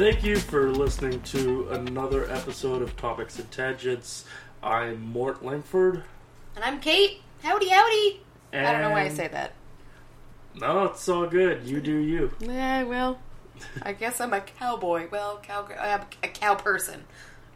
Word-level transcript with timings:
Thank 0.00 0.24
you 0.24 0.36
for 0.36 0.70
listening 0.70 1.20
to 1.24 1.68
another 1.72 2.24
episode 2.32 2.80
of 2.80 2.96
Topics 2.96 3.38
and 3.38 3.50
Tangents. 3.50 4.24
I'm 4.62 5.12
Mort 5.12 5.44
Langford. 5.44 6.04
And 6.56 6.64
I'm 6.64 6.80
Kate. 6.80 7.20
Howdy, 7.42 7.68
howdy. 7.68 8.22
And 8.50 8.66
I 8.66 8.72
don't 8.72 8.80
know 8.80 8.90
why 8.92 9.02
I 9.02 9.08
say 9.10 9.28
that. 9.28 9.52
No, 10.54 10.84
it's 10.84 11.06
all 11.06 11.26
good. 11.26 11.66
You 11.66 11.82
do 11.82 11.94
you. 11.94 12.30
Yeah, 12.40 12.84
well, 12.84 13.18
I 13.82 13.92
guess 13.92 14.22
I'm 14.22 14.32
a 14.32 14.40
cowboy. 14.40 15.06
Well, 15.12 15.38
cow. 15.42 15.68
I'm 15.78 16.06
a 16.22 16.28
cow 16.28 16.54
person. 16.54 17.04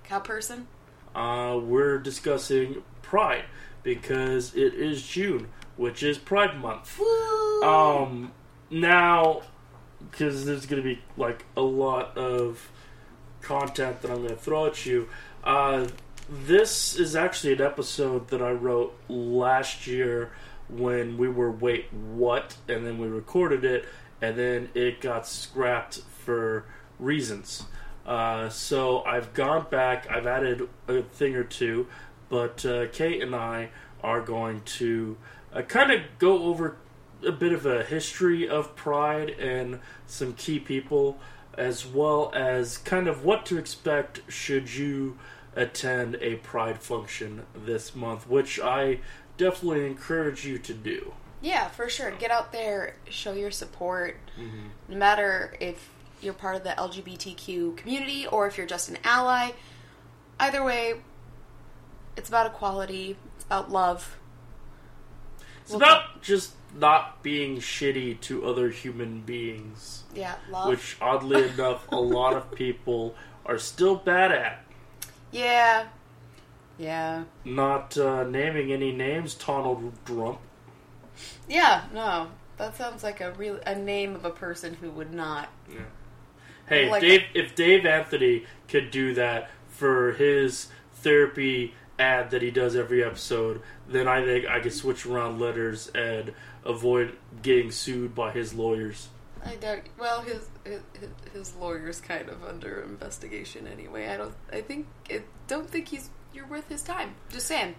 Cow 0.02 0.20
person. 0.20 0.68
Uh, 1.14 1.58
we're 1.62 1.96
discussing 1.98 2.82
Pride 3.00 3.46
because 3.82 4.54
it 4.54 4.74
is 4.74 5.02
June, 5.06 5.48
which 5.78 6.02
is 6.02 6.18
Pride 6.18 6.60
Month. 6.60 6.98
Woo! 6.98 7.62
Um, 7.62 8.32
now, 8.68 9.40
because 10.10 10.44
there's 10.44 10.66
going 10.66 10.82
to 10.82 10.88
be 10.88 11.00
like 11.16 11.44
a 11.56 11.62
lot 11.62 12.16
of 12.16 12.70
content 13.40 14.02
that 14.02 14.10
I'm 14.10 14.18
going 14.18 14.30
to 14.30 14.36
throw 14.36 14.66
at 14.66 14.84
you. 14.86 15.08
Uh, 15.42 15.86
this 16.28 16.98
is 16.98 17.14
actually 17.14 17.52
an 17.52 17.60
episode 17.60 18.28
that 18.28 18.40
I 18.40 18.50
wrote 18.50 18.96
last 19.08 19.86
year 19.86 20.32
when 20.68 21.18
we 21.18 21.28
were 21.28 21.50
wait 21.50 21.92
what, 21.92 22.56
and 22.68 22.86
then 22.86 22.98
we 22.98 23.06
recorded 23.06 23.64
it, 23.64 23.84
and 24.22 24.36
then 24.36 24.70
it 24.74 25.00
got 25.00 25.26
scrapped 25.26 26.00
for 26.24 26.64
reasons. 26.98 27.64
Uh, 28.06 28.48
so 28.48 29.02
I've 29.04 29.34
gone 29.34 29.66
back, 29.70 30.10
I've 30.10 30.26
added 30.26 30.68
a 30.88 31.02
thing 31.02 31.36
or 31.36 31.44
two, 31.44 31.86
but 32.28 32.64
uh, 32.64 32.86
Kate 32.92 33.22
and 33.22 33.34
I 33.34 33.70
are 34.02 34.20
going 34.20 34.62
to 34.62 35.16
uh, 35.52 35.62
kind 35.62 35.90
of 35.90 36.00
go 36.18 36.44
over 36.44 36.76
a 37.24 37.32
bit 37.32 37.52
of 37.52 37.66
a 37.66 37.82
history 37.82 38.48
of 38.48 38.74
Pride 38.76 39.30
and 39.30 39.80
some 40.06 40.34
key 40.34 40.58
people, 40.58 41.18
as 41.56 41.86
well 41.86 42.30
as 42.34 42.78
kind 42.78 43.08
of 43.08 43.24
what 43.24 43.46
to 43.46 43.58
expect 43.58 44.20
should 44.30 44.74
you 44.74 45.18
attend 45.56 46.16
a 46.20 46.36
Pride 46.36 46.82
function 46.82 47.46
this 47.54 47.94
month, 47.94 48.28
which 48.28 48.60
I 48.60 49.00
definitely 49.36 49.86
encourage 49.86 50.46
you 50.46 50.58
to 50.58 50.74
do. 50.74 51.14
Yeah, 51.40 51.68
for 51.68 51.88
sure. 51.88 52.10
Get 52.12 52.30
out 52.30 52.52
there, 52.52 52.96
show 53.08 53.32
your 53.32 53.50
support. 53.50 54.16
Mm-hmm. 54.38 54.68
No 54.88 54.96
matter 54.96 55.54
if 55.60 55.90
you're 56.24 56.34
part 56.34 56.56
of 56.56 56.64
the 56.64 56.70
LGBTQ 56.70 57.76
community 57.76 58.26
or 58.26 58.46
if 58.46 58.56
you're 58.56 58.66
just 58.66 58.88
an 58.88 58.98
ally. 59.04 59.50
Either 60.40 60.64
way, 60.64 60.94
it's 62.16 62.28
about 62.28 62.46
equality. 62.46 63.16
It's 63.36 63.44
about 63.44 63.70
love. 63.70 64.18
It's 65.62 65.74
about 65.74 66.22
just 66.22 66.52
not 66.74 67.22
being 67.22 67.58
shitty 67.58 68.20
to 68.22 68.44
other 68.46 68.68
human 68.70 69.20
beings, 69.20 70.04
Yeah, 70.14 70.34
love. 70.50 70.68
which 70.68 70.96
oddly 71.00 71.48
enough, 71.48 71.86
a 71.92 71.96
lot 72.00 72.34
of 72.34 72.50
people 72.54 73.14
are 73.46 73.58
still 73.58 73.96
bad 73.96 74.32
at. 74.32 74.64
yeah. 75.30 75.86
Yeah. 76.76 77.22
Not 77.44 77.96
uh, 77.96 78.24
naming 78.24 78.72
any 78.72 78.90
names, 78.90 79.34
Donald 79.36 79.92
Trump. 80.04 80.40
Yeah, 81.48 81.84
no. 81.94 82.26
That 82.56 82.76
sounds 82.76 83.04
like 83.04 83.20
a 83.20 83.30
real 83.32 83.60
a 83.64 83.76
name 83.76 84.16
of 84.16 84.24
a 84.24 84.30
person 84.30 84.74
who 84.74 84.90
would 84.90 85.12
not. 85.14 85.50
Yeah. 85.72 85.82
Hey, 86.68 86.90
Like 86.90 87.00
Dave, 87.02 87.22
if 87.32 87.54
Dave 87.54 87.86
Anthony 87.86 88.44
could 88.66 88.90
do 88.90 89.14
that 89.14 89.50
for 89.68 90.12
his 90.14 90.66
therapy 90.94 91.74
ad 91.96 92.32
that 92.32 92.42
he 92.42 92.50
does 92.50 92.74
every 92.74 93.04
episode, 93.04 93.62
then 93.88 94.08
I 94.08 94.24
think 94.24 94.46
I 94.46 94.58
could 94.58 94.72
switch 94.72 95.06
around 95.06 95.38
letters 95.40 95.92
and 95.94 96.32
avoid 96.64 97.16
getting 97.42 97.70
sued 97.70 98.14
by 98.14 98.32
his 98.32 98.54
lawyers. 98.54 99.08
I 99.44 99.56
don't. 99.56 99.82
Well, 99.98 100.22
his 100.22 100.48
his, 100.64 100.80
his 101.32 101.54
lawyer's 101.56 102.00
kind 102.00 102.28
of 102.28 102.42
under 102.42 102.82
investigation 102.82 103.66
anyway. 103.66 104.08
I 104.08 104.16
don't. 104.16 104.34
I 104.52 104.60
think. 104.62 104.86
I 105.10 105.22
don't 105.46 105.68
think 105.68 105.88
he's. 105.88 106.10
You're 106.32 106.46
worth 106.46 106.68
his 106.68 106.82
time. 106.82 107.14
Just 107.30 107.46
saying. 107.46 107.74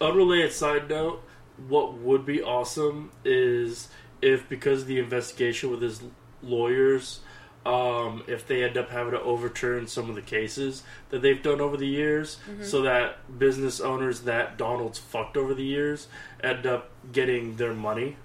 Unrelated 0.00 0.52
side 0.52 0.88
note, 0.88 1.24
what 1.66 1.94
would 1.94 2.24
be 2.24 2.40
awesome 2.40 3.10
is 3.24 3.88
if, 4.22 4.48
because 4.48 4.82
of 4.82 4.86
the 4.86 5.00
investigation 5.00 5.70
with 5.70 5.82
his 5.82 6.02
lawyers, 6.40 7.20
um, 7.66 8.22
if 8.26 8.46
they 8.46 8.64
end 8.64 8.76
up 8.78 8.90
having 8.90 9.12
to 9.12 9.20
overturn 9.20 9.86
some 9.86 10.08
of 10.08 10.14
the 10.14 10.22
cases 10.22 10.82
that 11.10 11.20
they've 11.22 11.42
done 11.42 11.60
over 11.60 11.76
the 11.76 11.86
years, 11.86 12.38
so 12.62 12.82
that 12.82 13.38
business 13.38 13.80
owners 13.80 14.20
that 14.22 14.56
Donald's 14.56 14.98
fucked 14.98 15.36
over 15.36 15.54
the 15.54 15.64
years 15.64 16.08
end 16.42 16.66
up 16.66 16.90
getting 17.12 17.56
their 17.56 17.74
money. 17.74 18.16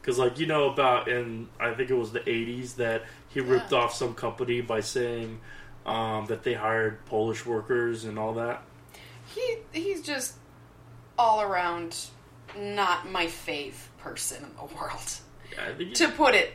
Because, 0.00 0.18
like, 0.18 0.38
you 0.38 0.46
know 0.46 0.70
about 0.70 1.08
in, 1.08 1.48
I 1.58 1.74
think 1.74 1.90
it 1.90 1.94
was 1.94 2.12
the 2.12 2.20
80s, 2.20 2.76
that 2.76 3.02
he 3.28 3.40
ripped 3.40 3.72
off 3.72 3.92
some 3.94 4.14
company 4.14 4.60
by 4.60 4.80
saying 4.80 5.40
um, 5.84 6.26
that 6.26 6.42
they 6.42 6.54
hired 6.54 7.04
Polish 7.06 7.44
workers 7.44 8.04
and 8.04 8.18
all 8.18 8.34
that. 8.34 8.62
He 9.34 9.56
he's 9.72 10.02
just 10.02 10.34
all 11.18 11.42
around 11.42 12.06
not 12.56 13.10
my 13.10 13.26
fave 13.26 13.74
person 13.98 14.44
in 14.44 14.50
the 14.56 14.74
world. 14.74 15.20
Yeah, 15.52 15.68
I 15.68 15.74
think 15.74 15.94
To 15.94 16.08
put 16.08 16.34
it 16.34 16.54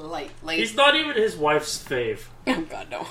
lightly. 0.00 0.56
He's 0.56 0.74
not 0.74 0.96
even 0.96 1.14
his 1.16 1.36
wife's 1.36 1.82
fave. 1.82 2.20
oh 2.46 2.62
God 2.68 2.88
no. 2.90 3.06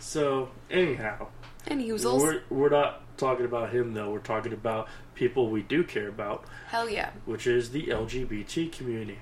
So 0.00 0.50
anyhow, 0.70 1.28
And 1.66 1.80
Usels. 1.80 2.20
we're 2.20 2.42
we're 2.50 2.68
not 2.70 3.00
talking 3.18 3.44
about 3.44 3.72
him 3.72 3.94
though. 3.94 4.10
We're 4.10 4.18
talking 4.18 4.52
about 4.52 4.88
people 5.14 5.48
we 5.48 5.62
do 5.62 5.84
care 5.84 6.08
about, 6.08 6.44
Hell 6.68 6.88
yeah. 6.88 7.10
which 7.24 7.46
is 7.46 7.70
the 7.70 7.86
LGBT 7.86 8.72
community. 8.72 9.18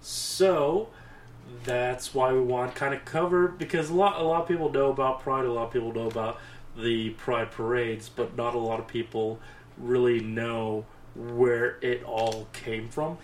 So 0.00 0.88
that's 1.64 2.14
why 2.14 2.32
we 2.32 2.40
want 2.40 2.72
to 2.72 2.78
kind 2.78 2.94
of 2.94 3.04
cover 3.04 3.48
because 3.48 3.90
a 3.90 3.94
lot 3.94 4.20
a 4.20 4.24
lot 4.24 4.42
of 4.42 4.48
people 4.48 4.70
know 4.70 4.90
about 4.90 5.20
Pride. 5.20 5.44
A 5.44 5.52
lot 5.52 5.66
of 5.66 5.72
people 5.72 5.92
know 5.92 6.06
about 6.08 6.38
the 6.76 7.10
Pride 7.10 7.50
parades, 7.50 8.08
but 8.08 8.36
not 8.36 8.54
a 8.54 8.58
lot 8.58 8.80
of 8.80 8.86
people 8.86 9.38
really 9.76 10.20
know 10.20 10.86
where 11.14 11.76
it 11.80 12.02
all 12.04 12.48
came 12.52 12.88
from. 12.88 13.18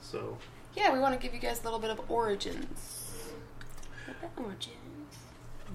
So 0.00 0.38
Yeah, 0.76 0.92
we 0.92 0.98
want 0.98 1.14
to 1.14 1.20
give 1.20 1.34
you 1.34 1.40
guys 1.40 1.60
a 1.60 1.64
little 1.64 1.78
bit 1.78 1.90
of 1.90 2.00
origins. 2.10 3.30
Origins. 4.36 4.74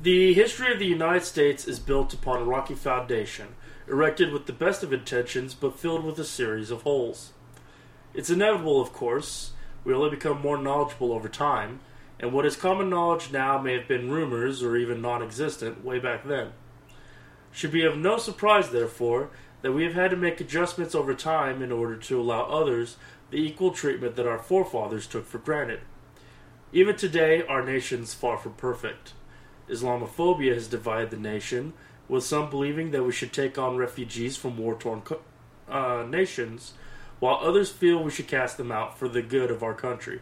The 0.02 0.34
history 0.34 0.74
of 0.74 0.80
the 0.80 0.86
United 0.86 1.24
States 1.24 1.68
is 1.68 1.80
built 1.80 2.14
upon 2.14 2.42
a 2.42 2.46
rocky 2.46 2.76
foundation, 2.76 3.48
erected 3.88 4.32
with 4.32 4.46
the 4.46 4.54
best 4.54 4.84
of 4.84 4.92
intentions 4.92 5.54
but 5.54 5.80
filled 5.80 6.04
with 6.04 6.20
a 6.20 6.26
series 6.26 6.72
of 6.72 6.82
holes. 6.82 7.32
It's 8.14 8.30
inevitable, 8.30 8.82
of 8.82 8.92
course. 8.94 9.52
We 9.84 9.94
only 9.94 10.10
become 10.10 10.42
more 10.42 10.58
knowledgeable 10.58 11.14
over 11.14 11.30
time, 11.30 11.80
and 12.20 12.34
what 12.34 12.46
is 12.46 12.56
common 12.56 12.90
knowledge 12.90 13.31
now 13.31 13.58
may 13.62 13.74
have 13.74 13.88
been 13.88 14.12
rumors 14.12 14.62
or 14.62 14.76
even 14.76 15.02
non 15.02 15.24
existent 15.24 15.84
way 15.86 16.00
back 16.00 16.26
then. 16.28 16.52
Should 17.52 17.72
be 17.72 17.86
of 17.86 17.98
no 17.98 18.18
surprise, 18.18 18.70
therefore, 18.70 19.30
that 19.62 19.72
we 19.72 19.84
have 19.84 19.94
had 19.94 20.12
to 20.12 20.18
make 20.18 20.40
adjustments 20.40 20.96
over 20.96 21.14
time 21.14 21.62
in 21.62 21.72
order 21.72 21.96
to 21.96 22.20
allow 22.20 22.44
others 22.44 22.98
the 23.31 23.38
equal 23.38 23.72
treatment 23.72 24.16
that 24.16 24.28
our 24.28 24.40
forefathers 24.40 25.07
took 25.07 25.25
for 25.25 25.38
granted. 25.38 25.81
Even 26.72 26.95
today, 26.95 27.44
our 27.44 27.63
nation's 27.63 28.13
far 28.13 28.38
from 28.38 28.53
perfect. 28.53 29.13
Islamophobia 29.69 30.53
has 30.53 30.67
divided 30.67 31.12
the 31.12 31.17
nation, 31.17 31.73
with 32.07 32.23
some 32.23 32.50
believing 32.50 32.91
that 32.91 33.03
we 33.03 33.12
should 33.12 33.31
take 33.31 33.57
on 33.57 33.78
refugees 33.78 34.35
from 34.35 34.57
war 34.57 34.75
torn 34.75 35.01
co- 35.01 35.22
uh, 35.69 36.06
nations, 36.09 36.73
while 37.19 37.39
others 37.41 37.69
feel 37.72 38.03
we 38.03 38.12
should 38.12 38.28
cast 38.28 38.57
them 38.57 38.72
out 38.72 38.97
for 38.97 39.07
the 39.07 39.22
good 39.22 39.51
of 39.51 39.62
our 39.62 39.73
country. 39.73 40.22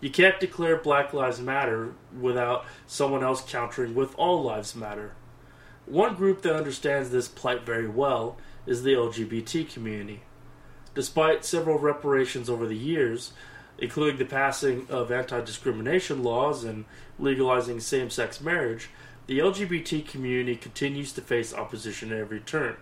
You 0.00 0.10
can't 0.10 0.38
declare 0.38 0.76
Black 0.76 1.14
Lives 1.14 1.40
Matter 1.40 1.94
without 2.18 2.66
someone 2.86 3.24
else 3.24 3.42
countering 3.42 3.94
with 3.94 4.14
All 4.16 4.42
Lives 4.42 4.74
Matter. 4.74 5.12
One 5.86 6.14
group 6.14 6.42
that 6.42 6.56
understands 6.56 7.10
this 7.10 7.28
plight 7.28 7.64
very 7.64 7.88
well 7.88 8.36
is 8.66 8.82
the 8.82 8.92
LGBT 8.92 9.72
community. 9.72 10.22
Despite 10.96 11.44
several 11.44 11.78
reparations 11.78 12.48
over 12.48 12.66
the 12.66 12.74
years, 12.76 13.32
including 13.78 14.16
the 14.16 14.24
passing 14.24 14.86
of 14.88 15.12
anti 15.12 15.42
discrimination 15.42 16.22
laws 16.24 16.64
and 16.64 16.86
legalizing 17.18 17.80
same 17.80 18.08
sex 18.08 18.40
marriage, 18.40 18.88
the 19.26 19.38
LGBT 19.38 20.08
community 20.08 20.56
continues 20.56 21.12
to 21.12 21.20
face 21.20 21.52
opposition 21.52 22.12
at 22.12 22.18
every 22.18 22.40
turn. 22.40 22.76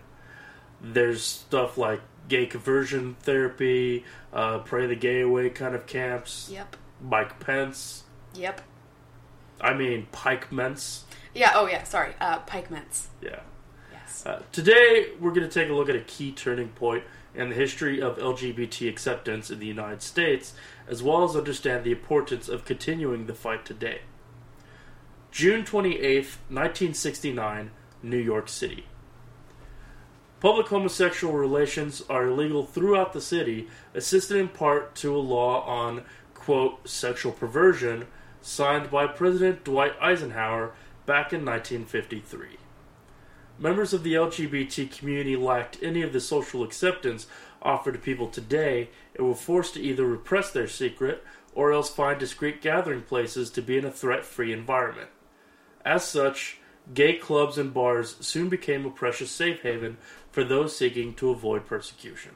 There's 0.81 1.23
stuff 1.23 1.77
like 1.77 1.99
gay 2.29 2.45
conversion 2.45 3.15
therapy, 3.19 4.05
uh, 4.31 4.59
pray 4.59 4.87
the 4.87 4.95
gay 4.95 5.19
away 5.21 5.49
kind 5.49 5.75
of 5.75 5.85
camps, 5.85 6.49
Yep. 6.51 6.77
Mike 7.01 7.39
Pence. 7.41 8.03
Yep. 8.35 8.61
I 9.59 9.73
mean, 9.73 10.07
Pike 10.13 10.53
Mence. 10.53 11.03
Yeah. 11.33 11.51
Oh 11.55 11.67
yeah. 11.67 11.83
Sorry. 11.83 12.13
Uh, 12.21 12.39
Pike 12.39 12.71
Ments. 12.71 13.09
Yeah. 13.21 13.41
Yes. 13.91 14.25
Uh, 14.25 14.41
today, 14.53 15.07
we're 15.19 15.31
going 15.31 15.47
to 15.47 15.53
take 15.53 15.69
a 15.69 15.73
look 15.73 15.89
at 15.89 15.95
a 15.97 16.01
key 16.01 16.31
turning 16.31 16.69
point 16.69 17.03
in 17.35 17.49
the 17.49 17.55
history 17.55 18.01
of 18.01 18.17
LGBT 18.17 18.89
acceptance 18.89 19.49
in 19.49 19.59
the 19.59 19.65
United 19.65 20.01
States, 20.01 20.53
as 20.87 21.03
well 21.03 21.23
as 21.23 21.35
understand 21.35 21.83
the 21.83 21.91
importance 21.91 22.47
of 22.47 22.65
continuing 22.65 23.25
the 23.25 23.33
fight 23.33 23.65
today. 23.65 24.01
June 25.31 25.65
28, 25.65 26.01
1969, 26.49 27.71
New 28.01 28.17
York 28.17 28.47
City. 28.47 28.85
Public 30.39 30.67
homosexual 30.67 31.33
relations 31.33 32.03
are 32.09 32.27
illegal 32.27 32.65
throughout 32.65 33.13
the 33.13 33.21
city, 33.21 33.67
assisted 33.93 34.37
in 34.37 34.47
part 34.47 34.95
to 34.95 35.15
a 35.15 35.17
law 35.17 35.61
on, 35.65 36.03
quote, 36.33 36.87
sexual 36.87 37.31
perversion, 37.31 38.05
signed 38.41 38.91
by 38.91 39.07
President 39.07 39.63
Dwight 39.63 39.93
Eisenhower 39.99 40.73
back 41.05 41.33
in 41.33 41.43
1953. 41.43 42.57
Members 43.57 43.93
of 43.93 44.03
the 44.03 44.13
LGBT 44.13 44.97
community 44.97 45.35
lacked 45.35 45.77
any 45.81 46.01
of 46.01 46.11
the 46.11 46.19
social 46.19 46.63
acceptance 46.63 47.27
offered 47.61 47.93
to 47.93 47.99
people 47.99 48.27
today 48.27 48.89
and 49.15 49.27
were 49.27 49.35
forced 49.35 49.75
to 49.75 49.81
either 49.81 50.05
repress 50.05 50.51
their 50.51 50.67
secret 50.67 51.23
or 51.53 51.71
else 51.71 51.89
find 51.89 52.19
discreet 52.19 52.61
gathering 52.61 53.01
places 53.01 53.49
to 53.49 53.61
be 53.61 53.77
in 53.77 53.85
a 53.85 53.91
threat 53.91 54.25
free 54.25 54.51
environment. 54.51 55.09
As 55.85 56.03
such, 56.03 56.59
gay 56.93 57.13
clubs 57.15 57.57
and 57.57 57.73
bars 57.73 58.17
soon 58.19 58.49
became 58.49 58.85
a 58.85 58.89
precious 58.89 59.31
safe 59.31 59.61
haven 59.61 59.97
for 60.31 60.43
those 60.43 60.75
seeking 60.75 61.13
to 61.15 61.29
avoid 61.29 61.65
persecution. 61.65 62.35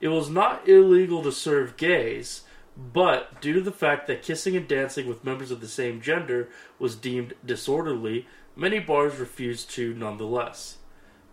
It 0.00 0.08
was 0.08 0.28
not 0.28 0.68
illegal 0.68 1.22
to 1.22 1.30
serve 1.30 1.76
gays, 1.76 2.42
but 2.76 3.40
due 3.40 3.52
to 3.52 3.60
the 3.60 3.70
fact 3.70 4.06
that 4.06 4.22
kissing 4.22 4.56
and 4.56 4.66
dancing 4.66 5.06
with 5.06 5.24
members 5.24 5.50
of 5.50 5.60
the 5.60 5.68
same 5.68 6.00
gender 6.00 6.48
was 6.78 6.96
deemed 6.96 7.34
disorderly, 7.44 8.26
many 8.60 8.78
bars 8.78 9.16
refused 9.16 9.70
to 9.70 9.94
nonetheless. 9.94 10.76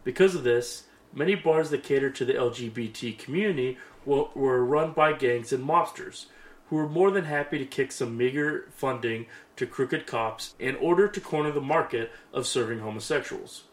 Because 0.06 0.33
of 0.33 0.45
this, 0.45 0.83
many 1.13 1.35
bars 1.35 1.69
that 1.71 1.83
catered 1.83 2.15
to 2.15 2.24
the 2.24 2.33
LGBT 2.33 3.19
community 3.19 3.77
were 4.06 4.63
run 4.63 4.94
by 4.94 5.12
gangs 5.12 5.51
and 5.51 5.68
mobsters, 5.68 6.27
who 6.69 6.77
were 6.77 6.88
more 6.88 7.12
than 7.12 7.25
happy 7.25 7.57
to 7.57 7.65
kick 7.65 7.91
some 7.91 8.15
meager 8.15 8.69
funding 8.71 9.25
to 9.57 9.68
crooked 9.68 10.07
cops 10.07 10.53
in 10.57 10.77
order 10.77 11.09
to 11.09 11.19
corner 11.19 11.51
the 11.51 11.59
market 11.59 12.12
of 12.31 12.47
serving 12.47 12.79
homosexuals. 12.79 13.65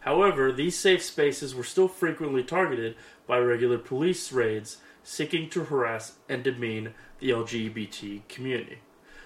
However, 0.00 0.52
these 0.52 0.78
safe 0.78 1.02
spaces 1.02 1.54
were 1.54 1.64
still 1.64 1.88
frequently 1.88 2.44
targeted 2.44 2.94
by 3.26 3.38
regular 3.38 3.78
police 3.78 4.30
raids 4.32 4.76
seeking 5.02 5.48
to 5.50 5.64
harass 5.64 6.16
and 6.28 6.44
demean 6.44 6.92
the 7.20 7.30
LGBT 7.30 8.28
community. 8.28 8.80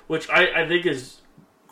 Which 0.07 0.31
I, 0.31 0.63
I 0.63 0.69
think 0.69 0.87
is 0.87 1.21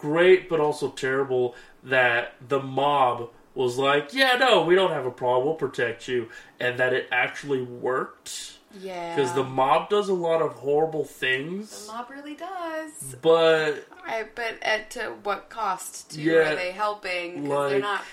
great, 0.01 0.49
but 0.49 0.61
also 0.61 0.91
terrible 0.91 1.55
that 1.85 2.35
the 2.47 2.61
mob 2.61 3.31
was 3.55 3.77
like, 3.77 4.15
yeah, 4.15 4.37
no, 4.37 4.63
we 4.65 4.75
don't 4.75 4.93
have 4.93 5.07
a 5.07 5.11
problem, 5.11 5.47
we'll 5.47 5.55
protect 5.57 6.07
you, 6.09 6.29
and 6.61 6.79
that 6.79 6.93
it 6.93 7.09
actually 7.11 7.63
worked. 7.63 8.59
Yeah. 8.81 9.17
Because 9.17 9.33
the 9.33 9.45
mob 9.45 9.89
does 9.89 10.09
a 10.09 10.15
lot 10.15 10.43
of 10.43 10.53
horrible 10.53 11.05
things. 11.05 11.87
The 11.87 11.93
mob 11.93 12.11
really 12.11 12.35
does. 12.35 13.17
But. 13.21 13.87
Right, 14.07 14.33
but 14.35 14.59
at 14.63 14.91
to 14.91 15.15
what 15.23 15.49
cost? 15.49 16.13
Too? 16.13 16.21
Yeah, 16.21 16.53
Are 16.53 16.57
they 16.57 16.73
helping? 16.73 17.43
Because 17.43 17.49
like- 17.49 17.71
they're 17.71 17.81
not. 17.81 18.05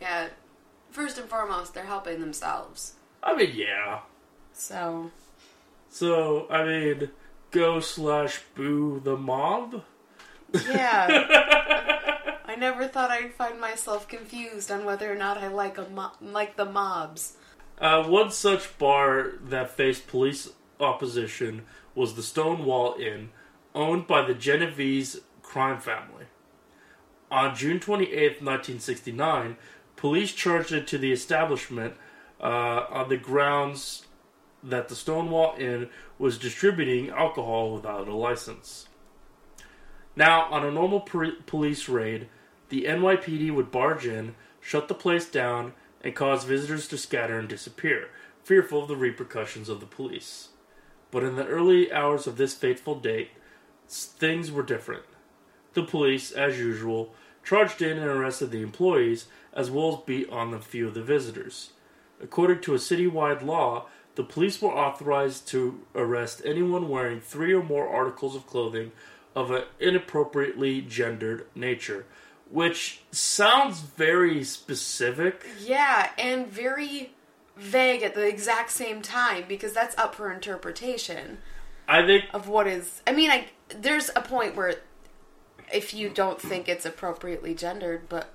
Yeah. 0.00 0.28
First 0.90 1.18
and 1.18 1.28
foremost, 1.28 1.74
they're 1.74 1.84
helping 1.84 2.20
themselves. 2.20 2.94
I 3.22 3.34
mean, 3.34 3.50
yeah. 3.54 4.00
So. 4.52 5.10
So, 5.90 6.46
I 6.48 6.64
mean, 6.64 7.10
go 7.50 7.80
slash 7.80 8.40
boo 8.54 9.00
the 9.02 9.16
mob? 9.16 9.82
Yeah. 10.68 12.40
I 12.46 12.56
never 12.56 12.86
thought 12.86 13.10
I'd 13.10 13.34
find 13.34 13.60
myself 13.60 14.06
confused 14.06 14.70
on 14.70 14.84
whether 14.84 15.10
or 15.10 15.16
not 15.16 15.38
I 15.38 15.48
like 15.48 15.78
a 15.78 15.88
mo- 15.88 16.12
like 16.20 16.56
the 16.56 16.64
mobs. 16.64 17.36
Uh, 17.78 18.04
one 18.04 18.30
such 18.30 18.78
bar 18.78 19.32
that 19.42 19.70
faced 19.70 20.06
police 20.06 20.50
opposition 20.78 21.62
was 21.94 22.14
the 22.14 22.22
Stonewall 22.22 22.94
Inn, 22.94 23.30
owned 23.74 24.06
by 24.06 24.22
the 24.24 24.34
Genovese 24.34 25.20
crime 25.42 25.80
family. 25.80 26.26
On 27.30 27.54
June 27.54 27.80
28, 27.80 28.12
1969, 28.42 29.56
police 29.96 30.32
charged 30.32 30.72
into 30.72 30.98
the 30.98 31.12
establishment 31.12 31.94
uh, 32.40 32.86
on 32.90 33.08
the 33.08 33.16
grounds 33.16 34.06
that 34.62 34.88
the 34.88 34.94
Stonewall 34.94 35.56
Inn 35.58 35.88
was 36.18 36.38
distributing 36.38 37.10
alcohol 37.10 37.74
without 37.74 38.06
a 38.08 38.14
license. 38.14 38.86
Now, 40.16 40.44
on 40.44 40.64
a 40.64 40.70
normal 40.70 41.00
police 41.00 41.88
raid, 41.88 42.28
the 42.68 42.84
NYPD 42.84 43.52
would 43.52 43.70
barge 43.70 44.06
in, 44.06 44.34
shut 44.60 44.88
the 44.88 44.94
place 44.94 45.28
down, 45.28 45.72
and 46.02 46.14
cause 46.14 46.44
visitors 46.44 46.86
to 46.88 46.98
scatter 46.98 47.38
and 47.38 47.48
disappear, 47.48 48.08
fearful 48.44 48.82
of 48.82 48.88
the 48.88 48.96
repercussions 48.96 49.68
of 49.68 49.80
the 49.80 49.86
police. 49.86 50.48
But 51.10 51.24
in 51.24 51.36
the 51.36 51.46
early 51.46 51.92
hours 51.92 52.26
of 52.26 52.36
this 52.36 52.54
fateful 52.54 53.00
date, 53.00 53.30
things 53.88 54.50
were 54.50 54.62
different. 54.62 55.04
The 55.74 55.82
police, 55.82 56.30
as 56.30 56.58
usual, 56.58 57.14
charged 57.44 57.82
in 57.82 57.98
and 57.98 58.06
arrested 58.06 58.50
the 58.50 58.62
employees, 58.62 59.26
as 59.52 59.70
well 59.70 59.94
as 59.94 60.04
beat 60.06 60.28
on 60.30 60.54
a 60.54 60.60
few 60.60 60.88
of 60.88 60.94
the 60.94 61.02
visitors. 61.02 61.70
According 62.20 62.60
to 62.62 62.74
a 62.74 62.78
citywide 62.78 63.44
law, 63.44 63.86
the 64.14 64.24
police 64.24 64.62
were 64.62 64.70
authorized 64.70 65.48
to 65.48 65.80
arrest 65.94 66.42
anyone 66.44 66.88
wearing 66.88 67.20
three 67.20 67.52
or 67.52 67.62
more 67.62 67.88
articles 67.88 68.36
of 68.36 68.46
clothing 68.46 68.92
of 69.34 69.50
an 69.50 69.64
inappropriately 69.80 70.80
gendered 70.80 71.46
nature, 71.54 72.06
which 72.50 73.00
sounds 73.10 73.80
very 73.80 74.44
specific. 74.44 75.44
Yeah, 75.60 76.10
and 76.18 76.46
very 76.46 77.12
vague 77.56 78.02
at 78.02 78.14
the 78.14 78.26
exact 78.26 78.70
same 78.70 79.00
time 79.00 79.44
because 79.48 79.72
that's 79.72 79.96
up 79.96 80.14
for 80.14 80.32
interpretation 80.32 81.38
I 81.86 82.04
think 82.06 82.24
of 82.32 82.48
what 82.48 82.66
is. 82.66 83.02
I 83.06 83.12
mean, 83.12 83.30
I 83.30 83.46
there's 83.68 84.10
a 84.14 84.20
point 84.20 84.56
where 84.56 84.76
if 85.72 85.94
you 85.94 86.08
don't 86.08 86.40
think 86.40 86.68
it's 86.68 86.86
appropriately 86.86 87.54
gendered, 87.54 88.08
but 88.08 88.30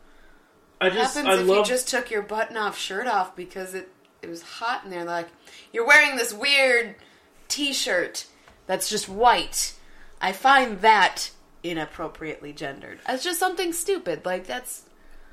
I 0.80 0.86
what 0.86 0.94
just 0.94 1.16
happens 1.16 1.36
I 1.36 1.42
if 1.42 1.48
love 1.48 1.58
you 1.58 1.66
just 1.66 1.88
took 1.88 2.12
your 2.12 2.22
button-off 2.22 2.78
shirt 2.78 3.08
off 3.08 3.36
because 3.36 3.74
it 3.74 3.90
it 4.22 4.30
was 4.30 4.42
hot 4.42 4.84
in 4.84 4.92
there? 4.92 5.06
Like 5.06 5.28
you're 5.72 5.88
wearing 5.88 6.16
this 6.16 6.34
weird 6.34 6.96
T-shirt 7.48 8.28
that's 8.68 8.90
just 8.90 9.10
white. 9.10 9.74
I 10.22 10.32
find 10.32 10.82
that 10.82 11.32
inappropriately 11.64 12.54
gendered. 12.54 13.00
It's 13.08 13.24
just 13.24 13.40
something 13.40 13.74
stupid. 13.74 14.26
Like 14.26 14.48
that's 14.48 14.84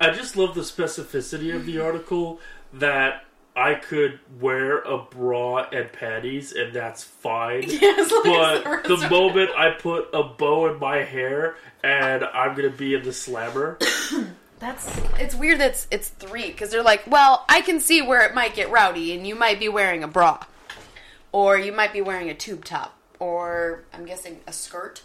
I 0.01 0.11
just 0.11 0.37
love 0.37 0.55
the 0.55 0.63
specificity 0.63 1.55
of 1.55 1.67
the 1.67 1.81
article 1.85 2.41
that 2.75 3.25
I 3.55 3.75
could 3.75 4.21
wear 4.39 4.81
a 4.81 4.99
bra 4.99 5.69
and 5.73 5.91
panties 5.93 6.53
and 6.53 6.73
that's 6.73 7.03
fine. 7.03 7.65
Yes, 7.67 8.13
but 8.25 8.83
the 8.85 8.97
the 8.97 9.11
moment 9.11 9.51
I 9.57 9.71
put 9.71 10.09
a 10.13 10.23
bow 10.23 10.73
in 10.73 10.79
my 10.79 10.99
hair 10.99 11.57
and 11.83 12.25
I'm 12.25 12.55
gonna 12.55 12.71
be 12.71 12.95
in 12.95 13.03
the 13.03 13.13
slammer, 13.13 13.79
That's 14.59 14.91
it's 15.19 15.35
weird 15.35 15.61
that 15.61 15.73
it's, 15.73 15.87
it's 15.91 16.09
three 16.09 16.47
because 16.47 16.71
they're 16.71 16.83
like, 16.83 17.07
well, 17.07 17.45
I 17.49 17.61
can 17.61 17.79
see 17.81 18.01
where 18.01 18.25
it 18.27 18.35
might 18.35 18.55
get 18.55 18.71
rowdy, 18.71 19.15
and 19.15 19.27
you 19.27 19.35
might 19.35 19.59
be 19.59 19.69
wearing 19.69 20.03
a 20.03 20.09
bra, 20.09 20.43
or 21.31 21.59
you 21.59 21.73
might 21.73 21.93
be 21.93 22.01
wearing 22.01 22.31
a 22.31 22.35
tube 22.35 22.65
top, 22.65 22.97
or 23.19 23.85
I'm 23.93 24.05
guessing 24.05 24.41
a 24.47 24.53
skirt. 24.53 25.03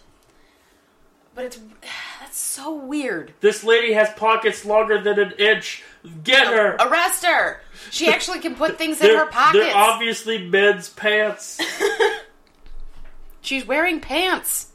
But 1.34 1.46
it's 1.46 1.60
that's 2.20 2.38
so 2.40 2.74
weird. 2.74 3.34
this 3.42 3.64
lady 3.64 3.94
has 3.94 4.10
pockets 4.16 4.66
longer 4.66 5.02
than 5.02 5.20
an 5.20 5.34
inch. 5.38 5.84
Get 6.24 6.48
her. 6.48 6.76
Arrest 6.76 7.26
her. 7.26 7.62
She 7.90 8.08
actually 8.14 8.40
can 8.40 8.56
put 8.56 8.78
things 8.78 9.02
in 9.02 9.16
her 9.16 9.28
pockets. 9.28 9.66
they're 9.66 9.76
obviously 9.76 10.48
men's 10.48 10.90
pants. 10.90 11.60
She's 13.42 13.66
wearing 13.66 14.00
pants. 14.00 14.68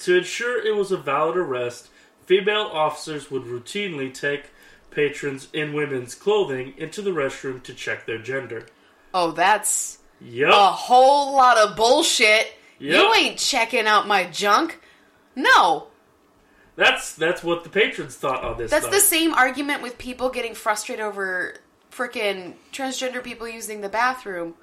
To 0.00 0.16
ensure 0.18 0.64
it 0.64 0.76
was 0.76 0.92
a 0.92 0.96
valid 0.98 1.36
arrest, 1.38 1.88
female 2.26 2.68
officers 2.72 3.30
would 3.30 3.44
routinely 3.44 4.12
take 4.12 4.50
patrons 4.90 5.48
in 5.52 5.72
women's 5.72 6.14
clothing 6.14 6.74
into 6.76 7.00
the 7.00 7.10
restroom 7.10 7.62
to 7.62 7.72
check 7.74 8.04
their 8.06 8.18
gender. 8.18 8.66
Oh, 9.14 9.30
that's 9.30 9.98
Yup. 10.20 10.50
a 10.52 10.72
whole 10.72 11.34
lot 11.34 11.58
of 11.58 11.76
bullshit. 11.76 12.52
You 12.78 13.12
ain't 13.14 13.38
checking 13.38 13.86
out 13.86 14.06
my 14.06 14.24
junk. 14.24 14.80
No, 15.34 15.88
That's 16.76 17.14
that's 17.14 17.42
what 17.42 17.64
the 17.64 17.70
patrons 17.70 18.16
thought 18.16 18.42
on 18.44 18.56
this. 18.58 18.70
That's 18.70 18.88
the 18.88 19.00
same 19.00 19.32
argument 19.34 19.82
with 19.82 19.98
people 19.98 20.28
getting 20.30 20.54
frustrated 20.54 21.04
over 21.04 21.56
frickin' 21.90 22.54
transgender 22.72 23.22
people 23.22 23.48
using 23.48 23.80
the 23.80 23.88
bathroom. 23.88 24.54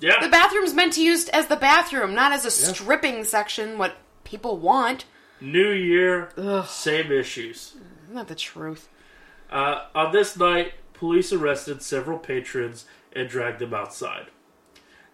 Yeah. 0.00 0.20
The 0.20 0.28
bathroom's 0.28 0.74
meant 0.74 0.94
to 0.94 1.02
used 1.02 1.28
as 1.30 1.46
the 1.46 1.56
bathroom, 1.56 2.14
not 2.14 2.32
as 2.32 2.44
a 2.44 2.50
stripping 2.50 3.24
section, 3.24 3.78
what 3.78 3.96
people 4.24 4.58
want. 4.58 5.04
New 5.40 5.70
year, 5.70 6.30
Ugh. 6.36 6.66
same 6.66 7.12
issues. 7.12 7.74
Isn't 8.04 8.16
that 8.16 8.28
the 8.28 8.34
truth? 8.34 8.88
Uh, 9.50 9.84
on 9.94 10.12
this 10.12 10.36
night, 10.36 10.72
police 10.94 11.32
arrested 11.32 11.80
several 11.82 12.18
patrons 12.18 12.86
and 13.12 13.28
dragged 13.28 13.58
them 13.60 13.72
outside. 13.74 14.26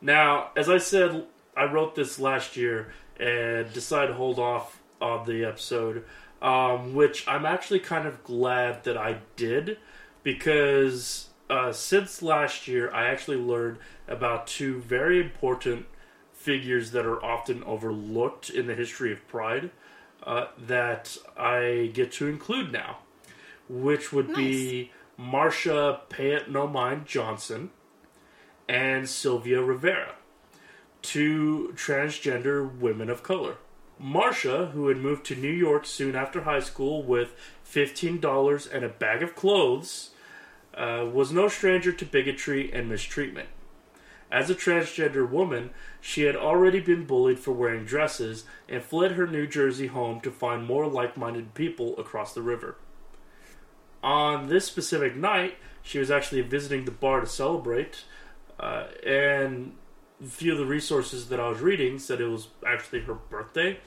Now, 0.01 0.51
as 0.57 0.69
I 0.69 0.79
said, 0.79 1.25
I 1.57 1.65
wrote 1.65 1.95
this 1.95 2.19
last 2.19 2.57
year 2.57 2.93
and 3.19 3.73
decided 3.73 4.09
to 4.09 4.15
hold 4.15 4.39
off 4.39 4.81
on 5.01 5.27
the 5.27 5.45
episode, 5.45 6.05
um, 6.41 6.95
which 6.95 7.27
I'm 7.29 7.45
actually 7.45 7.81
kind 7.81 8.07
of 8.07 8.25
glad 8.25 8.85
that 8.85 8.97
I 8.97 9.19
did 9.37 9.79
because 10.23 11.29
uh, 11.49 11.73
since 11.73 12.23
last 12.23 12.69
year, 12.69 12.91
I 12.93 13.07
actually 13.07 13.39
learned 13.39 13.79
about 14.09 14.47
two 14.47 14.81
very 14.81 15.21
important 15.21 15.87
figures 16.33 16.93
that 16.93 17.05
are 17.05 17.23
often 17.23 17.63
overlooked 17.65 18.49
in 18.49 18.67
the 18.67 18.75
history 18.75 19.13
of 19.13 19.27
Pride 19.29 19.71
uh, 20.23 20.47
that 20.59 21.17
I 21.37 21.91
get 21.93 22.13
to 22.13 22.29
include 22.29 22.73
now 22.73 22.99
which 23.71 24.13
would 24.13 24.35
be 24.35 24.91
Marsha 25.19 26.01
Pay 26.09 26.33
It 26.33 26.51
No 26.51 26.67
Mind 26.67 27.07
Johnson 27.07 27.71
and 28.71 29.09
Sylvia 29.09 29.61
Rivera, 29.61 30.15
two 31.03 31.73
transgender 31.75 32.73
women 32.73 33.11
of 33.11 33.25
color. 33.25 33.57
Marsha, 34.01 34.71
who 34.71 34.87
had 34.87 34.97
moved 34.97 35.27
to 35.27 35.35
New 35.35 35.51
York 35.51 35.85
soon 35.85 36.15
after 36.15 36.43
high 36.43 36.61
school 36.61 37.03
with 37.03 37.35
$15 37.69 38.73
and 38.73 38.85
a 38.85 38.89
bag 38.89 39.25
of 39.25 39.35
clothes, 39.35 40.11
uh, 40.75 41.05
was 41.13 41.33
no 41.33 41.49
stranger 41.49 41.91
to 41.91 42.05
bigotry 42.07 42.73
and 42.73 42.89
mistreatment. 42.89 43.49
As 44.31 44.49
a 44.49 44.55
transgender 44.55 45.29
woman, 45.29 45.71
she 46.01 46.23
had 46.23 46.37
already 46.37 46.79
been 46.79 47.07
bullied 47.07 47.41
for 47.41 47.51
wearing 47.51 47.85
dresses 47.85 48.45
and 48.69 48.85
fled 48.85 49.13
her 49.13 49.27
New 49.27 49.49
Jersey 49.49 49.89
home 49.89 50.21
to 50.21 50.31
find 50.31 50.65
more 50.65 50.87
like 50.87 51.17
minded 51.17 51.55
people 51.55 51.99
across 51.99 52.33
the 52.33 52.43
river. 52.43 52.77
On 54.01 54.47
this 54.47 54.65
specific 54.65 55.17
night, 55.17 55.57
she 55.83 55.99
was 55.99 56.11
actually 56.11 56.43
visiting 56.43 56.85
the 56.85 56.93
bar 56.93 57.21
to 57.21 57.27
celebrate, 57.27 58.05
uh, 58.61 58.85
and 59.05 59.73
a 60.23 60.27
few 60.27 60.53
of 60.53 60.59
the 60.59 60.67
resources 60.67 61.29
that 61.31 61.41
I 61.41 61.49
was 61.49 61.61
reading 61.61 61.99
said 61.99 62.21
it 62.21 62.27
was 62.27 62.49
actually 62.67 63.01
her 63.01 63.15
birthday. 63.15 63.79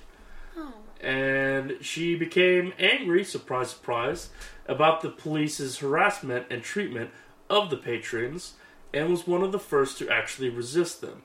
Oh. 0.58 0.74
And 1.00 1.77
she 1.82 2.15
became 2.15 2.74
angry, 2.80 3.24
surprise, 3.24 3.70
surprise, 3.70 4.30
about 4.68 5.01
the 5.01 5.10
police's 5.10 5.77
harassment 5.77 6.48
and 6.50 6.63
treatment 6.63 7.12
of 7.50 7.70
the 7.70 7.77
patrons 7.77 8.53
and 8.94 9.10
was 9.10 9.27
one 9.27 9.44
of 9.44 9.51
the 9.51 9.60
first 9.60 9.98
to 10.00 10.10
actually 10.10 10.50
resist 10.50 11.01
them, 11.01 11.24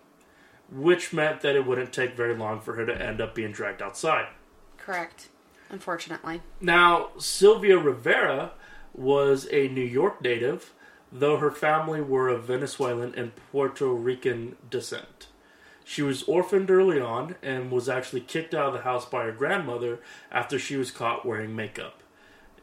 which 0.71 1.13
meant 1.13 1.41
that 1.41 1.57
it 1.57 1.67
wouldn't 1.67 1.93
take 1.93 2.17
very 2.17 2.35
long 2.35 2.61
for 2.61 2.75
her 2.75 2.85
to 2.85 3.03
end 3.03 3.21
up 3.21 3.35
being 3.35 3.53
dragged 3.53 3.83
outside. 3.83 4.27
Correct. 4.77 5.29
Unfortunately. 5.71 6.41
Now, 6.61 7.11
Sylvia 7.19 7.79
Rivera 7.79 8.53
was 8.95 9.47
a 9.53 9.69
New 9.69 9.83
York 9.83 10.23
native, 10.23 10.73
though 11.11 11.39
her 11.39 11.51
family 11.51 12.01
were 12.01 12.29
of 12.29 12.45
Venezuelan 12.45 13.15
and 13.17 13.33
Puerto 13.51 13.89
Rican 13.89 14.57
descent. 14.71 15.29
She 15.85 16.03
was 16.03 16.23
orphaned 16.25 16.71
early 16.71 17.01
on 17.01 17.37
and 17.43 17.71
was 17.71 17.89
actually 17.89 18.21
kicked 18.21 18.55
out 18.55 18.67
of 18.69 18.73
the 18.75 18.81
house 18.81 19.07
by 19.07 19.25
her 19.25 19.33
grandmother 19.33 20.01
after 20.31 20.59
she 20.59 20.77
was 20.77 20.91
caught 20.91 21.25
wearing 21.25 21.57
makeup. 21.57 22.03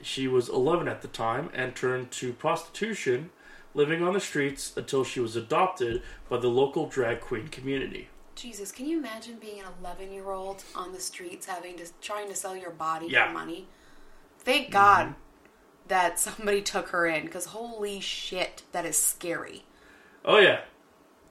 She 0.02 0.28
was 0.28 0.48
11 0.48 0.88
at 0.88 1.02
the 1.02 1.08
time 1.08 1.50
and 1.54 1.76
turned 1.76 2.12
to 2.12 2.34
prostitution, 2.34 3.32
living 3.74 4.04
on 4.04 4.14
the 4.14 4.20
streets 4.20 4.74
until 4.78 5.04
she 5.04 5.20
was 5.20 5.36
adopted 5.36 6.04
by 6.30 6.38
the 6.38 6.50
local 6.50 6.88
drag 6.88 7.22
queen 7.22 7.48
community. 7.48 8.10
Jesus, 8.36 8.72
can 8.72 8.86
you 8.86 9.00
imagine 9.00 9.38
being 9.40 9.60
an 9.60 9.66
11 9.82 10.12
year 10.14 10.30
old 10.30 10.64
on 10.76 10.92
the 10.92 11.00
streets 11.00 11.48
having 11.48 11.78
to 11.78 11.88
trying 12.02 12.28
to 12.28 12.36
sell 12.36 12.56
your 12.56 12.72
body 12.72 13.08
Yeah. 13.08 13.28
for 13.28 13.34
money? 13.34 13.68
Thank 14.40 14.70
God 14.70 15.08
mm-hmm. 15.08 15.20
That 15.88 16.20
somebody 16.20 16.62
took 16.62 16.90
her 16.90 17.06
in 17.06 17.26
because 17.26 17.46
holy 17.46 18.00
shit, 18.00 18.64
that 18.72 18.86
is 18.86 18.98
scary. 18.98 19.64
Oh 20.24 20.40
yeah, 20.40 20.62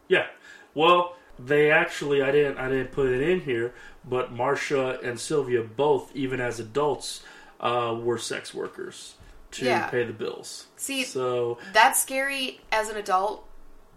yeah. 0.08 0.26
Well, 0.75 1.16
they 1.38 1.70
actually 1.70 2.23
I 2.23 2.30
didn't 2.30 2.58
I 2.58 2.68
didn't 2.68 2.92
put 2.92 3.08
it 3.08 3.20
in 3.20 3.40
here, 3.40 3.75
but 4.04 4.32
Marsha 4.34 5.02
and 5.04 5.18
Sylvia 5.18 5.62
both, 5.62 6.14
even 6.14 6.40
as 6.40 6.61
adults, 6.61 7.23
uh, 7.61 7.96
were 8.00 8.18
sex 8.18 8.54
workers 8.54 9.14
to 9.52 9.64
Yeah. 9.64 9.88
pay 9.88 10.04
the 10.04 10.12
bills. 10.12 10.66
See, 10.76 11.02
So 11.04 11.58
that's 11.73 12.00
scary 12.00 12.61
as 12.70 12.88
an 12.88 12.96
adult, 12.96 13.46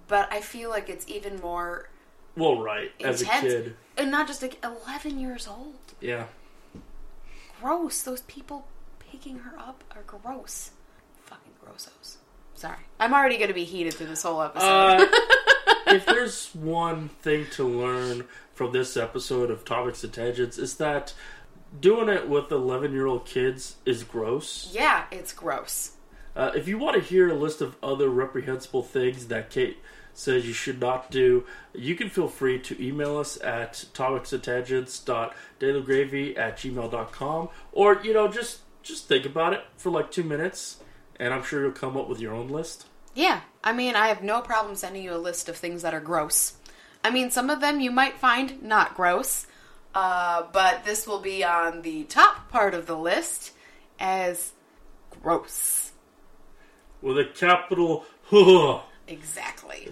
but 0.08 0.32
I 0.32 0.42
feel 0.42 0.70
like 0.72 0.90
it's 0.90 1.08
even 1.08 1.40
more 1.40 1.90
well, 2.36 2.60
right 2.62 2.92
as 3.04 3.22
a 3.22 3.26
kid, 3.26 3.76
And 3.98 4.10
not 4.12 4.28
just 4.28 4.42
like 4.42 4.64
11 4.64 5.20
years 5.20 5.48
old. 5.48 5.76
yeah. 6.02 6.26
Gross. 7.62 8.02
Those 8.02 8.22
people 8.22 8.68
picking 9.10 9.40
her 9.40 9.58
up 9.60 9.84
are 9.96 10.04
gross. 10.04 10.72
Fucking 11.26 11.54
grossos. 11.64 12.18
Sorry. 12.56 12.78
I'm 13.00 13.14
already 13.14 13.38
going 13.38 13.50
to 13.50 13.54
be 13.54 13.64
heated 13.66 13.94
through 13.94 14.08
this 14.08 14.24
whole 14.24 14.42
episode. 14.42 14.68
Uh, 14.68 15.06
if 15.88 16.06
there's 16.06 16.50
one 16.56 17.08
thing 17.10 17.46
to 17.52 17.64
learn 17.64 18.26
from 18.54 18.74
this 18.74 18.98
episode 18.98 19.50
of 19.52 19.64
Topics 19.64 20.04
and 20.04 20.12
Tangents, 20.12 20.58
is 20.58 20.76
that 20.78 21.14
doing 21.80 22.10
it 22.10 22.28
with 22.28 22.52
11 22.52 22.92
year 22.94 23.06
old 23.06 23.26
kids 23.26 23.76
is 23.86 24.04
gross. 24.04 24.70
yeah, 24.74 25.06
it's 25.12 25.32
gross. 25.34 25.92
Uh, 26.36 26.52
if 26.56 26.68
you 26.68 26.78
want 26.78 26.96
to 26.96 27.02
hear 27.02 27.30
a 27.30 27.34
list 27.34 27.62
of 27.62 27.76
other 27.82 28.10
reprehensible 28.10 28.84
things 28.84 29.28
that 29.28 29.50
Kate 29.50 29.78
says 30.14 30.46
you 30.48 30.54
should 30.54 30.80
not 30.80 31.10
do, 31.12 31.44
you 31.74 31.96
can 31.96 32.10
feel 32.10 32.28
free 32.28 32.60
to 32.60 32.80
email 32.84 33.18
us 33.18 33.40
at 33.42 33.86
topicsandtangents.dailygravy 33.94 36.38
at 36.38 36.58
gmail.com 36.58 37.50
or, 37.72 38.02
you 38.04 38.14
know, 38.14 38.28
just 38.28 38.60
just 38.88 39.08
think 39.08 39.26
about 39.26 39.54
it 39.54 39.64
for 39.78 39.90
like 39.90 40.12
two 40.12 40.24
minutes 40.24 40.78
and 41.20 41.34
I'm 41.34 41.44
sure 41.44 41.62
you'll 41.62 41.72
come 41.72 41.98
up 41.98 42.08
with 42.08 42.20
your 42.20 42.34
own 42.34 42.48
list. 42.48 42.86
Yeah, 43.16 43.42
I 43.64 43.74
mean, 43.74 43.96
I 43.96 44.08
have 44.08 44.22
no 44.22 44.42
problem 44.42 44.76
sending 44.76 45.04
you 45.04 45.14
a 45.14 45.18
list 45.18 45.50
of 45.50 45.58
things 45.58 45.82
that 45.82 45.94
are 45.94 46.00
gross. 46.00 46.54
I 47.04 47.10
mean, 47.10 47.32
some 47.32 47.50
of 47.50 47.62
them 47.62 47.80
you 47.80 47.90
might 47.90 48.18
find 48.18 48.62
not 48.62 48.96
gross, 48.96 49.48
uh, 49.96 50.44
but 50.54 50.86
this 50.86 51.08
will 51.08 51.20
be 51.20 51.44
on 51.44 51.82
the 51.82 52.04
top 52.04 52.50
part 52.52 52.74
of 52.74 52.86
the 52.86 52.98
list 52.98 53.54
as 54.00 54.52
gross. 55.22 55.92
With 57.02 57.18
a 57.18 57.26
capital 57.26 58.06
huh. 58.26 58.82
Exactly. 59.08 59.92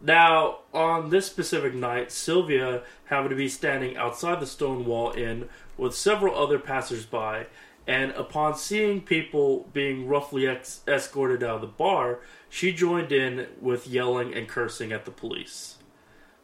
Now, 0.00 0.58
on 0.72 1.10
this 1.10 1.26
specific 1.26 1.74
night, 1.74 2.12
Sylvia 2.12 2.82
happened 3.06 3.30
to 3.30 3.36
be 3.36 3.48
standing 3.48 3.96
outside 3.96 4.40
the 4.40 4.46
Stonewall 4.46 5.12
Inn 5.12 5.48
with 5.76 5.94
several 5.94 6.36
other 6.36 6.58
passersby, 6.58 7.46
and 7.86 8.10
upon 8.12 8.56
seeing 8.56 9.00
people 9.00 9.68
being 9.72 10.06
roughly 10.06 10.46
ex- 10.46 10.80
escorted 10.86 11.42
out 11.42 11.56
of 11.56 11.60
the 11.60 11.66
bar, 11.66 12.20
she 12.48 12.72
joined 12.72 13.12
in 13.12 13.46
with 13.60 13.86
yelling 13.86 14.34
and 14.34 14.48
cursing 14.48 14.92
at 14.92 15.04
the 15.04 15.10
police. 15.10 15.76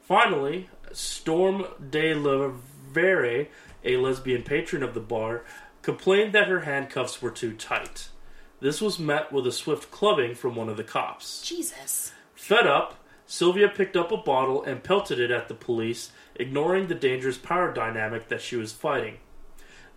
Finally, 0.00 0.68
Storm 0.92 1.64
de 1.90 2.14
la 2.14 2.52
Verre, 2.92 3.48
a 3.84 3.96
lesbian 3.96 4.42
patron 4.42 4.82
of 4.82 4.94
the 4.94 5.00
bar, 5.00 5.44
complained 5.82 6.32
that 6.32 6.48
her 6.48 6.60
handcuffs 6.60 7.20
were 7.20 7.30
too 7.30 7.52
tight. 7.52 8.08
This 8.60 8.80
was 8.80 8.98
met 8.98 9.32
with 9.32 9.46
a 9.46 9.52
swift 9.52 9.90
clubbing 9.90 10.34
from 10.36 10.54
one 10.54 10.68
of 10.68 10.76
the 10.76 10.84
cops. 10.84 11.42
Jesus. 11.42 12.12
Fed 12.34 12.66
up, 12.66 13.01
Sylvia 13.32 13.70
picked 13.70 13.96
up 13.96 14.12
a 14.12 14.18
bottle 14.18 14.62
and 14.62 14.84
pelted 14.84 15.18
it 15.18 15.30
at 15.30 15.48
the 15.48 15.54
police, 15.54 16.12
ignoring 16.34 16.88
the 16.88 16.94
dangerous 16.94 17.38
power 17.38 17.72
dynamic 17.72 18.28
that 18.28 18.42
she 18.42 18.56
was 18.56 18.74
fighting. 18.74 19.20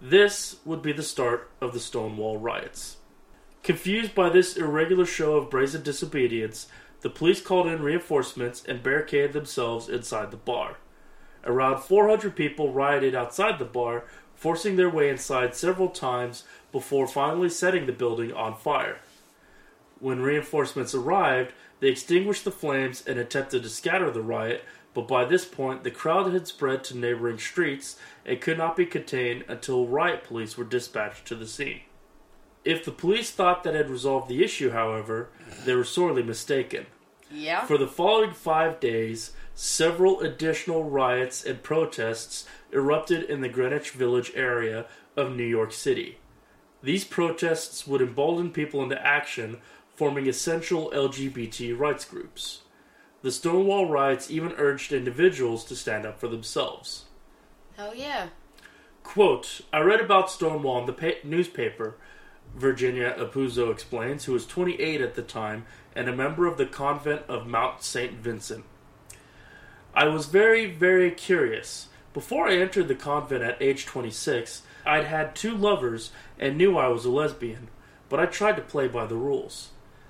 This 0.01 0.55
would 0.63 0.81
be 0.81 0.93
the 0.93 1.03
start 1.03 1.51
of 1.59 1.73
the 1.73 1.81
Stonewall 1.81 2.37
riots. 2.37 2.95
Confused 3.61 4.15
by 4.15 4.29
this 4.29 4.55
irregular 4.55 5.05
show 5.05 5.35
of 5.35 5.49
brazen 5.49 5.83
disobedience, 5.83 6.67
the 7.01 7.09
police 7.09 7.41
called 7.41 7.67
in 7.67 7.83
reinforcements 7.83 8.63
and 8.63 8.81
barricaded 8.81 9.33
themselves 9.33 9.89
inside 9.89 10.31
the 10.31 10.37
bar. 10.37 10.77
Around 11.43 11.81
400 11.81 12.37
people 12.37 12.71
rioted 12.71 13.15
outside 13.15 13.59
the 13.59 13.65
bar, 13.65 14.05
forcing 14.33 14.77
their 14.77 14.89
way 14.89 15.09
inside 15.09 15.55
several 15.55 15.89
times 15.89 16.45
before 16.71 17.05
finally 17.05 17.49
setting 17.49 17.85
the 17.85 17.91
building 17.91 18.31
on 18.31 18.55
fire. 18.55 18.99
When 19.99 20.21
reinforcements 20.21 20.95
arrived, 20.95 21.51
they 21.79 21.89
extinguished 21.89 22.45
the 22.45 22.51
flames 22.51 23.05
and 23.05 23.19
attempted 23.19 23.63
to 23.63 23.69
scatter 23.69 24.09
the 24.11 24.21
riot, 24.21 24.63
but 24.93 25.07
by 25.07 25.25
this 25.25 25.45
point 25.45 25.83
the 25.83 25.91
crowd 25.91 26.31
had 26.31 26.47
spread 26.47 26.83
to 26.85 26.97
neighboring 26.97 27.37
streets 27.37 27.97
and 28.25 28.41
could 28.41 28.57
not 28.57 28.75
be 28.75 28.85
contained 28.85 29.43
until 29.47 29.87
riot 29.87 30.23
police 30.23 30.57
were 30.57 30.63
dispatched 30.63 31.25
to 31.25 31.35
the 31.35 31.47
scene. 31.47 31.81
If 32.63 32.83
the 32.83 32.91
police 32.91 33.29
thought 33.29 33.63
that 33.63 33.75
had 33.75 33.89
resolved 33.89 34.27
the 34.27 34.43
issue, 34.43 34.71
however, 34.71 35.29
they 35.65 35.75
were 35.75 35.83
sorely 35.83 36.23
mistaken. 36.23 36.87
Yeah. 37.31 37.65
For 37.65 37.77
the 37.77 37.87
following 37.87 38.33
five 38.33 38.79
days, 38.79 39.33
several 39.53 40.21
additional 40.21 40.83
riots 40.83 41.43
and 41.43 41.61
protests 41.61 42.47
erupted 42.71 43.23
in 43.23 43.41
the 43.41 43.49
Greenwich 43.49 43.91
Village 43.91 44.31
area 44.35 44.85
of 45.15 45.35
New 45.35 45.45
York 45.45 45.71
City. 45.71 46.17
These 46.81 47.05
protests 47.05 47.87
would 47.87 48.01
embolden 48.01 48.51
people 48.51 48.83
into 48.83 49.03
action, 49.05 49.57
forming 49.95 50.27
essential 50.27 50.91
LGBT 50.91 51.77
rights 51.77 52.05
groups. 52.05 52.61
The 53.21 53.31
Stonewall 53.31 53.89
riots 53.89 54.29
even 54.29 54.53
urged 54.57 54.91
individuals 54.91 55.65
to 55.65 55.75
stand 55.75 56.05
up 56.05 56.19
for 56.19 56.27
themselves. 56.27 57.05
Hell 57.75 57.95
yeah. 57.95 58.27
Quote, 59.03 59.61
I 59.71 59.79
read 59.79 60.01
about 60.01 60.29
Stonewall 60.29 60.79
in 60.79 60.85
the 60.85 60.93
pa- 60.93 61.19
newspaper, 61.23 61.95
Virginia 62.55 63.15
Apuzzo 63.17 63.71
explains, 63.71 64.25
who 64.25 64.33
was 64.33 64.45
28 64.45 65.01
at 65.01 65.15
the 65.15 65.21
time 65.21 65.65
and 65.95 66.07
a 66.07 66.15
member 66.15 66.45
of 66.45 66.57
the 66.57 66.65
convent 66.65 67.23
of 67.27 67.47
Mount 67.47 67.81
St. 67.81 68.13
Vincent. 68.13 68.65
I 69.93 70.07
was 70.07 70.25
very, 70.25 70.65
very 70.65 71.11
curious. 71.11 71.87
Before 72.13 72.47
I 72.47 72.57
entered 72.57 72.87
the 72.87 72.95
convent 72.95 73.43
at 73.43 73.61
age 73.61 73.85
26, 73.85 74.63
I'd 74.85 75.05
had 75.05 75.35
two 75.35 75.55
lovers 75.55 76.11
and 76.39 76.57
knew 76.57 76.77
I 76.77 76.87
was 76.89 77.05
a 77.05 77.09
lesbian, 77.09 77.69
but 78.09 78.19
I 78.19 78.25
tried 78.25 78.55
to 78.57 78.61
play 78.61 78.87
by 78.87 79.05
the 79.05 79.15
rules. 79.15 79.69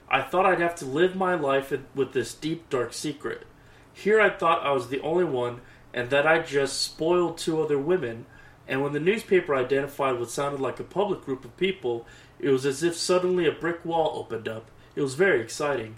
I 0.09 0.21
thought 0.21 0.45
I'd 0.45 0.61
have 0.61 0.75
to 0.75 0.85
live 0.85 1.15
my 1.15 1.35
life 1.35 1.73
with 1.93 2.13
this 2.13 2.33
deep, 2.33 2.69
dark 2.69 2.93
secret. 2.93 3.45
Here 3.93 4.19
I 4.19 4.29
thought 4.29 4.65
I 4.65 4.71
was 4.71 4.89
the 4.89 5.01
only 5.01 5.23
one 5.23 5.61
and 5.93 6.09
that 6.09 6.27
I 6.27 6.39
just 6.39 6.81
spoiled 6.81 7.37
two 7.37 7.61
other 7.61 7.79
women, 7.79 8.25
and 8.67 8.83
when 8.83 8.91
the 8.91 8.99
newspaper 8.99 9.55
identified 9.55 10.19
what 10.19 10.29
sounded 10.29 10.59
like 10.59 10.79
a 10.79 10.83
public 10.83 11.21
group 11.21 11.45
of 11.45 11.55
people, 11.55 12.05
it 12.37 12.49
was 12.49 12.65
as 12.65 12.83
if 12.83 12.97
suddenly 12.97 13.47
a 13.47 13.51
brick 13.51 13.85
wall 13.85 14.11
opened 14.15 14.47
up. 14.47 14.69
It 14.95 15.01
was 15.01 15.15
very 15.15 15.39
exciting. 15.39 15.95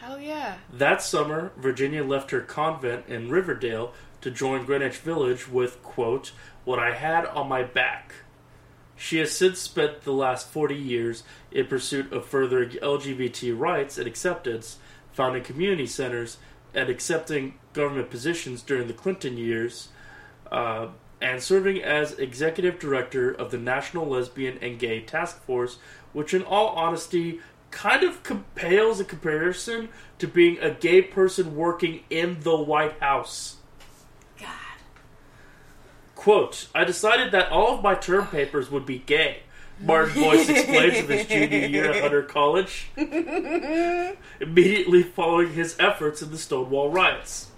Hell 0.00 0.18
yeah. 0.18 0.56
That 0.72 1.02
summer, 1.02 1.52
Virginia 1.56 2.02
left 2.02 2.32
her 2.32 2.40
convent 2.40 3.06
in 3.06 3.30
Riverdale 3.30 3.92
to 4.22 4.30
join 4.32 4.64
Greenwich 4.64 4.96
Village 4.96 5.48
with, 5.48 5.80
quote, 5.84 6.32
what 6.64 6.80
I 6.80 6.92
had 6.92 7.24
on 7.26 7.48
my 7.48 7.62
back. 7.62 8.12
She 9.02 9.18
has 9.18 9.32
since 9.32 9.58
spent 9.58 10.02
the 10.02 10.12
last 10.12 10.48
40 10.50 10.76
years 10.76 11.24
in 11.50 11.66
pursuit 11.66 12.12
of 12.12 12.24
further 12.24 12.64
LGBT 12.64 13.58
rights 13.58 13.98
and 13.98 14.06
acceptance, 14.06 14.78
founding 15.12 15.42
community 15.42 15.88
centers 15.88 16.36
and 16.72 16.88
accepting 16.88 17.58
government 17.72 18.10
positions 18.10 18.62
during 18.62 18.86
the 18.86 18.92
Clinton 18.92 19.36
years, 19.36 19.88
uh, 20.52 20.86
and 21.20 21.42
serving 21.42 21.82
as 21.82 22.12
executive 22.12 22.78
director 22.78 23.32
of 23.32 23.50
the 23.50 23.58
National 23.58 24.06
Lesbian 24.06 24.56
and 24.62 24.78
Gay 24.78 25.00
Task 25.00 25.42
Force, 25.42 25.78
which, 26.12 26.32
in 26.32 26.44
all 26.44 26.68
honesty, 26.68 27.40
kind 27.72 28.04
of 28.04 28.22
pales 28.54 29.00
in 29.00 29.06
comparison 29.06 29.88
to 30.20 30.28
being 30.28 30.58
a 30.60 30.70
gay 30.70 31.02
person 31.02 31.56
working 31.56 32.04
in 32.08 32.38
the 32.42 32.56
White 32.56 33.00
House. 33.00 33.56
Quote, 36.22 36.68
I 36.72 36.84
decided 36.84 37.32
that 37.32 37.50
all 37.50 37.74
of 37.74 37.82
my 37.82 37.96
term 37.96 38.28
papers 38.28 38.70
would 38.70 38.86
be 38.86 38.98
gay. 38.98 39.38
Martin 39.80 40.22
Boyce 40.22 40.48
explains 40.48 40.98
in 40.98 41.08
his 41.08 41.26
junior 41.26 41.66
year 41.66 41.90
at 41.90 42.00
Hunter 42.00 42.22
College, 42.22 42.92
immediately 44.40 45.02
following 45.02 45.52
his 45.54 45.74
efforts 45.80 46.22
in 46.22 46.30
the 46.30 46.38
Stonewall 46.38 46.90
riots. 46.90 47.50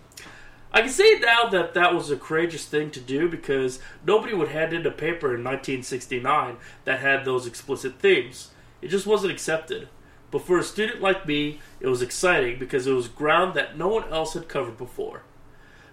I 0.72 0.80
can 0.80 0.88
say 0.88 1.18
now 1.20 1.46
that 1.50 1.74
that 1.74 1.92
was 1.92 2.10
a 2.10 2.16
courageous 2.16 2.64
thing 2.64 2.90
to 2.92 3.00
do 3.00 3.28
because 3.28 3.80
nobody 4.06 4.32
would 4.32 4.48
hand 4.48 4.72
in 4.72 4.86
a 4.86 4.90
paper 4.90 5.34
in 5.34 5.44
1969 5.44 6.56
that 6.86 7.00
had 7.00 7.26
those 7.26 7.46
explicit 7.46 7.98
themes. 7.98 8.52
It 8.80 8.88
just 8.88 9.06
wasn't 9.06 9.32
accepted. 9.34 9.90
But 10.30 10.40
for 10.40 10.58
a 10.58 10.64
student 10.64 11.02
like 11.02 11.26
me, 11.26 11.60
it 11.80 11.88
was 11.88 12.00
exciting 12.00 12.58
because 12.58 12.86
it 12.86 12.94
was 12.94 13.08
ground 13.08 13.52
that 13.56 13.76
no 13.76 13.88
one 13.88 14.10
else 14.10 14.32
had 14.32 14.48
covered 14.48 14.78
before. 14.78 15.20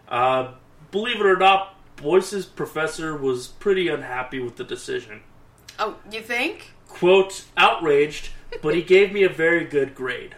Uh, 0.07 0.53
believe 0.89 1.17
it 1.17 1.25
or 1.25 1.35
not, 1.35 1.75
Boyce's 2.01 2.46
professor 2.46 3.15
was 3.15 3.48
pretty 3.48 3.88
unhappy 3.88 4.39
with 4.39 4.55
the 4.55 4.63
decision. 4.63 5.22
Oh, 5.79 5.98
you 6.12 6.22
think? 6.22 6.74
Quote, 6.88 7.46
outraged, 7.55 8.29
but 8.62 8.75
he 8.75 8.81
gave 8.81 9.12
me 9.12 9.24
a 9.24 9.29
very 9.29 9.65
good 9.65 9.96
grade. 9.96 10.36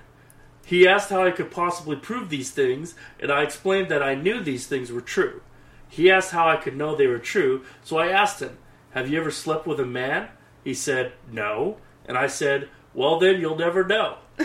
He 0.66 0.88
asked 0.88 1.10
how 1.10 1.26
I 1.26 1.32
could 1.32 1.52
possibly 1.52 1.96
prove 1.96 2.30
these 2.30 2.52
things, 2.52 2.96
and 3.20 3.32
I 3.32 3.44
explained 3.44 3.90
that 3.90 4.04
I 4.04 4.16
knew 4.16 4.42
these 4.42 4.68
things 4.68 4.92
were 4.92 5.02
true. 5.02 5.42
He 5.90 6.10
asked 6.10 6.32
how 6.32 6.48
I 6.48 6.56
could 6.56 6.76
know 6.76 6.96
they 6.96 7.08
were 7.08 7.20
true, 7.20 7.64
so 7.84 7.98
I 7.98 8.08
asked 8.08 8.42
him, 8.42 8.58
Have 8.92 9.10
you 9.10 9.20
ever 9.20 9.32
slept 9.32 9.68
with 9.68 9.80
a 9.80 9.86
man? 9.86 10.30
He 10.64 10.74
said, 10.74 11.14
No. 11.32 11.78
And 12.06 12.18
I 12.18 12.28
said, 12.28 12.70
Well, 12.94 13.20
then 13.20 13.42
you'll 13.42 13.58
never 13.58 13.84
know. 13.84 14.18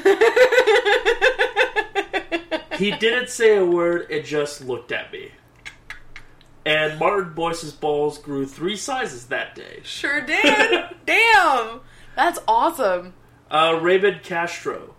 he 2.76 2.90
didn't 2.90 3.30
say 3.30 3.56
a 3.56 3.64
word 3.64 4.10
and 4.10 4.24
just 4.24 4.64
looked 4.64 4.92
at 4.92 5.12
me. 5.12 5.32
And 6.68 6.98
Martin 6.98 7.32
Boyce's 7.32 7.72
balls 7.72 8.18
grew 8.18 8.44
three 8.44 8.76
sizes 8.76 9.28
that 9.28 9.54
day. 9.54 9.80
Sure 9.84 10.20
did. 10.20 10.84
Damn. 11.06 11.80
That's 12.14 12.38
awesome. 12.46 13.14
Uh, 13.50 13.78
Raymond 13.80 14.22
Castro. 14.22 14.94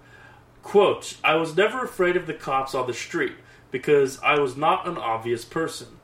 Quote, 0.64 1.18
I 1.24 1.36
was 1.36 1.56
never 1.56 1.84
afraid 1.84 2.18
of 2.18 2.26
the 2.26 2.34
cops 2.34 2.74
on 2.74 2.88
the 2.88 2.94
street 2.94 3.36
because 3.70 4.20
I 4.22 4.40
was 4.40 4.58
not 4.58 4.88
an 4.88 4.98
obvious 4.98 5.46
person. 5.46 6.00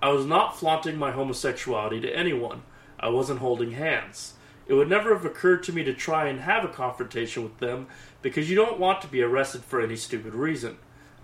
I 0.00 0.10
was 0.10 0.24
not 0.24 0.56
flaunting 0.56 0.96
my 0.96 1.10
homosexuality 1.10 2.00
to 2.02 2.16
anyone. 2.16 2.62
I 3.00 3.08
wasn't 3.08 3.40
holding 3.40 3.72
hands. 3.72 4.34
It 4.68 4.74
would 4.74 4.88
never 4.88 5.12
have 5.12 5.24
occurred 5.24 5.64
to 5.64 5.72
me 5.72 5.82
to 5.82 5.94
try 5.94 6.28
and 6.28 6.42
have 6.42 6.64
a 6.64 6.68
confrontation 6.68 7.42
with 7.42 7.58
them 7.58 7.88
because 8.22 8.48
you 8.48 8.54
don't 8.54 8.78
want 8.78 9.02
to 9.02 9.08
be 9.08 9.20
arrested 9.20 9.64
for 9.64 9.80
any 9.80 9.96
stupid 9.96 10.32
reason. 10.32 10.78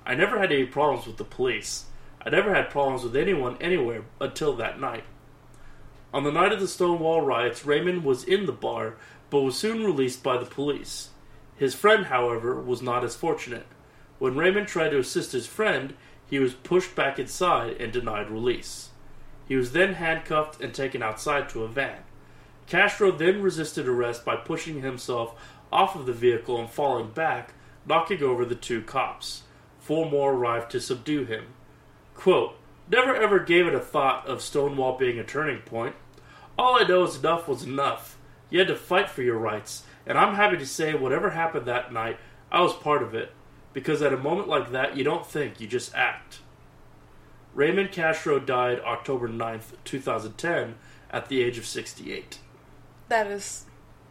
I 0.04 0.16
never 0.16 0.40
had 0.40 0.50
any 0.50 0.66
problems 0.66 1.06
with 1.06 1.16
the 1.16 1.24
police. 1.24 1.84
I 2.24 2.30
never 2.30 2.54
had 2.54 2.70
problems 2.70 3.02
with 3.02 3.16
anyone 3.16 3.58
anywhere 3.60 4.04
until 4.20 4.54
that 4.56 4.80
night. 4.80 5.04
On 6.12 6.24
the 6.24 6.32
night 6.32 6.52
of 6.52 6.60
the 6.60 6.68
Stonewall 6.68 7.20
riots, 7.20 7.66
Raymond 7.66 8.04
was 8.04 8.24
in 8.24 8.46
the 8.46 8.52
bar, 8.52 8.94
but 9.30 9.40
was 9.40 9.58
soon 9.58 9.84
released 9.84 10.22
by 10.22 10.38
the 10.38 10.46
police. 10.46 11.10
His 11.56 11.74
friend, 11.74 12.06
however, 12.06 12.60
was 12.60 12.80
not 12.80 13.04
as 13.04 13.14
fortunate. 13.14 13.66
When 14.18 14.36
Raymond 14.36 14.68
tried 14.68 14.90
to 14.90 14.98
assist 14.98 15.32
his 15.32 15.46
friend, 15.46 15.94
he 16.30 16.38
was 16.38 16.54
pushed 16.54 16.94
back 16.94 17.18
inside 17.18 17.76
and 17.80 17.92
denied 17.92 18.30
release. 18.30 18.90
He 19.46 19.56
was 19.56 19.72
then 19.72 19.94
handcuffed 19.94 20.60
and 20.62 20.72
taken 20.72 21.02
outside 21.02 21.48
to 21.50 21.64
a 21.64 21.68
van. 21.68 21.98
Castro 22.66 23.10
then 23.10 23.42
resisted 23.42 23.86
arrest 23.86 24.24
by 24.24 24.36
pushing 24.36 24.80
himself 24.80 25.34
off 25.70 25.94
of 25.94 26.06
the 26.06 26.12
vehicle 26.12 26.58
and 26.58 26.70
falling 26.70 27.10
back, 27.10 27.52
knocking 27.86 28.22
over 28.22 28.44
the 28.44 28.54
two 28.54 28.80
cops. 28.80 29.42
Four 29.80 30.10
more 30.10 30.32
arrived 30.32 30.70
to 30.70 30.80
subdue 30.80 31.24
him. 31.24 31.48
Quote, 32.14 32.56
Never 32.90 33.14
ever 33.14 33.38
gave 33.38 33.66
it 33.66 33.74
a 33.74 33.80
thought 33.80 34.26
of 34.26 34.42
Stonewall 34.42 34.98
being 34.98 35.18
a 35.18 35.24
turning 35.24 35.62
point. 35.62 35.96
All 36.58 36.78
I 36.80 36.86
know 36.86 37.04
is 37.04 37.18
enough 37.18 37.48
was 37.48 37.64
enough. 37.64 38.18
You 38.50 38.58
had 38.58 38.68
to 38.68 38.76
fight 38.76 39.08
for 39.08 39.22
your 39.22 39.38
rights, 39.38 39.84
and 40.06 40.18
I'm 40.18 40.34
happy 40.34 40.58
to 40.58 40.66
say 40.66 40.94
whatever 40.94 41.30
happened 41.30 41.66
that 41.66 41.92
night, 41.92 42.18
I 42.52 42.60
was 42.60 42.74
part 42.74 43.02
of 43.02 43.14
it. 43.14 43.32
Because 43.72 44.02
at 44.02 44.12
a 44.12 44.18
moment 44.18 44.48
like 44.48 44.70
that, 44.70 44.96
you 44.96 45.02
don't 45.02 45.26
think, 45.26 45.60
you 45.60 45.66
just 45.66 45.94
act. 45.94 46.38
Raymond 47.54 47.90
Castro 47.90 48.38
died 48.38 48.80
October 48.80 49.28
9th, 49.28 49.74
2010, 49.84 50.76
at 51.10 51.28
the 51.28 51.42
age 51.42 51.58
of 51.58 51.66
68. 51.66 52.38
That 53.08 53.26
is 53.26 53.64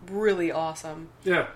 really 0.09 0.51
awesome. 0.51 1.09
Yeah. 1.23 1.47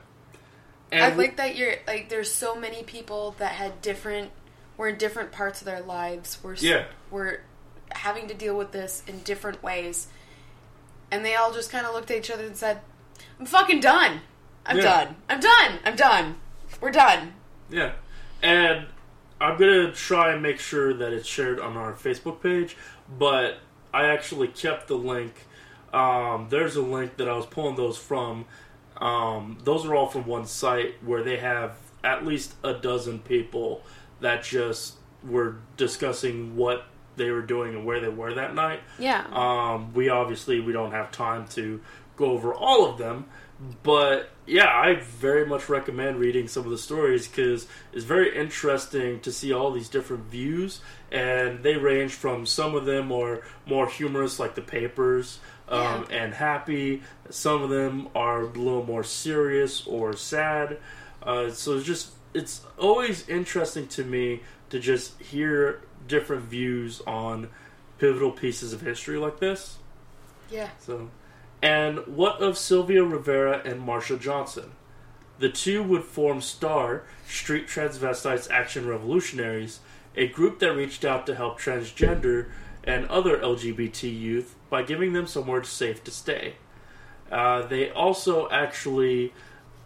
I 0.92 1.14
like 1.14 1.36
that 1.36 1.58
you're 1.58 1.76
like 1.86 2.08
there's 2.08 2.34
so 2.34 2.56
many 2.56 2.82
people 2.84 3.36
that 3.40 3.52
had 3.52 3.82
different 3.82 4.32
were 4.78 4.88
in 4.88 4.98
different 4.98 5.32
parts 5.32 5.60
of 5.62 5.66
their 5.66 5.82
lives 5.82 6.38
We're 6.44 6.56
Yeah. 6.56 6.86
were 7.12 7.42
having 7.92 8.28
to 8.28 8.34
deal 8.34 8.56
with 8.56 8.72
this 8.72 9.04
in 9.08 9.20
different 9.20 9.62
ways. 9.64 10.08
And 11.12 11.26
they 11.26 11.36
all 11.36 11.52
just 11.54 11.72
kind 11.72 11.86
of 11.86 11.94
looked 11.94 12.12
at 12.12 12.18
each 12.18 12.30
other 12.32 12.46
and 12.46 12.56
said, 12.56 12.82
"I'm 13.40 13.46
fucking 13.46 13.80
done. 13.80 14.22
I'm 14.66 14.78
Yeah. 14.78 14.84
done. 14.84 15.16
I'm 15.30 15.40
done. 15.40 15.80
I'm 15.86 15.96
done. 15.96 16.36
We're 16.82 16.92
done." 16.92 17.34
Yeah. 17.70 17.94
And 18.44 18.88
I'm 19.40 19.58
going 19.58 19.88
to 19.88 19.92
try 19.94 20.34
and 20.34 20.42
make 20.42 20.60
sure 20.60 20.94
that 20.94 21.14
it's 21.14 21.28
shared 21.28 21.60
on 21.60 21.78
our 21.78 21.94
Facebook 21.94 22.42
page, 22.42 22.76
but 23.18 23.60
I 23.94 24.06
actually 24.06 24.48
kept 24.50 24.88
the 24.88 24.98
link. 24.98 25.46
Um, 25.94 26.48
there's 26.50 26.76
a 26.76 26.82
link 26.82 27.18
that 27.18 27.30
I 27.30 27.34
was 27.34 27.46
pulling 27.46 27.76
those 27.76 27.98
from. 27.98 28.46
Um, 28.98 29.60
those 29.64 29.86
are 29.86 29.96
all 29.96 30.08
from 30.08 30.26
one 30.26 30.46
site 30.46 30.96
where 31.04 31.24
they 31.24 31.38
have 31.38 31.78
at 32.04 32.26
least 32.26 32.56
a 32.64 32.74
dozen 32.74 33.20
people 33.20 33.84
that 34.22 34.44
just 34.44 34.96
were 35.24 35.58
discussing 35.76 36.56
what 36.56 36.86
they 37.16 37.32
were 37.32 37.42
doing 37.42 37.76
and 37.76 37.86
where 37.86 38.00
they 38.00 38.10
were 38.10 38.34
that 38.34 38.56
night. 38.56 38.82
Yeah. 39.00 39.26
Um, 39.32 39.94
we 39.94 40.10
obviously 40.10 40.60
we 40.60 40.72
don't 40.74 40.92
have 40.92 41.12
time 41.12 41.48
to 41.50 41.82
go 42.16 42.32
over 42.32 42.54
all 42.54 42.90
of 42.90 42.98
them, 42.98 43.26
but 43.84 44.30
yeah, 44.46 44.68
I 44.68 44.96
very 44.96 45.46
much 45.46 45.68
recommend 45.68 46.20
reading 46.20 46.48
some 46.48 46.64
of 46.64 46.72
the 46.72 46.78
stories 46.78 47.28
because 47.28 47.68
it's 47.92 48.06
very 48.06 48.36
interesting 48.36 49.20
to 49.22 49.32
see 49.32 49.52
all 49.52 49.72
these 49.72 49.90
different 49.90 50.26
views, 50.26 50.80
and 51.12 51.64
they 51.64 51.76
range 51.76 52.14
from 52.14 52.46
some 52.46 52.76
of 52.76 52.86
them 52.86 53.12
are 53.12 53.44
more 53.66 53.90
humorous, 53.90 54.40
like 54.40 54.56
the 54.56 54.62
papers, 54.62 55.40
um, 55.70 56.08
and 56.10 56.34
happy. 56.34 57.02
Some 57.30 57.62
of 57.62 57.70
them 57.70 58.08
are 58.16 58.42
a 58.42 58.46
little 58.46 58.86
more 58.86 59.04
serious 59.04 59.86
or 59.86 60.16
sad. 60.16 60.78
Uh, 61.22 61.50
so 61.50 61.76
it's 61.76 61.86
just 61.86 62.12
it's 62.38 62.62
always 62.78 63.28
interesting 63.28 63.88
to 63.88 64.04
me 64.04 64.42
to 64.70 64.80
just 64.80 65.20
hear 65.20 65.82
different 66.08 66.44
views 66.44 67.02
on 67.08 67.50
pivotal 67.98 68.32
pieces 68.32 68.74
of 68.74 68.82
history 68.82 69.18
like 69.18 69.40
this. 69.40 69.78
yeah. 70.52 70.70
So, 70.80 71.10
and 71.62 72.06
what 72.06 72.42
of 72.42 72.58
Sylvia 72.58 73.04
Rivera 73.04 73.62
and 73.66 73.82
Marsha 73.82 74.20
Johnson? 74.20 74.72
The 75.40 75.50
two 75.50 75.82
would 75.84 76.04
form 76.04 76.42
STAR, 76.42 77.04
Street 77.28 77.68
Transvestites 77.68 78.50
Action 78.52 78.88
Revolutionaries, 78.88 79.80
a 80.16 80.28
group 80.28 80.60
that 80.60 80.74
reached 80.74 81.04
out 81.06 81.26
to 81.28 81.36
help 81.36 81.60
transgender 81.60 82.50
and 82.84 83.06
other 83.08 83.38
LGBT 83.38 84.04
youth 84.04 84.56
by 84.70 84.84
giving 84.84 85.14
them 85.14 85.28
somewhere 85.28 85.64
safe 85.64 86.04
to 86.04 86.12
stay. 86.12 86.56
Uh, 87.32 87.66
they 87.68 87.90
also 87.92 88.50
actually, 88.50 89.34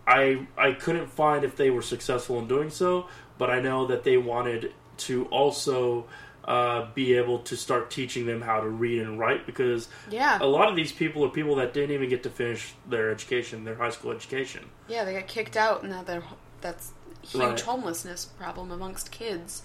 I 0.07 0.47
I 0.57 0.73
couldn't 0.73 1.07
find 1.07 1.43
if 1.43 1.55
they 1.55 1.69
were 1.69 1.81
successful 1.81 2.39
in 2.39 2.47
doing 2.47 2.69
so, 2.69 3.07
but 3.37 3.49
I 3.49 3.61
know 3.61 3.87
that 3.87 4.03
they 4.03 4.17
wanted 4.17 4.73
to 4.97 5.25
also 5.25 6.05
uh, 6.45 6.87
be 6.95 7.13
able 7.13 7.39
to 7.39 7.55
start 7.55 7.91
teaching 7.91 8.25
them 8.25 8.41
how 8.41 8.59
to 8.61 8.67
read 8.67 9.01
and 9.01 9.19
write 9.19 9.45
because 9.45 9.87
Yeah. 10.09 10.39
a 10.41 10.45
lot 10.47 10.69
of 10.69 10.75
these 10.75 10.91
people 10.91 11.23
are 11.23 11.29
people 11.29 11.55
that 11.57 11.71
didn't 11.73 11.91
even 11.91 12.09
get 12.09 12.23
to 12.23 12.29
finish 12.31 12.73
their 12.89 13.11
education, 13.11 13.63
their 13.63 13.75
high 13.75 13.91
school 13.91 14.11
education. 14.11 14.65
Yeah, 14.87 15.03
they 15.03 15.13
got 15.13 15.27
kicked 15.27 15.55
out, 15.55 15.81
and 15.83 15.91
now 15.91 16.01
they're 16.03 16.23
that's 16.61 16.91
a 17.23 17.27
huge 17.27 17.41
Right. 17.41 17.59
homelessness 17.61 18.25
problem 18.25 18.71
amongst 18.71 19.11
kids 19.11 19.61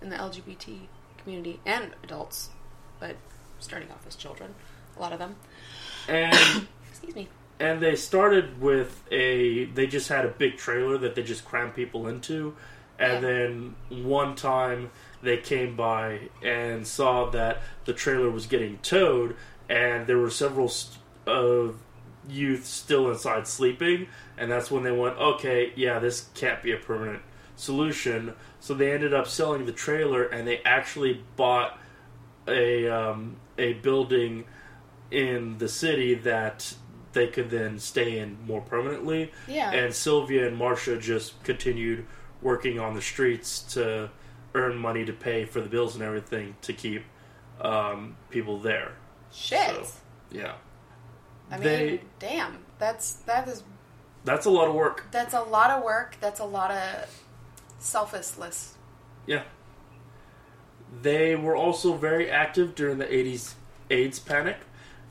in 0.00 0.08
the 0.08 0.16
LGBT 0.16 0.88
community 1.18 1.60
and 1.66 1.94
adults, 2.02 2.48
but 2.98 3.16
starting 3.58 3.90
off 3.90 4.06
as 4.06 4.16
children, 4.16 4.54
a 4.96 5.00
lot 5.00 5.12
of 5.12 5.18
them. 5.18 5.36
And 6.08 6.34
Excuse 6.90 7.14
me. 7.14 7.28
And 7.60 7.80
they 7.80 7.94
started 7.94 8.60
with 8.60 9.02
a 9.12 9.66
they 9.66 9.86
just 9.86 10.08
had 10.08 10.24
a 10.24 10.28
big 10.28 10.56
trailer 10.56 10.98
that 10.98 11.14
they 11.14 11.22
just 11.22 11.44
crammed 11.44 11.74
people 11.74 12.08
into 12.08 12.56
And 12.98 13.14
Yeah. 13.14 13.20
then 13.20 13.74
one 13.88 14.34
time 14.34 14.90
they 15.22 15.38
came 15.38 15.74
by 15.76 16.28
and 16.42 16.86
saw 16.86 17.30
that 17.30 17.62
the 17.86 17.94
trailer 17.94 18.30
was 18.30 18.46
getting 18.46 18.78
towed, 18.78 19.36
and 19.70 20.06
there 20.06 20.18
were 20.18 20.30
several 20.30 20.68
st- 20.68 20.98
of 21.26 21.76
youth 22.28 22.66
still 22.66 23.10
inside 23.10 23.46
sleeping, 23.46 24.06
and 24.36 24.50
that's 24.50 24.70
when 24.70 24.82
they 24.82 24.90
went, 24.92 25.16
okay, 25.18 25.72
yeah, 25.76 25.98
this 25.98 26.28
can't 26.34 26.62
be 26.62 26.72
a 26.72 26.76
permanent 26.76 27.22
solution. 27.56 28.34
So 28.60 28.74
they 28.74 28.92
ended 28.92 29.14
up 29.14 29.26
selling 29.26 29.64
the 29.66 29.72
trailer, 29.72 30.24
and 30.24 30.46
they 30.46 30.58
actually 30.64 31.22
bought 31.36 31.78
a 32.46 32.88
um, 32.88 33.36
a 33.58 33.74
building 33.74 34.44
in 35.10 35.56
the 35.58 35.68
city 35.68 36.14
that 36.14 36.74
they 37.12 37.26
could 37.26 37.50
then 37.50 37.78
stay 37.78 38.18
in 38.18 38.38
more 38.46 38.60
permanently. 38.60 39.32
Yeah. 39.48 39.70
And 39.72 39.92
Sylvia 39.94 40.46
and 40.48 40.58
Marsha 40.58 41.00
just 41.00 41.42
continued 41.44 42.06
working 42.42 42.78
on 42.78 42.94
the 42.94 43.02
streets 43.02 43.62
to 43.74 44.10
earn 44.54 44.76
money 44.76 45.04
to 45.04 45.12
pay 45.12 45.44
for 45.44 45.60
the 45.60 45.68
bills 45.68 45.94
and 45.94 46.02
everything 46.04 46.56
to 46.62 46.72
keep 46.72 47.04
um, 47.60 48.16
people 48.30 48.58
there. 48.58 48.92
Shit. 49.32 49.58
So, 49.68 49.86
yeah. 50.30 50.54
I 51.50 51.54
mean, 51.54 51.62
they- 51.62 52.00
damn. 52.18 52.58
That's 52.78 53.12
that 53.26 53.46
is 53.48 53.62
That's 54.24 54.46
a 54.46 54.50
lot 54.50 54.68
of 54.68 54.74
work. 54.74 55.04
that's 55.10 55.34
a 55.34 55.42
lot 55.42 55.70
of 55.70 55.82
work. 55.84 56.16
That's 56.20 56.40
a 56.40 56.44
lot 56.46 56.70
of 56.70 57.06
selflessness. 57.78 58.74
Yeah. 59.26 59.42
They 61.02 61.36
were 61.36 61.54
also 61.54 61.94
very 61.94 62.30
active 62.30 62.74
during 62.74 62.98
the 62.98 63.04
80s 63.06 63.54
AIDS 63.90 64.18
panic, 64.18 64.56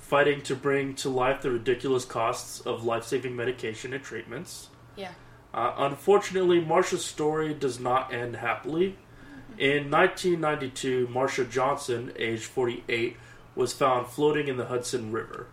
fighting 0.09 0.41
to 0.41 0.55
bring 0.55 0.95
to 0.95 1.07
life 1.07 1.43
the 1.43 1.51
ridiculous 1.51 2.03
costs 2.03 2.61
of 2.61 2.83
life 2.83 3.03
saving 3.03 3.35
medication 3.35 3.93
and 3.93 4.03
treatments. 4.03 4.69
Yeah. 4.95 5.11
Uh, 5.53 5.73
unfortunately, 5.77 6.59
Marsha's 6.59 7.05
story 7.05 7.53
does 7.53 7.79
not 7.79 8.11
end 8.11 8.35
happily. 8.37 8.97
In 9.59 9.91
1992, 9.91 11.07
Marsha 11.11 11.47
Johnson, 11.49 12.11
age 12.15 12.41
48, 12.45 13.17
was 13.55 13.71
found 13.71 14.07
floating 14.07 14.47
in 14.47 14.57
the 14.57 14.65
Hudson 14.65 15.11
River. 15.11 15.45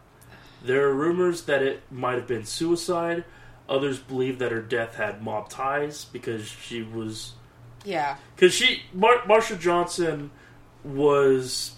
There 0.64 0.86
are 0.88 0.94
rumors 0.94 1.42
that 1.42 1.62
it 1.62 1.82
might 1.90 2.14
have 2.14 2.26
been 2.26 2.44
suicide. 2.46 3.24
Others 3.68 3.98
believe 3.98 4.38
that 4.38 4.52
her 4.52 4.62
death 4.62 4.94
had 4.94 5.22
mob 5.22 5.50
ties 5.50 6.06
because 6.06 6.46
she 6.46 6.82
was 6.82 7.32
Yeah. 7.84 8.16
because 8.34 8.54
she 8.54 8.82
Mar- 8.94 9.22
Marsha 9.26 9.58
Johnson 9.60 10.30
was 10.84 11.72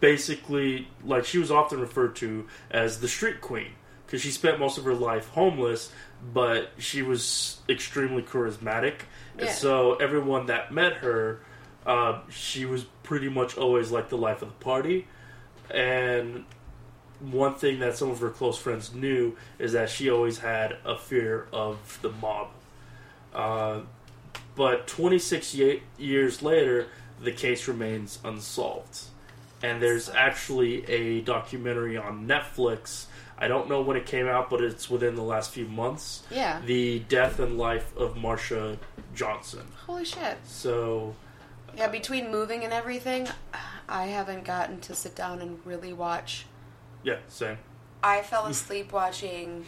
basically 0.00 0.88
like 1.04 1.24
she 1.24 1.38
was 1.38 1.50
often 1.50 1.80
referred 1.80 2.16
to 2.16 2.46
as 2.70 3.00
the 3.00 3.08
street 3.08 3.40
queen 3.40 3.72
because 4.04 4.20
she 4.20 4.30
spent 4.30 4.58
most 4.60 4.78
of 4.78 4.84
her 4.84 4.94
life 4.94 5.28
homeless, 5.30 5.90
but 6.32 6.70
she 6.78 7.02
was 7.02 7.58
extremely 7.68 8.22
charismatic, 8.22 9.00
and 9.38 9.48
so 9.50 9.94
everyone 9.96 10.46
that 10.46 10.72
met 10.72 10.94
her, 10.94 11.40
uh, 11.84 12.20
she 12.30 12.64
was 12.64 12.84
pretty 13.02 13.28
much 13.28 13.56
always 13.56 13.90
like 13.90 14.08
the 14.08 14.16
life 14.16 14.42
of 14.42 14.48
the 14.48 14.64
party, 14.64 15.06
and 15.70 16.44
one 17.18 17.54
thing 17.54 17.80
that 17.80 17.96
some 17.96 18.10
of 18.10 18.20
her 18.20 18.30
close 18.30 18.58
friends 18.58 18.94
knew 18.94 19.36
is 19.58 19.72
that 19.72 19.90
she 19.90 20.08
always 20.10 20.38
had 20.38 20.76
a 20.84 20.96
fear 20.96 21.48
of 21.52 21.98
the 22.02 22.10
mob. 22.10 22.48
Uh, 23.34 23.80
but 24.54 24.86
26 24.86 25.54
ye- 25.54 25.82
years 25.98 26.42
later, 26.42 26.86
the 27.20 27.32
case 27.32 27.66
remains 27.66 28.18
unsolved. 28.24 29.00
And 29.62 29.80
there's 29.82 30.08
actually 30.08 30.84
a 30.90 31.22
documentary 31.22 31.96
on 31.96 32.26
Netflix. 32.26 33.06
I 33.38 33.48
don't 33.48 33.68
know 33.68 33.80
when 33.82 33.96
it 33.96 34.06
came 34.06 34.26
out, 34.26 34.48
but 34.50 34.60
it's 34.62 34.88
within 34.90 35.14
the 35.14 35.22
last 35.22 35.50
few 35.50 35.66
months. 35.66 36.22
Yeah. 36.30 36.60
The 36.64 37.00
death 37.00 37.38
and 37.38 37.58
life 37.58 37.94
of 37.96 38.14
Marsha 38.14 38.78
Johnson. 39.14 39.66
Holy 39.86 40.04
shit. 40.04 40.38
So, 40.44 41.14
Yeah, 41.76 41.88
between 41.88 42.30
moving 42.30 42.64
and 42.64 42.72
everything, 42.72 43.28
I 43.88 44.06
haven't 44.06 44.44
gotten 44.44 44.80
to 44.82 44.94
sit 44.94 45.14
down 45.14 45.40
and 45.40 45.58
really 45.64 45.92
watch. 45.92 46.46
yeah, 47.02 47.16
same. 47.28 47.58
I 48.02 48.22
fell 48.22 48.46
asleep 48.46 48.92
watching 48.92 49.64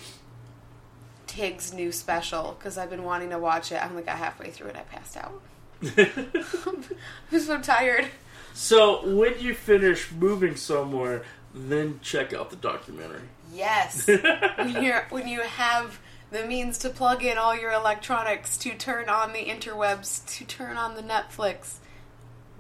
Tig's 1.26 1.72
new 1.72 1.92
special 1.92 2.56
because 2.58 2.78
I've 2.78 2.90
been 2.90 3.04
wanting 3.04 3.30
to 3.30 3.38
watch 3.38 3.72
it. 3.72 3.82
I'm 3.82 3.94
like, 3.94 4.08
I 4.08 4.16
halfway 4.16 4.50
through 4.50 4.68
it, 4.68 4.76
I 4.76 4.82
passed 4.82 5.16
out. 5.16 5.40
I'm 7.32 7.40
so 7.40 7.60
tired. 7.60 8.06
So, 8.54 9.06
when 9.06 9.38
you 9.38 9.54
finish 9.54 10.10
moving 10.12 10.56
somewhere, 10.56 11.24
then 11.54 12.00
check 12.02 12.32
out 12.32 12.50
the 12.50 12.56
documentary. 12.56 13.22
Yes. 13.52 14.06
when 14.56 14.82
you're 14.82 15.06
when 15.10 15.26
you 15.26 15.40
have 15.42 15.98
the 16.30 16.44
means 16.44 16.78
to 16.78 16.90
plug 16.90 17.24
in 17.24 17.38
all 17.38 17.58
your 17.58 17.72
electronics, 17.72 18.56
to 18.58 18.74
turn 18.74 19.08
on 19.08 19.32
the 19.32 19.44
interwebs, 19.44 20.26
to 20.36 20.44
turn 20.44 20.76
on 20.76 20.94
the 20.94 21.02
Netflix, 21.02 21.76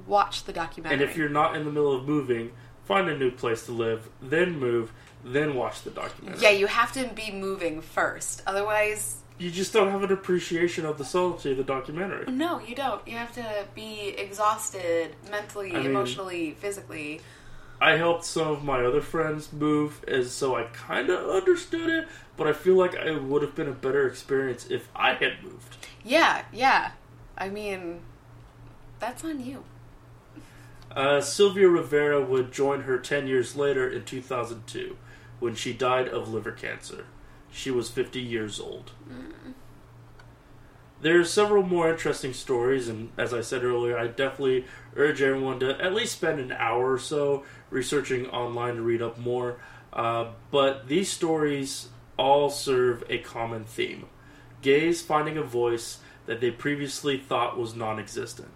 watch 0.06 0.44
the 0.44 0.52
documentary. 0.52 0.94
And 0.94 1.08
if 1.08 1.16
you're 1.16 1.28
not 1.28 1.54
in 1.54 1.64
the 1.64 1.70
middle 1.70 1.94
of 1.94 2.06
moving, 2.06 2.52
find 2.84 3.08
a 3.08 3.16
new 3.16 3.30
place 3.30 3.66
to 3.66 3.72
live, 3.72 4.08
then 4.22 4.58
move, 4.58 4.92
then 5.22 5.54
watch 5.54 5.82
the 5.82 5.90
documentary. 5.90 6.42
yeah, 6.42 6.50
you 6.50 6.66
have 6.66 6.92
to 6.92 7.06
be 7.08 7.30
moving 7.30 7.82
first. 7.82 8.42
Otherwise, 8.46 9.18
You 9.38 9.50
just 9.50 9.72
don't 9.72 9.90
have 9.90 10.02
an 10.02 10.10
appreciation 10.12 10.84
of 10.84 10.98
the 10.98 11.04
solitude 11.04 11.52
of 11.52 11.58
the 11.58 11.72
documentary. 11.72 12.30
no, 12.32 12.58
you 12.60 12.74
don't. 12.74 13.06
You 13.06 13.16
have 13.16 13.32
to 13.34 13.66
be 13.74 14.08
exhausted 14.18 15.14
mentally, 15.30 15.72
I 15.72 15.78
mean- 15.78 15.86
emotionally, 15.86 16.52
physically. 16.58 17.20
I 17.80 17.92
helped 17.92 18.24
some 18.24 18.48
of 18.48 18.64
my 18.64 18.84
other 18.84 19.00
friends 19.00 19.52
move, 19.52 20.04
and 20.08 20.26
so 20.26 20.56
I 20.56 20.64
kind 20.64 21.10
of 21.10 21.30
understood 21.30 21.88
it, 21.88 22.08
but 22.36 22.48
I 22.48 22.52
feel 22.52 22.74
like 22.74 22.94
it 22.94 23.22
would 23.22 23.42
have 23.42 23.54
been 23.54 23.68
a 23.68 23.72
better 23.72 24.04
experience 24.08 24.66
if 24.68 24.88
I 24.96 25.14
had 25.14 25.44
moved. 25.44 25.76
Yeah, 26.04 26.42
yeah. 26.52 26.90
I 27.36 27.48
mean, 27.48 28.00
that's 28.98 29.22
on 29.24 29.44
you. 29.44 29.62
Uh, 30.90 31.20
Sylvia 31.20 31.68
Rivera 31.68 32.20
would 32.20 32.50
join 32.50 32.80
her 32.82 32.98
10 32.98 33.28
years 33.28 33.54
later 33.54 33.88
in 33.88 34.04
2002 34.04 34.96
when 35.38 35.54
she 35.54 35.72
died 35.72 36.08
of 36.08 36.28
liver 36.32 36.50
cancer. 36.50 37.04
She 37.50 37.70
was 37.70 37.90
50 37.90 38.20
years 38.20 38.60
old. 38.60 38.92
There 41.00 41.20
are 41.20 41.24
several 41.24 41.62
more 41.62 41.90
interesting 41.90 42.32
stories, 42.32 42.88
and 42.88 43.10
as 43.16 43.32
I 43.32 43.40
said 43.40 43.62
earlier, 43.62 43.96
I 43.96 44.08
definitely 44.08 44.64
urge 44.96 45.22
everyone 45.22 45.60
to 45.60 45.80
at 45.80 45.94
least 45.94 46.14
spend 46.14 46.40
an 46.40 46.50
hour 46.52 46.92
or 46.92 46.98
so 46.98 47.44
researching 47.70 48.26
online 48.26 48.76
to 48.76 48.82
read 48.82 49.00
up 49.00 49.16
more. 49.16 49.58
Uh, 49.92 50.32
but 50.50 50.88
these 50.88 51.10
stories 51.10 51.88
all 52.16 52.50
serve 52.50 53.04
a 53.08 53.18
common 53.18 53.64
theme 53.64 54.06
gays 54.62 55.02
finding 55.02 55.36
a 55.38 55.42
voice 55.42 55.98
that 56.26 56.40
they 56.40 56.50
previously 56.50 57.16
thought 57.16 57.58
was 57.58 57.74
non 57.74 57.98
existent. 57.98 58.50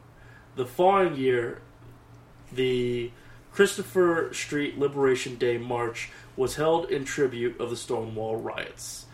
The 0.57 0.67
following 0.67 1.17
year, 1.17 1.63
the 2.53 3.11
Christopher 3.53 4.31
Street 4.33 4.79
Liberation 4.79 5.37
Day 5.37 5.59
March 5.59 6.11
was 6.37 6.57
held 6.57 6.91
in 6.91 7.05
tribute 7.05 7.61
of 7.61 7.69
the 7.69 7.77
Stonewall 7.77 8.37
riots. 8.37 9.05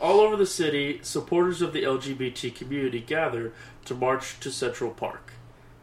All 0.00 0.20
over 0.20 0.36
the 0.36 0.46
city, 0.46 1.00
supporters 1.02 1.60
of 1.60 1.72
the 1.72 1.82
LGBT 1.82 2.54
community 2.54 3.00
gathered 3.00 3.52
to 3.86 3.94
march 3.94 4.38
to 4.38 4.52
Central 4.52 4.92
Park. 4.92 5.32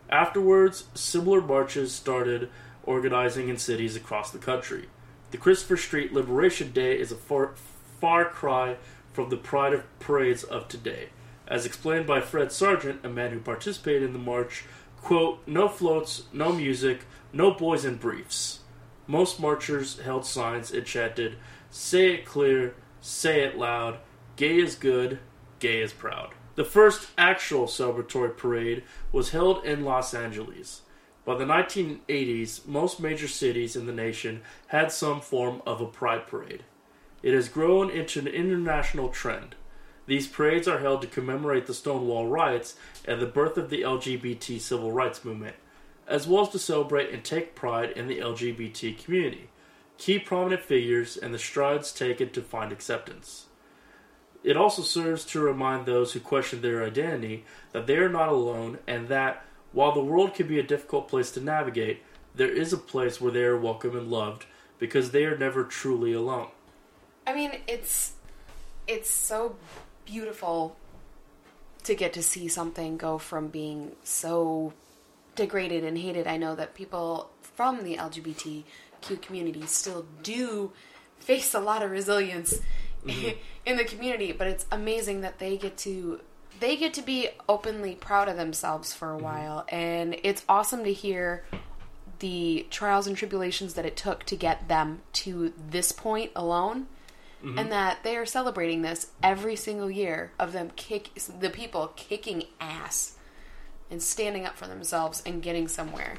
Afterwards, 0.10 0.86
similar 0.94 1.42
marches 1.42 1.94
started 1.94 2.50
organizing 2.84 3.50
in 3.50 3.58
cities 3.58 3.98
across 3.98 4.32
the 4.32 4.40
country. 4.40 4.88
The 5.32 5.38
Christopher 5.38 5.78
Street 5.78 6.14
Liberation 6.14 6.72
Day 6.72 6.98
is 6.98 7.12
a 7.12 7.16
far, 7.16 7.54
far 8.00 8.26
cry 8.26 8.78
from 9.12 9.30
the 9.30 9.38
pride 9.38 9.74
of 9.74 10.00
parades 10.00 10.44
of 10.44 10.70
today. 10.70 11.10
As 11.48 11.66
explained 11.66 12.08
by 12.08 12.22
Fred 12.22 12.52
Sargent, 12.54 13.04
a 13.04 13.10
man 13.10 13.32
who 13.32 13.40
participated 13.40 14.04
in 14.04 14.14
the 14.14 14.20
march, 14.20 14.64
quote, 15.02 15.42
no 15.48 15.68
floats, 15.68 16.24
no 16.34 16.52
music, 16.52 17.02
no 17.34 17.52
boys 17.52 17.86
in 17.86 17.96
briefs. 17.96 18.60
Most 19.08 19.40
marchers 19.40 20.00
held 20.00 20.26
signs 20.26 20.72
and 20.72 20.86
chanted, 20.86 21.38
Say 21.72 22.14
it 22.14 22.26
clear, 22.26 22.76
say 23.02 23.42
it 23.42 23.58
loud, 23.58 24.00
gay 24.36 24.58
is 24.58 24.76
good, 24.76 25.20
gay 25.60 25.82
is 25.82 25.94
proud. 25.94 26.34
The 26.56 26.66
first 26.66 27.10
actual 27.18 27.68
celebratory 27.68 28.36
parade 28.36 28.84
was 29.12 29.30
held 29.30 29.64
in 29.64 29.86
Los 29.86 30.14
Angeles. 30.14 30.82
By 31.26 31.36
the 31.36 31.46
1980s, 31.46 32.68
most 32.68 33.00
major 33.00 33.28
cities 33.28 33.76
in 33.76 33.86
the 33.86 33.94
nation 33.94 34.42
had 34.68 34.92
some 34.92 35.22
form 35.22 35.62
of 35.66 35.80
a 35.80 35.86
pride 35.86 36.28
parade. 36.28 36.64
It 37.22 37.34
has 37.34 37.50
grown 37.50 37.90
into 37.90 38.20
an 38.20 38.28
international 38.28 39.10
trend. 39.10 39.56
These 40.10 40.26
parades 40.26 40.68
are 40.68 40.80
held 40.80 41.04
to 41.04 41.08
commemorate 41.08 41.68
the 41.68 41.74
Stonewall 41.76 42.26
riots 42.26 42.76
and 43.06 43.22
the 43.22 43.28
birth 43.28 43.58
of 43.58 43.70
the 43.70 43.84
LGBT 43.84 44.60
civil 44.60 44.92
rights 44.92 45.24
movement, 45.24 45.56
as 46.08 46.28
well 46.28 46.42
as 46.42 46.50
to 46.50 46.58
celebrate 46.58 47.12
and 47.12 47.24
take 47.24 47.54
pride 47.54 47.92
in 47.92 48.08
the 48.08 48.18
LGBT 48.18 48.98
community, 48.98 49.50
key 50.00 50.18
prominent 50.18 50.64
figures, 50.64 51.16
and 51.16 51.32
the 51.32 51.38
strides 51.38 51.92
taken 51.92 52.32
to 52.32 52.42
find 52.42 52.72
acceptance. 52.72 53.46
It 54.44 54.58
also 54.58 54.82
serves 54.82 55.26
to 55.26 55.42
remind 55.42 55.86
those 55.86 56.14
who 56.14 56.22
question 56.22 56.64
their 56.64 56.84
identity 56.84 57.46
that 57.72 57.86
they 57.86 57.98
are 57.98 58.10
not 58.10 58.30
alone 58.30 58.80
and 58.88 59.10
that, 59.10 59.46
while 59.74 59.92
the 59.92 60.04
world 60.04 60.34
can 60.34 60.48
be 60.48 60.58
a 60.58 60.64
difficult 60.64 61.08
place 61.08 61.30
to 61.34 61.40
navigate, 61.40 62.02
there 62.34 62.52
is 62.52 62.74
a 62.74 62.78
place 62.78 63.22
where 63.22 63.32
they 63.32 63.44
are 63.44 63.60
welcome 63.60 63.96
and 63.96 64.10
loved 64.10 64.48
because 64.80 65.12
they 65.12 65.26
are 65.26 65.38
never 65.38 65.66
truly 65.66 66.14
alone. 66.14 66.48
I 67.28 67.36
mean, 67.36 67.60
it's 67.68 68.14
it's 68.88 69.12
so 69.12 69.56
beautiful 70.10 70.76
to 71.84 71.96
get 71.96 72.14
to 72.14 72.24
see 72.24 72.48
something 72.48 72.98
go 72.98 73.18
from 73.18 73.48
being 73.48 73.92
so 74.04 74.74
degraded 75.36 75.84
and 75.84 75.98
hated. 75.98 76.28
I 76.28 76.38
know 76.38 76.56
that 76.56 76.74
people 76.74 77.30
from 77.42 77.84
the 77.84 77.96
LGBTQ 77.98 79.22
community 79.22 79.66
still 79.66 80.06
do 80.24 80.72
face 81.20 81.54
a 81.54 81.60
lot 81.60 81.84
of 81.84 81.92
resilience 81.92 82.60
mm-hmm. 83.06 83.38
in 83.66 83.78
the 83.78 83.84
community, 83.84 84.32
but 84.32 84.48
it's 84.48 84.66
amazing 84.72 85.22
that 85.22 85.40
they 85.40 85.58
get 85.58 85.78
to 85.80 86.22
they 86.60 86.76
get 86.76 86.94
to 86.96 87.02
be 87.02 87.30
openly 87.48 87.96
proud 87.96 88.28
of 88.28 88.36
themselves 88.36 88.94
for 88.94 89.14
a 89.14 89.16
mm-hmm. 89.16 89.26
while. 89.26 89.66
And 89.70 90.18
it's 90.24 90.44
awesome 90.50 90.84
to 90.84 90.92
hear 90.92 91.46
the 92.20 92.68
trials 92.70 93.08
and 93.08 93.16
tribulations 93.16 93.76
that 93.76 93.86
it 93.86 93.96
took 93.96 94.26
to 94.26 94.36
get 94.36 94.68
them 94.68 95.02
to 95.14 95.54
this 95.70 95.92
point 95.94 96.32
alone 96.36 96.88
Mm-hmm. 97.44 97.58
and 97.58 97.72
that 97.72 98.04
they 98.04 98.18
are 98.18 98.26
celebrating 98.26 98.82
this 98.82 99.12
every 99.24 99.56
single 99.56 99.90
year 99.90 100.34
of 100.38 100.52
them 100.52 100.72
kick 100.76 101.12
the 101.40 101.50
people 101.50 101.94
kicking 101.96 102.44
ass 102.60 103.16
and 103.90 104.02
standing 104.02 104.46
up 104.46 104.58
for 104.58 104.68
themselves 104.68 105.24
and 105.26 105.42
getting 105.42 105.70
somewhere. 105.70 106.16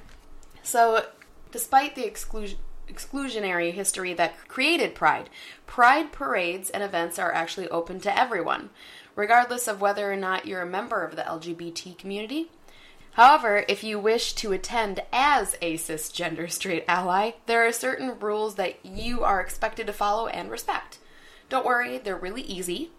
So, 0.63 1.05
despite 1.53 1.95
the 1.95 2.07
exclusion 2.07 2.59
exclusionary 2.89 3.73
history 3.73 4.15
that 4.15 4.49
created 4.49 4.95
Pride, 4.95 5.31
Pride 5.67 6.11
parades 6.11 6.71
and 6.71 6.83
events 6.83 7.19
are 7.19 7.33
actually 7.33 7.69
open 7.69 8.01
to 8.01 8.19
everyone, 8.19 8.71
regardless 9.15 9.69
of 9.69 9.81
whether 9.81 10.11
or 10.11 10.17
not 10.17 10.47
you're 10.47 10.63
a 10.63 10.67
member 10.67 11.05
of 11.05 11.17
the 11.17 11.23
LGBT 11.23 11.97
community. 11.99 12.51
However, 13.13 13.65
if 13.69 13.85
you 13.85 13.99
wish 13.99 14.33
to 14.35 14.53
attend 14.53 15.03
as 15.13 15.57
a 15.61 15.75
cisgender 15.75 16.51
straight 16.51 16.85
ally, 16.89 17.33
there 17.47 17.67
are 17.67 17.73
certain 17.73 18.19
rules 18.19 18.55
that 18.55 18.85
you 18.85 19.23
are 19.23 19.41
expected 19.41 19.87
to 19.87 19.93
follow 19.93 20.27
and 20.27 20.51
respect. 20.51 20.99
Don't 21.51 21.67
worry, 21.67 21.99
they're 21.99 22.17
really 22.17 22.43
easy. 22.43 22.93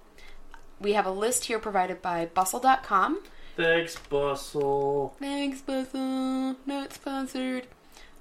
We 0.79 0.91
have 0.93 1.05
a 1.05 1.11
list 1.11 1.45
here 1.45 1.57
provided 1.57 2.01
by 2.01 2.25
bustle.com. 2.25 3.23
Thanks, 3.55 3.95
Bustle. 3.95 5.15
Thanks, 5.19 5.61
Bustle. 5.61 6.57
Not 6.65 6.91
sponsored. 6.91 7.67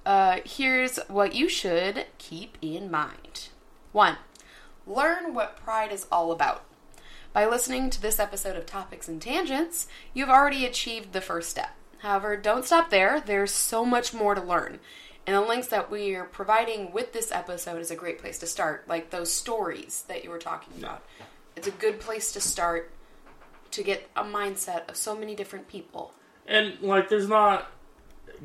Uh, 0.05 0.39
here's 0.45 0.97
what 1.09 1.35
you 1.35 1.49
should 1.49 2.05
keep 2.17 2.57
in 2.61 2.89
mind. 2.89 3.49
One, 3.91 4.17
learn 4.87 5.33
what 5.33 5.57
Pride 5.57 5.91
is 5.91 6.07
all 6.09 6.31
about. 6.31 6.63
By 7.33 7.45
listening 7.45 7.89
to 7.89 8.01
this 8.01 8.19
episode 8.19 8.55
of 8.55 8.65
Topics 8.65 9.09
and 9.09 9.21
Tangents, 9.21 9.87
you've 10.13 10.29
already 10.29 10.65
achieved 10.65 11.11
the 11.11 11.21
first 11.21 11.49
step. 11.49 11.71
However, 11.99 12.37
don't 12.37 12.65
stop 12.65 12.89
there. 12.89 13.19
There's 13.19 13.51
so 13.51 13.85
much 13.85 14.13
more 14.13 14.33
to 14.33 14.41
learn. 14.41 14.79
And 15.27 15.35
the 15.35 15.41
links 15.41 15.67
that 15.67 15.91
we 15.91 16.15
are 16.15 16.25
providing 16.25 16.91
with 16.91 17.13
this 17.13 17.31
episode 17.31 17.79
is 17.79 17.91
a 17.91 17.95
great 17.95 18.19
place 18.19 18.39
to 18.39 18.47
start, 18.47 18.87
like 18.87 19.11
those 19.11 19.31
stories 19.31 20.03
that 20.07 20.23
you 20.23 20.29
were 20.29 20.39
talking 20.39 20.73
about. 20.79 21.03
It's 21.55 21.67
a 21.67 21.71
good 21.71 21.99
place 21.99 22.31
to 22.33 22.41
start 22.41 22.91
to 23.71 23.83
get 23.83 24.09
a 24.15 24.23
mindset 24.23 24.89
of 24.89 24.95
so 24.95 25.15
many 25.15 25.35
different 25.35 25.67
people. 25.67 26.13
And 26.47 26.79
like, 26.81 27.09
there's 27.09 27.27
not 27.27 27.71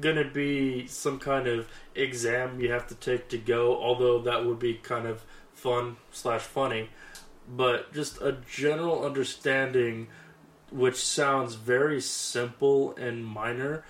gonna 0.01 0.29
be 0.29 0.87
some 0.87 1.19
kind 1.19 1.47
of 1.47 1.69
exam 1.95 2.61
you 2.61 2.71
have 2.71 2.87
to 2.89 2.95
take 2.95 3.29
to 3.29 3.39
go, 3.39 3.77
although 3.77 4.21
that 4.21 4.45
would 4.45 4.59
be 4.59 4.75
kind 4.75 5.07
of 5.07 5.25
fun 5.55 5.97
slash 6.12 6.43
funny. 6.43 6.91
But 7.49 7.95
just 7.95 8.21
a 8.21 8.37
general 8.51 9.05
understanding, 9.05 10.09
which 10.71 10.97
sounds 10.97 11.55
very 11.55 12.01
simple 12.01 12.95
and 12.97 13.25
minor, 13.25 13.85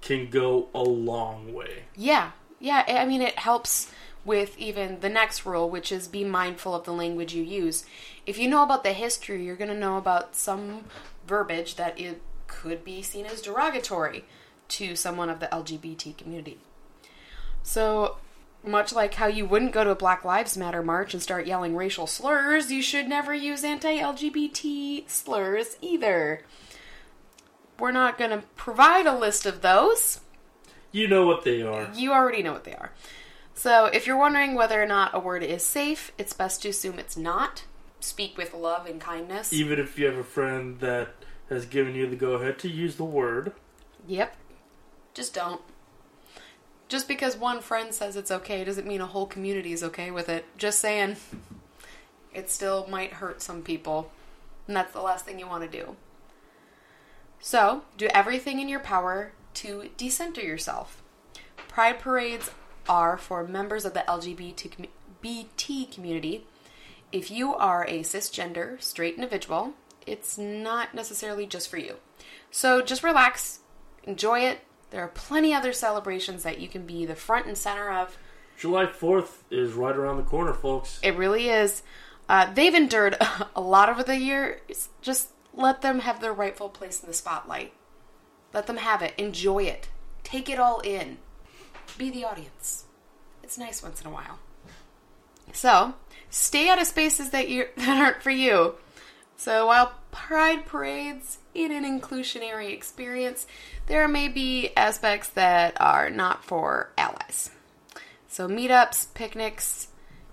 can 0.00 0.30
go 0.30 0.68
a 0.74 0.82
long 0.82 1.52
way. 1.52 1.84
Yeah, 1.96 2.32
yeah. 2.58 2.84
I 2.86 3.04
mean, 3.04 3.22
it 3.22 3.38
helps 3.38 3.90
with 4.24 4.58
even 4.58 5.00
the 5.00 5.08
next 5.08 5.46
rule, 5.46 5.68
which 5.70 5.90
is 5.90 6.08
be 6.08 6.24
mindful 6.24 6.74
of 6.74 6.84
the 6.84 6.92
language 6.92 7.34
you 7.34 7.42
use. 7.42 7.84
If 8.26 8.38
you 8.38 8.48
know 8.48 8.62
about 8.62 8.84
the 8.84 8.92
history, 8.92 9.44
you're 9.44 9.56
going 9.56 9.70
to 9.70 9.76
know 9.76 9.96
about 9.96 10.36
some 10.36 10.84
verbiage 11.26 11.76
that 11.76 11.98
it 11.98 12.20
could 12.46 12.84
be 12.84 13.02
seen 13.02 13.26
as 13.26 13.40
derogatory 13.40 14.24
to 14.68 14.94
someone 14.94 15.30
of 15.30 15.40
the 15.40 15.46
LGBT 15.46 16.16
community. 16.16 16.58
So, 17.62 18.16
much 18.62 18.92
like 18.92 19.14
how 19.14 19.26
you 19.26 19.46
wouldn't 19.46 19.72
go 19.72 19.84
to 19.84 19.90
a 19.90 19.94
Black 19.94 20.24
Lives 20.24 20.56
Matter 20.56 20.82
march 20.82 21.14
and 21.14 21.22
start 21.22 21.46
yelling 21.46 21.74
racial 21.74 22.06
slurs, 22.06 22.70
you 22.70 22.82
should 22.82 23.08
never 23.08 23.34
use 23.34 23.64
anti 23.64 23.98
LGBT 23.98 25.08
slurs 25.08 25.76
either. 25.80 26.42
We're 27.80 27.90
not 27.92 28.18
going 28.18 28.30
to 28.30 28.42
provide 28.56 29.06
a 29.06 29.16
list 29.16 29.46
of 29.46 29.62
those. 29.62 30.20
You 30.92 31.08
know 31.08 31.26
what 31.26 31.44
they 31.44 31.62
are. 31.62 31.90
You 31.94 32.12
already 32.12 32.42
know 32.42 32.52
what 32.52 32.64
they 32.64 32.74
are. 32.74 32.92
So, 33.54 33.86
if 33.86 34.06
you're 34.06 34.18
wondering 34.18 34.54
whether 34.54 34.82
or 34.82 34.86
not 34.86 35.14
a 35.14 35.18
word 35.18 35.42
is 35.42 35.64
safe, 35.64 36.12
it's 36.18 36.32
best 36.32 36.62
to 36.62 36.68
assume 36.68 36.98
it's 36.98 37.16
not. 37.16 37.64
Speak 38.00 38.38
with 38.38 38.54
love 38.54 38.86
and 38.86 39.00
kindness. 39.00 39.52
Even 39.52 39.78
if 39.78 39.98
you 39.98 40.06
have 40.06 40.16
a 40.16 40.24
friend 40.24 40.80
that 40.80 41.08
has 41.48 41.66
given 41.66 41.94
you 41.94 42.08
the 42.08 42.16
go 42.16 42.32
ahead 42.32 42.58
to 42.60 42.68
use 42.68 42.96
the 42.96 43.04
word. 43.04 43.52
Yep. 44.06 44.34
Just 45.12 45.34
don't. 45.34 45.60
Just 46.88 47.06
because 47.06 47.36
one 47.36 47.60
friend 47.60 47.92
says 47.92 48.16
it's 48.16 48.30
okay 48.30 48.64
doesn't 48.64 48.86
mean 48.86 49.00
a 49.00 49.06
whole 49.06 49.26
community 49.26 49.72
is 49.72 49.82
okay 49.82 50.10
with 50.10 50.28
it. 50.28 50.44
Just 50.56 50.80
saying. 50.80 51.16
It 52.32 52.48
still 52.48 52.86
might 52.88 53.14
hurt 53.14 53.42
some 53.42 53.62
people. 53.62 54.10
And 54.66 54.76
that's 54.76 54.92
the 54.92 55.02
last 55.02 55.24
thing 55.24 55.38
you 55.38 55.46
want 55.46 55.70
to 55.70 55.78
do. 55.78 55.96
So, 57.40 57.82
do 57.96 58.06
everything 58.12 58.60
in 58.60 58.68
your 58.68 58.80
power 58.80 59.32
to 59.54 59.90
decenter 59.96 60.42
yourself. 60.42 61.02
Pride 61.68 61.98
parades 61.98 62.50
are 62.88 63.16
for 63.16 63.46
members 63.46 63.84
of 63.84 63.94
the 63.94 64.04
LGBT 64.06 65.92
community. 65.92 66.46
If 67.12 67.30
you 67.30 67.54
are 67.54 67.84
a 67.84 68.00
cisgender, 68.00 68.80
straight 68.82 69.14
individual, 69.14 69.72
it's 70.06 70.36
not 70.36 70.94
necessarily 70.94 71.46
just 71.46 71.68
for 71.68 71.78
you. 71.78 71.96
So 72.50 72.82
just 72.82 73.02
relax, 73.02 73.60
enjoy 74.04 74.40
it. 74.40 74.60
There 74.90 75.02
are 75.02 75.08
plenty 75.08 75.54
other 75.54 75.72
celebrations 75.72 76.42
that 76.42 76.60
you 76.60 76.68
can 76.68 76.84
be 76.84 77.06
the 77.06 77.14
front 77.14 77.46
and 77.46 77.56
center 77.56 77.90
of. 77.90 78.18
July 78.58 78.86
4th 78.86 79.38
is 79.50 79.72
right 79.72 79.96
around 79.96 80.18
the 80.18 80.22
corner, 80.24 80.52
folks. 80.52 81.00
It 81.02 81.16
really 81.16 81.48
is. 81.48 81.82
Uh, 82.28 82.52
they've 82.52 82.74
endured 82.74 83.16
a 83.56 83.60
lot 83.60 83.88
over 83.88 84.02
the 84.02 84.18
years. 84.18 84.88
Just 85.00 85.30
let 85.54 85.82
them 85.82 86.00
have 86.00 86.20
their 86.20 86.32
rightful 86.32 86.68
place 86.68 87.00
in 87.02 87.08
the 87.08 87.14
spotlight. 87.14 87.72
Let 88.52 88.66
them 88.66 88.78
have 88.78 89.02
it. 89.02 89.14
Enjoy 89.18 89.64
it. 89.64 89.88
Take 90.22 90.48
it 90.48 90.58
all 90.58 90.80
in. 90.80 91.18
Be 91.98 92.10
the 92.10 92.24
audience. 92.24 92.84
It's 93.42 93.58
nice 93.58 93.82
once 93.82 94.00
in 94.00 94.06
a 94.06 94.12
while. 94.12 94.38
So, 95.52 95.94
stay 96.28 96.68
out 96.68 96.80
of 96.80 96.86
spaces 96.86 97.30
that 97.30 97.48
you 97.48 97.66
that 97.76 98.00
aren't 98.00 98.22
for 98.22 98.30
you. 98.30 98.76
So 99.40 99.68
while 99.68 99.94
pride 100.10 100.66
parades 100.66 101.38
in 101.54 101.72
an 101.72 101.82
inclusionary 101.82 102.74
experience, 102.74 103.46
there 103.86 104.06
may 104.06 104.28
be 104.28 104.70
aspects 104.76 105.30
that 105.30 105.80
are 105.80 106.10
not 106.10 106.44
for 106.44 106.90
allies. 106.98 107.50
So 108.28 108.46
meetups, 108.46 109.14
picnics, 109.14 109.88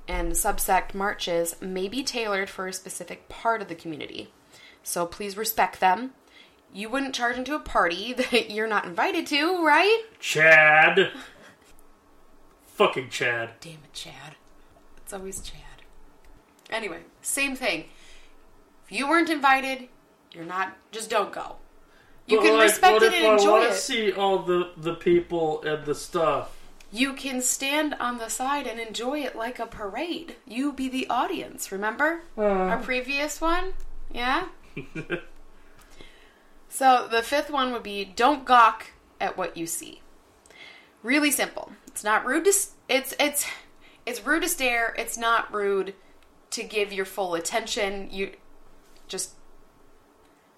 and 0.09 0.33
subsect 0.33 0.93
marches 0.93 1.55
may 1.61 1.87
be 1.87 2.03
tailored 2.03 2.49
for 2.49 2.67
a 2.67 2.73
specific 2.73 3.29
part 3.29 3.61
of 3.61 3.69
the 3.69 3.75
community. 3.75 4.33
So 4.87 5.05
please 5.05 5.35
respect 5.35 5.81
them. 5.81 6.11
You 6.73 6.87
wouldn't 6.87 7.13
charge 7.13 7.37
into 7.37 7.53
a 7.55 7.59
party 7.59 8.13
that 8.31 8.49
you're 8.49 8.69
not 8.69 8.85
invited 8.85 9.27
to, 9.27 9.61
right? 9.65 10.03
Chad. 10.21 11.11
Fucking 12.67 13.09
Chad. 13.09 13.49
Damn 13.59 13.73
it, 13.73 13.91
Chad. 13.91 14.37
It's 14.95 15.11
always 15.11 15.41
Chad. 15.41 15.83
Anyway, 16.69 16.99
same 17.21 17.57
thing. 17.57 17.85
If 18.85 18.97
you 18.97 19.09
weren't 19.09 19.29
invited, 19.29 19.89
you're 20.31 20.45
not. 20.45 20.77
Just 20.93 21.09
don't 21.09 21.33
go. 21.33 21.57
You 22.25 22.37
But, 22.37 22.45
can 22.45 22.53
like, 22.53 22.69
respect 22.69 23.01
it 23.03 23.13
and 23.13 23.27
I 23.27 23.33
enjoy 23.33 23.51
want 23.51 23.63
it. 23.65 23.69
to 23.71 23.75
see 23.75 24.13
all 24.13 24.39
the, 24.39 24.71
the 24.77 24.93
people 24.93 25.61
and 25.63 25.85
the 25.85 25.95
stuff? 25.95 26.57
You 26.93 27.11
can 27.11 27.41
stand 27.41 27.93
on 27.99 28.19
the 28.19 28.29
side 28.29 28.65
and 28.65 28.79
enjoy 28.79 29.19
it 29.19 29.35
like 29.35 29.59
a 29.59 29.65
parade. 29.65 30.37
You 30.45 30.71
be 30.71 30.87
the 30.87 31.07
audience. 31.09 31.73
Remember 31.73 32.21
uh. 32.37 32.43
our 32.43 32.77
previous 32.77 33.41
one? 33.41 33.73
Yeah. 34.13 34.47
So 36.77 37.07
the 37.09 37.23
fifth 37.23 37.49
one 37.49 37.71
would 37.73 37.81
be 37.81 38.05
don't 38.05 38.45
gawk 38.45 38.91
at 39.19 39.35
what 39.35 39.57
you 39.57 39.65
see. 39.65 40.01
Really 41.01 41.31
simple. 41.31 41.71
It's 41.87 42.03
not 42.03 42.23
rude 42.23 42.45
to 42.45 42.53
it's 42.87 43.15
it's 43.19 43.47
it's 44.05 44.23
rude 44.23 44.43
to 44.43 44.47
stare. 44.47 44.93
It's 44.95 45.17
not 45.17 45.51
rude 45.51 45.95
to 46.51 46.61
give 46.61 46.93
your 46.93 47.05
full 47.05 47.33
attention. 47.33 48.09
You 48.11 48.33
just 49.07 49.31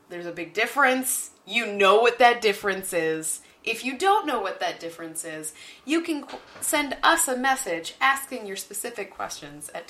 there's 0.10 0.26
a 0.26 0.34
big 0.34 0.54
difference. 0.54 1.32
You 1.46 1.68
know 1.68 2.02
what 2.02 2.20
that 2.20 2.42
difference 2.42 2.92
is. 2.92 3.40
If 3.64 3.86
you 3.86 3.98
don't 3.98 4.28
know 4.28 4.42
what 4.42 4.60
that 4.60 4.82
difference 4.82 5.24
is, 5.24 5.54
you 5.86 6.02
can 6.02 6.26
send 6.60 6.98
us 7.02 7.30
a 7.30 7.38
message 7.38 7.96
asking 8.02 8.46
your 8.46 8.58
specific 8.58 9.10
questions 9.10 9.70
at 9.74 9.88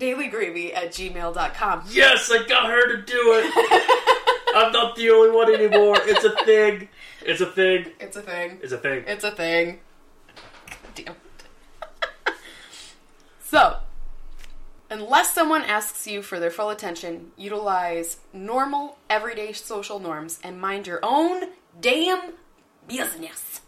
topicsandtangents.dailygravy 0.00 0.74
at 0.74 0.90
gmail.com. 0.90 1.84
Yes, 1.90 2.30
I 2.30 2.46
got 2.46 2.66
her 2.66 2.96
to 2.96 3.02
do 3.02 3.32
it. 3.34 4.32
I'm 4.56 4.72
not 4.72 4.96
the 4.96 5.10
only 5.10 5.30
one 5.30 5.54
anymore. 5.54 5.96
It's 6.00 6.24
a 6.24 6.34
thing. 6.44 6.88
It's 7.22 7.40
a 7.40 7.46
thing. 7.46 7.86
It's 8.00 8.16
a 8.16 8.22
thing. 8.22 8.58
It's 8.62 8.72
a 8.72 8.78
thing. 8.78 9.04
It's 9.06 9.24
a 9.24 9.30
thing. 9.30 9.80
Damn 10.94 11.14
it. 11.14 12.34
so, 13.44 13.76
Unless 14.88 15.34
someone 15.34 15.62
asks 15.62 16.06
you 16.06 16.22
for 16.22 16.38
their 16.38 16.50
full 16.50 16.70
attention, 16.70 17.32
utilize 17.36 18.18
normal, 18.32 18.98
everyday 19.10 19.52
social 19.52 19.98
norms 19.98 20.38
and 20.44 20.60
mind 20.60 20.86
your 20.86 21.00
own 21.02 21.42
damn 21.80 22.34
business. 22.86 23.62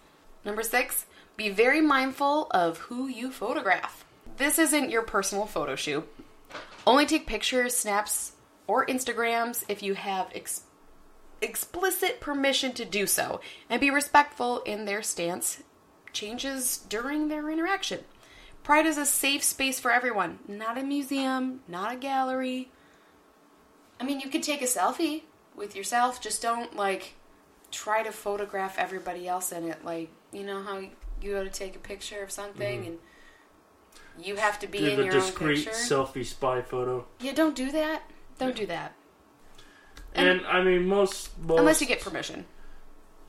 Number 0.44 0.62
six, 0.62 1.06
be 1.36 1.48
very 1.48 1.80
mindful 1.80 2.46
of 2.52 2.78
who 2.78 3.08
you 3.08 3.32
photograph. 3.32 4.04
This 4.36 4.60
isn't 4.60 4.90
your 4.90 5.02
personal 5.02 5.46
photo 5.46 5.74
shoot. 5.74 6.08
Only 6.86 7.06
take 7.06 7.26
pictures, 7.26 7.76
snaps, 7.76 8.32
or 8.66 8.86
Instagrams 8.86 9.64
if 9.68 9.82
you 9.82 9.94
have 9.94 10.30
ex- 10.34 10.62
explicit 11.40 12.20
permission 12.20 12.72
to 12.72 12.84
do 12.84 13.06
so, 13.06 13.40
and 13.68 13.80
be 13.80 13.90
respectful 13.90 14.60
in 14.60 14.84
their 14.84 15.02
stance 15.02 15.62
changes 16.12 16.78
during 16.88 17.28
their 17.28 17.50
interaction. 17.50 18.00
Pride 18.62 18.86
is 18.86 18.98
a 18.98 19.06
safe 19.06 19.42
space 19.42 19.80
for 19.80 19.90
everyone, 19.90 20.40
not 20.46 20.78
a 20.78 20.82
museum, 20.82 21.60
not 21.68 21.92
a 21.92 21.96
gallery. 21.96 22.70
I 24.00 24.04
mean, 24.04 24.20
you 24.20 24.28
could 24.28 24.42
take 24.42 24.62
a 24.62 24.66
selfie 24.66 25.22
with 25.56 25.74
yourself, 25.74 26.20
just 26.20 26.42
don't 26.42 26.76
like 26.76 27.14
try 27.70 28.02
to 28.02 28.12
photograph 28.12 28.78
everybody 28.78 29.28
else 29.28 29.52
in 29.52 29.64
it. 29.64 29.84
Like, 29.84 30.10
you 30.32 30.44
know 30.44 30.62
how 30.62 30.78
you 30.78 30.90
go 31.22 31.44
to 31.44 31.50
take 31.50 31.76
a 31.76 31.80
picture 31.80 32.22
of 32.22 32.30
something 32.30 32.80
mm-hmm. 32.80 32.88
and 32.88 32.98
you 34.20 34.36
have 34.36 34.58
to 34.60 34.66
be 34.66 34.78
Do 34.78 34.86
in 34.86 34.96
the 34.96 35.04
your 35.04 35.14
own 35.14 35.20
discreet 35.20 35.64
picture. 35.64 35.70
selfie 35.70 36.24
spy 36.26 36.62
photo. 36.62 37.06
yeah, 37.20 37.32
don't 37.32 37.54
do 37.56 37.70
that. 37.72 38.02
Don't 38.38 38.56
do 38.56 38.66
that. 38.66 38.94
And- 40.14 40.28
And, 40.40 40.46
I 40.46 40.62
mean, 40.62 40.86
most, 40.86 41.36
most 41.38 41.58
Unless 41.60 41.80
you 41.80 41.86
get 41.86 42.00
permission. 42.00 42.46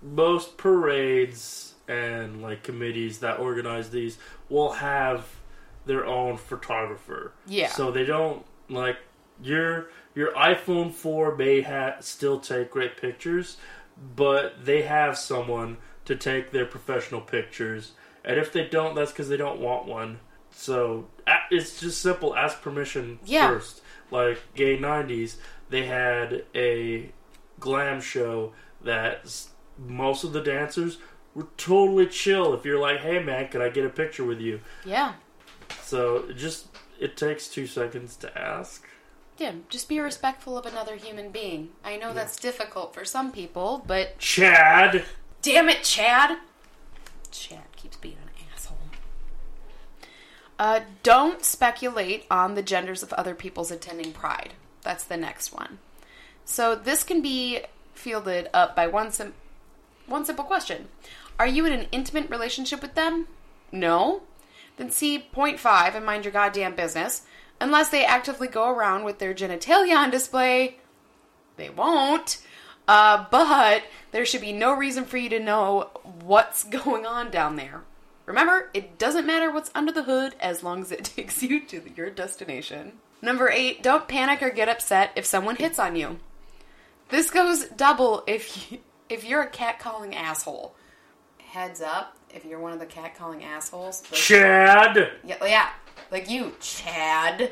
most 0.02 0.58
parades 0.58 1.74
and 1.88 2.42
like 2.42 2.64
committees 2.64 3.20
that 3.20 3.40
organize 3.40 3.90
these 3.90 4.18
will 4.48 4.74
have 4.74 5.26
their 5.86 6.06
own 6.06 6.38
photographer. 6.38 7.34
Yeah. 7.48 7.70
So 7.70 7.92
they 7.92 8.06
don't 8.06 8.46
like 8.70 8.98
your 9.42 9.90
your 10.16 10.32
iPhone 10.34 10.92
4 10.94 11.36
may 11.36 11.62
ha- 11.62 11.96
still 12.02 12.40
take 12.40 12.72
great 12.72 12.98
pictures, 12.98 13.58
but 14.16 14.64
they 14.66 14.84
have 14.84 15.18
someone 15.18 15.78
to 16.06 16.16
take 16.16 16.52
their 16.52 16.66
professional 16.66 17.22
pictures. 17.22 17.92
And 18.24 18.38
if 18.40 18.52
they 18.52 18.66
don't, 18.68 18.96
that's 18.96 19.12
because 19.12 19.30
they 19.30 19.38
don't 19.38 19.60
want 19.60 19.86
one. 19.86 20.20
So 20.60 21.08
it's 21.50 21.80
just 21.80 22.02
simple. 22.02 22.36
Ask 22.36 22.62
permission 22.62 23.20
Yeah. 23.24 23.48
first. 23.48 23.82
Like 24.12 24.42
gay 24.56 24.78
'90s, 24.78 25.38
they 25.70 25.86
had 25.86 26.44
a 26.54 27.12
glam 27.62 28.02
show 28.02 28.52
that 28.82 29.22
most 29.78 30.26
of 30.26 30.34
the 30.34 30.42
dancers 30.42 30.98
were 31.34 31.48
totally 31.56 32.08
chill. 32.08 32.54
If 32.54 32.66
you're 32.66 32.78
like, 32.80 33.00
"Hey 33.00 33.24
man, 33.24 33.48
can 33.48 33.62
I 33.62 33.70
get 33.70 33.86
a 33.86 33.90
picture 33.90 34.26
with 34.26 34.42
you?" 34.42 34.60
Yeah. 34.84 35.14
So 35.82 36.26
it 36.30 36.34
just 36.34 36.68
it 37.00 37.16
takes 37.16 37.48
two 37.48 37.66
seconds 37.66 38.18
to 38.18 38.38
ask. 38.38 38.86
Yeah, 39.38 39.54
just 39.70 39.88
be 39.88 40.02
respectful 40.02 40.58
of 40.58 40.66
another 40.66 40.98
human 40.98 41.32
being. 41.32 41.70
I 41.86 41.96
know 41.96 42.12
that's 42.14 42.36
difficult 42.36 42.94
for 42.94 43.06
some 43.06 43.32
people, 43.32 43.82
but 43.88 44.20
Chad, 44.20 45.06
damn 45.42 45.70
it, 45.70 45.84
Chad! 45.84 46.38
Chad 47.32 47.64
keeps 47.78 47.96
beating. 47.96 48.29
Uh, 50.60 50.82
don't 51.04 51.46
speculate 51.46 52.26
on 52.30 52.54
the 52.54 52.62
genders 52.62 53.02
of 53.02 53.14
other 53.14 53.34
people's 53.34 53.72
attending 53.72 54.12
Pride. 54.12 54.54
That's 54.82 55.06
the 55.06 55.16
next 55.16 55.54
one. 55.54 55.80
So 56.44 56.76
this 56.76 57.04
can 57.04 57.22
be 57.22 57.62
fielded 57.94 58.50
up 58.54 58.76
by 58.76 58.88
one 58.88 59.12
sim- 59.12 59.34
one 60.06 60.26
simple 60.26 60.44
question: 60.44 60.90
Are 61.40 61.48
you 61.48 61.66
in 61.66 61.72
an 61.72 61.88
intimate 61.94 62.30
relationship 62.30 62.82
with 62.82 62.96
them? 62.96 63.28
No. 63.72 64.24
Then 64.76 64.92
see 64.92 65.18
point 65.18 65.60
five 65.60 65.96
and 65.96 66.06
mind 66.06 66.26
your 66.26 66.34
goddamn 66.34 66.76
business. 66.76 67.22
Unless 67.62 67.90
they 67.90 68.06
actively 68.06 68.48
go 68.48 68.70
around 68.70 69.04
with 69.06 69.20
their 69.20 69.34
genitalia 69.34 69.96
on 69.96 70.10
display, 70.10 70.78
they 71.56 71.70
won't. 71.70 72.42
Uh, 72.88 73.26
but 73.30 73.84
there 74.12 74.26
should 74.26 74.42
be 74.42 74.52
no 74.52 74.74
reason 74.74 75.06
for 75.06 75.18
you 75.18 75.30
to 75.30 75.40
know 75.40 75.90
what's 76.24 76.64
going 76.84 77.06
on 77.06 77.32
down 77.32 77.56
there. 77.56 77.84
Remember, 78.30 78.70
it 78.76 79.00
doesn't 79.00 79.26
matter 79.26 79.52
what's 79.52 79.72
under 79.74 79.92
the 79.92 80.04
hood 80.04 80.36
as 80.40 80.62
long 80.62 80.82
as 80.84 80.92
it 80.92 81.04
takes 81.16 81.42
you 81.42 81.60
to 81.66 81.82
your 81.96 82.12
destination. 82.12 82.94
Number 83.24 83.50
eight, 83.50 83.82
don't 83.82 84.08
panic 84.08 84.44
or 84.44 84.52
get 84.52 84.70
upset 84.70 85.12
if 85.16 85.26
someone 85.26 85.56
hits 85.56 85.80
on 85.80 85.96
you. 85.96 86.20
This 87.10 87.32
goes 87.32 87.66
double 87.70 88.24
if 88.28 88.72
you, 88.72 88.78
if 89.10 89.26
you're 89.26 89.42
a 89.42 89.50
catcalling 89.50 90.16
asshole. 90.16 90.76
Heads 91.40 91.82
up, 91.82 92.18
if 92.30 92.46
you're 92.46 92.60
one 92.60 92.72
of 92.72 92.80
the 92.80 92.86
catcalling 92.86 93.44
assholes. 93.44 94.04
like- 94.12 94.22
Chad. 94.22 95.12
yeah, 95.26 95.38
oh, 95.42 95.48
yeah, 95.48 95.70
like 96.12 96.30
you, 96.30 96.54
Chad. 96.62 97.52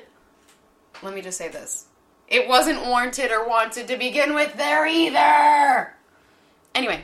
Let 1.01 1.15
me 1.15 1.21
just 1.21 1.39
say 1.39 1.47
this. 1.49 1.85
It 2.27 2.47
wasn't 2.47 2.85
warranted 2.85 3.31
or 3.31 3.47
wanted 3.49 3.87
to 3.87 3.97
begin 3.97 4.35
with 4.35 4.53
there 4.57 4.85
either. 4.85 5.91
Anyway, 6.75 7.03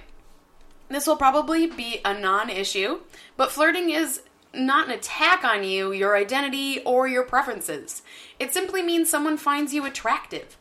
this 0.89 1.07
will 1.07 1.17
probably 1.17 1.67
be 1.67 1.99
a 2.05 2.13
non 2.13 2.49
issue, 2.49 3.01
but 3.37 3.51
flirting 3.51 3.89
is 3.89 4.21
not 4.53 4.87
an 4.87 4.93
attack 4.93 5.43
on 5.43 5.63
you, 5.63 5.91
your 5.91 6.15
identity, 6.15 6.81
or 6.83 7.07
your 7.07 7.23
preferences. 7.23 8.03
It 8.39 8.53
simply 8.53 8.81
means 8.81 9.09
someone 9.09 9.37
finds 9.37 9.73
you 9.73 9.85
attractive. 9.85 10.57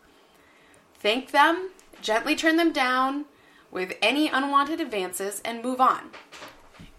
Thank 0.94 1.32
them, 1.32 1.70
gently 2.00 2.34
turn 2.34 2.56
them 2.56 2.72
down 2.72 3.26
with 3.70 3.94
any 4.02 4.28
unwanted 4.28 4.80
advances, 4.80 5.40
and 5.44 5.62
move 5.62 5.80
on. 5.80 6.10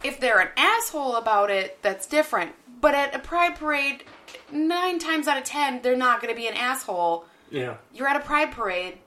If 0.04 0.20
they're 0.20 0.40
an 0.40 0.50
asshole 0.58 1.16
about 1.16 1.50
it, 1.50 1.82
that's 1.82 2.08
different. 2.08 2.54
But 2.82 2.96
at 2.96 3.16
a 3.16 3.20
pride 3.20 3.56
parade, 3.56 4.04
nine 4.52 5.00
times 5.00 5.28
out 5.28 5.38
of 5.38 5.44
ten, 5.44 5.82
they're 5.82 5.96
not 5.96 6.22
going 6.22 6.34
to 6.34 6.40
be 6.40 6.48
an 6.48 6.56
asshole. 6.56 7.26
Yeah. 7.50 7.78
You're 7.94 8.08
at 8.08 8.18
a 8.18 8.26
pride 8.26 8.52
parade. 8.52 8.98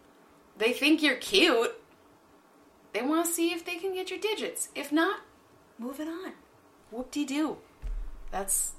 They 0.57 0.73
think 0.73 1.03
you're 1.03 1.17
cute. 1.17 1.75
They 2.97 3.03
want 3.03 3.27
to 3.27 3.31
see 3.31 3.53
if 3.53 3.63
they 3.63 3.77
can 3.77 3.93
get 3.93 4.09
your 4.09 4.19
digits. 4.19 4.71
If 4.75 4.91
not, 4.91 5.21
move 5.79 6.01
it 6.01 6.09
on. 6.09 6.33
Whoop 6.91 7.11
de 7.11 7.27
doo. 7.27 7.59
That's 8.31 8.73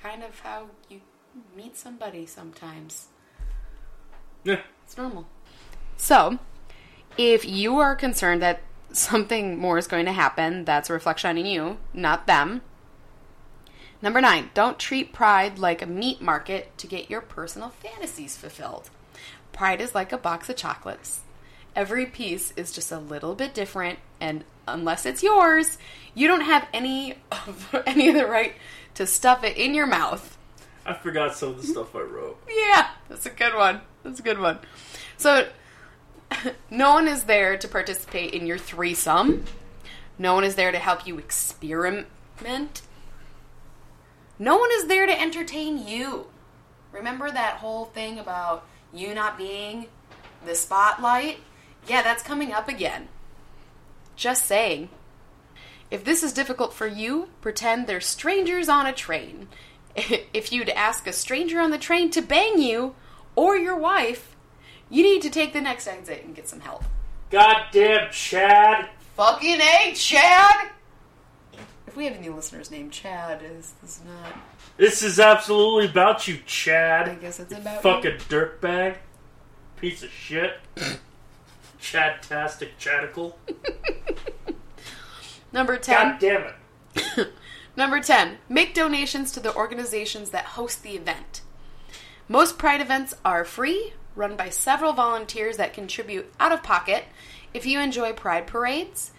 kind 0.00 0.22
of 0.22 0.38
how 0.38 0.68
you 0.88 1.00
meet 1.56 1.76
somebody 1.76 2.26
sometimes. 2.26 3.08
Yeah. 4.44 4.60
It's 4.84 4.96
normal. 4.96 5.26
So, 5.96 6.38
if 7.18 7.44
you 7.44 7.78
are 7.78 7.96
concerned 7.96 8.40
that 8.40 8.60
something 8.92 9.58
more 9.58 9.78
is 9.78 9.88
going 9.88 10.06
to 10.06 10.12
happen, 10.12 10.64
that's 10.64 10.88
a 10.88 10.92
reflection 10.92 11.36
on 11.36 11.44
you, 11.44 11.78
not 11.92 12.28
them. 12.28 12.62
Number 14.00 14.20
nine, 14.20 14.50
don't 14.54 14.78
treat 14.78 15.12
pride 15.12 15.58
like 15.58 15.82
a 15.82 15.86
meat 15.86 16.22
market 16.22 16.78
to 16.78 16.86
get 16.86 17.10
your 17.10 17.20
personal 17.20 17.70
fantasies 17.70 18.36
fulfilled. 18.36 18.90
Pride 19.50 19.80
is 19.80 19.92
like 19.92 20.12
a 20.12 20.18
box 20.18 20.48
of 20.48 20.54
chocolates. 20.54 21.22
Every 21.76 22.06
piece 22.06 22.54
is 22.56 22.72
just 22.72 22.90
a 22.90 22.98
little 22.98 23.34
bit 23.34 23.52
different, 23.52 23.98
and 24.18 24.44
unless 24.66 25.04
it's 25.04 25.22
yours, 25.22 25.76
you 26.14 26.26
don't 26.26 26.40
have 26.40 26.66
any 26.72 27.16
of, 27.30 27.82
any 27.86 28.08
of 28.08 28.14
the 28.14 28.26
right 28.26 28.54
to 28.94 29.06
stuff 29.06 29.44
it 29.44 29.58
in 29.58 29.74
your 29.74 29.86
mouth. 29.86 30.38
I 30.86 30.94
forgot 30.94 31.36
some 31.36 31.50
of 31.50 31.60
the 31.60 31.66
stuff 31.66 31.94
I 31.94 32.00
wrote. 32.00 32.40
Yeah, 32.48 32.88
that's 33.10 33.26
a 33.26 33.30
good 33.30 33.54
one. 33.54 33.82
That's 34.02 34.20
a 34.20 34.22
good 34.22 34.38
one. 34.38 34.58
So, 35.18 35.48
no 36.70 36.94
one 36.94 37.08
is 37.08 37.24
there 37.24 37.58
to 37.58 37.68
participate 37.68 38.32
in 38.32 38.46
your 38.46 38.56
threesome. 38.56 39.44
No 40.18 40.32
one 40.32 40.44
is 40.44 40.54
there 40.54 40.72
to 40.72 40.78
help 40.78 41.06
you 41.06 41.18
experiment. 41.18 42.06
No 44.38 44.56
one 44.56 44.70
is 44.72 44.86
there 44.86 45.06
to 45.06 45.20
entertain 45.20 45.86
you. 45.86 46.26
Remember 46.92 47.30
that 47.30 47.58
whole 47.58 47.84
thing 47.84 48.18
about 48.18 48.66
you 48.94 49.14
not 49.14 49.36
being 49.36 49.88
the 50.46 50.54
spotlight? 50.54 51.38
Yeah, 51.86 52.02
that's 52.02 52.22
coming 52.22 52.52
up 52.52 52.68
again. 52.68 53.08
Just 54.16 54.46
saying. 54.46 54.88
If 55.90 56.04
this 56.04 56.22
is 56.22 56.32
difficult 56.32 56.72
for 56.72 56.86
you, 56.86 57.28
pretend 57.40 57.86
they're 57.86 58.00
strangers 58.00 58.68
on 58.68 58.86
a 58.86 58.92
train. 58.92 59.48
If 60.34 60.52
you'd 60.52 60.68
ask 60.68 61.06
a 61.06 61.12
stranger 61.12 61.58
on 61.58 61.70
the 61.70 61.78
train 61.78 62.10
to 62.10 62.20
bang 62.20 62.60
you 62.60 62.94
or 63.34 63.56
your 63.56 63.76
wife, 63.76 64.36
you 64.90 65.02
need 65.02 65.22
to 65.22 65.30
take 65.30 65.54
the 65.54 65.60
next 65.60 65.86
exit 65.86 66.22
and 66.22 66.34
get 66.34 66.48
some 66.48 66.60
help. 66.60 66.84
Goddamn 67.30 68.10
Chad. 68.12 68.90
Fucking 69.16 69.60
A, 69.60 69.94
Chad! 69.94 70.70
If 71.86 71.96
we 71.96 72.04
have 72.04 72.14
any 72.14 72.28
listeners 72.28 72.70
named 72.70 72.92
Chad, 72.92 73.40
is 73.42 73.72
this 73.80 73.98
is 73.98 74.02
not. 74.04 74.38
This 74.76 75.02
is 75.02 75.18
absolutely 75.18 75.86
about 75.86 76.28
you, 76.28 76.36
Chad. 76.44 77.08
I 77.08 77.14
guess 77.14 77.40
it's 77.40 77.52
about. 77.52 77.82
Fucking 77.82 78.18
dirtbag. 78.28 78.98
Piece 79.80 80.02
of 80.02 80.10
shit. 80.10 80.58
Chadtastic 81.80 82.70
chaticle. 82.78 83.38
Number 85.52 85.76
10. 85.76 85.94
God 85.94 86.18
damn 86.18 86.42
it. 86.42 87.28
Number 87.76 88.00
10, 88.00 88.38
make 88.48 88.74
donations 88.74 89.32
to 89.32 89.40
the 89.40 89.54
organizations 89.54 90.30
that 90.30 90.44
host 90.46 90.82
the 90.82 90.96
event. 90.96 91.42
Most 92.28 92.58
Pride 92.58 92.80
events 92.80 93.14
are 93.24 93.44
free, 93.44 93.92
run 94.14 94.34
by 94.34 94.48
several 94.48 94.92
volunteers 94.92 95.58
that 95.58 95.74
contribute 95.74 96.32
out 96.40 96.52
of 96.52 96.62
pocket. 96.62 97.04
If 97.52 97.66
you 97.66 97.78
enjoy 97.78 98.14
Pride 98.14 98.46
parades, 98.46 99.12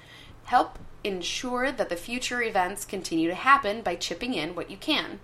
help 0.45 0.79
ensure 1.03 1.71
that 1.71 1.89
the 1.89 1.95
future 1.95 2.41
events 2.41 2.83
continue 2.83 3.29
to 3.29 3.35
happen 3.35 3.81
by 3.81 3.95
chipping 3.95 4.33
in 4.33 4.55
what 4.55 4.71
you 4.71 4.77
can. 4.77 5.19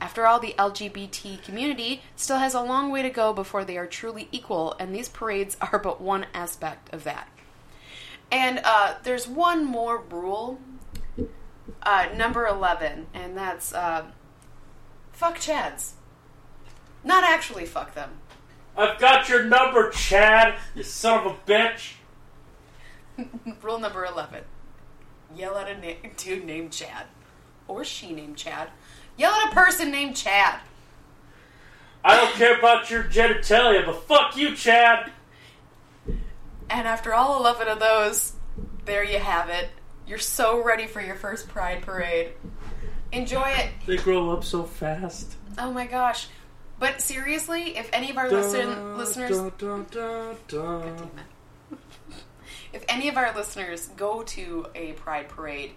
After 0.00 0.26
all, 0.26 0.38
the 0.38 0.54
LGBT 0.58 1.42
community 1.42 2.02
still 2.14 2.38
has 2.38 2.54
a 2.54 2.60
long 2.60 2.90
way 2.90 3.02
to 3.02 3.10
go 3.10 3.32
before 3.32 3.64
they 3.64 3.76
are 3.76 3.86
truly 3.86 4.28
equal, 4.30 4.76
and 4.78 4.94
these 4.94 5.08
parades 5.08 5.56
are 5.60 5.78
but 5.78 6.00
one 6.00 6.26
aspect 6.34 6.92
of 6.94 7.04
that. 7.04 7.28
And 8.30 8.60
uh, 8.62 8.94
there's 9.02 9.26
one 9.26 9.64
more 9.64 9.98
rule, 9.98 10.60
uh, 11.82 12.08
number 12.14 12.46
11, 12.46 13.06
and 13.14 13.36
that's 13.36 13.72
uh, 13.72 14.04
fuck 15.12 15.38
Chads. 15.38 15.92
Not 17.02 17.24
actually 17.24 17.64
fuck 17.64 17.94
them. 17.94 18.10
I've 18.76 18.98
got 18.98 19.28
your 19.28 19.44
number, 19.44 19.90
Chad, 19.90 20.56
you 20.74 20.82
son 20.82 21.26
of 21.26 21.32
a 21.32 21.50
bitch. 21.50 21.94
Rule 23.62 23.78
number 23.80 24.04
11 24.04 24.44
yell 25.34 25.56
at 25.56 25.68
a 25.68 25.78
na- 25.78 26.08
dude 26.16 26.44
named 26.44 26.72
Chad, 26.72 27.06
or 27.66 27.84
she 27.84 28.12
named 28.12 28.36
Chad. 28.36 28.70
Yell 29.18 29.32
at 29.32 29.52
a 29.52 29.54
person 29.54 29.90
named 29.90 30.16
Chad. 30.16 30.60
I 32.04 32.16
don't 32.16 32.32
care 32.34 32.56
about 32.58 32.90
your 32.90 33.02
genitalia, 33.04 33.84
but 33.84 34.04
fuck 34.04 34.36
you, 34.36 34.54
Chad. 34.54 35.10
And 36.70 36.86
after 36.86 37.12
all 37.12 37.38
11 37.40 37.68
of 37.68 37.80
those, 37.80 38.32
there 38.84 39.02
you 39.04 39.18
have 39.18 39.48
it. 39.50 39.68
You're 40.06 40.18
so 40.18 40.62
ready 40.62 40.86
for 40.86 41.00
your 41.02 41.16
first 41.16 41.48
Pride 41.48 41.82
Parade. 41.82 42.28
Enjoy 43.12 43.46
it. 43.48 43.70
They 43.86 43.96
grow 43.96 44.30
up 44.30 44.44
so 44.44 44.62
fast. 44.64 45.36
Oh 45.58 45.72
my 45.72 45.86
gosh. 45.86 46.28
But 46.78 47.00
seriously, 47.00 47.76
if 47.76 47.90
any 47.92 48.10
of 48.10 48.16
our 48.18 48.30
listen- 48.30 48.96
listeners. 48.96 49.36
Da, 49.36 49.50
da, 49.58 49.82
da, 49.90 50.32
da. 50.46 50.80
Damn 50.80 50.94
it. 50.94 51.00
If 52.70 52.84
any 52.86 53.08
of 53.08 53.16
our 53.16 53.34
listeners 53.34 53.88
go 53.96 54.22
to 54.24 54.66
a 54.74 54.92
Pride 54.92 55.30
Parade, 55.30 55.72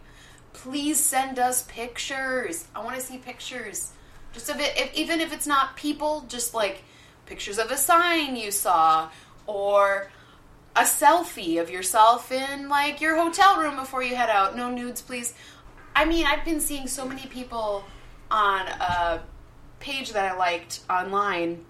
please 0.54 1.00
send 1.00 1.40
us 1.40 1.64
pictures. 1.64 2.68
I 2.76 2.84
want 2.84 2.96
to 2.96 3.02
see 3.02 3.18
pictures. 3.18 3.92
Just 4.34 4.50
of 4.50 4.60
it, 4.60 4.78
if, 4.78 4.94
even 4.94 5.20
if 5.20 5.34
it's 5.34 5.48
not 5.48 5.76
people, 5.76 6.26
just 6.28 6.54
like 6.54 6.84
pictures 7.26 7.58
of 7.58 7.72
a 7.72 7.78
sign 7.78 8.36
you 8.36 8.52
saw, 8.52 9.10
or 9.48 10.12
a 10.76 10.82
selfie 10.82 11.60
of 11.60 11.70
yourself 11.70 12.32
in 12.32 12.70
like 12.70 13.02
your 13.02 13.18
hotel 13.18 13.60
room 13.60 13.76
before 13.76 14.04
you 14.04 14.16
head 14.16 14.30
out. 14.30 14.56
No 14.56 14.70
nudes, 14.70 15.02
please. 15.02 15.34
I 15.96 16.06
mean, 16.06 16.26
I've 16.26 16.46
been 16.46 16.62
seeing 16.62 16.88
so 16.88 17.06
many 17.06 17.28
people 17.28 17.84
on 18.30 18.68
a 18.68 19.22
page 19.80 20.14
that 20.14 20.32
I 20.32 20.38
liked 20.38 20.82
online 20.90 21.66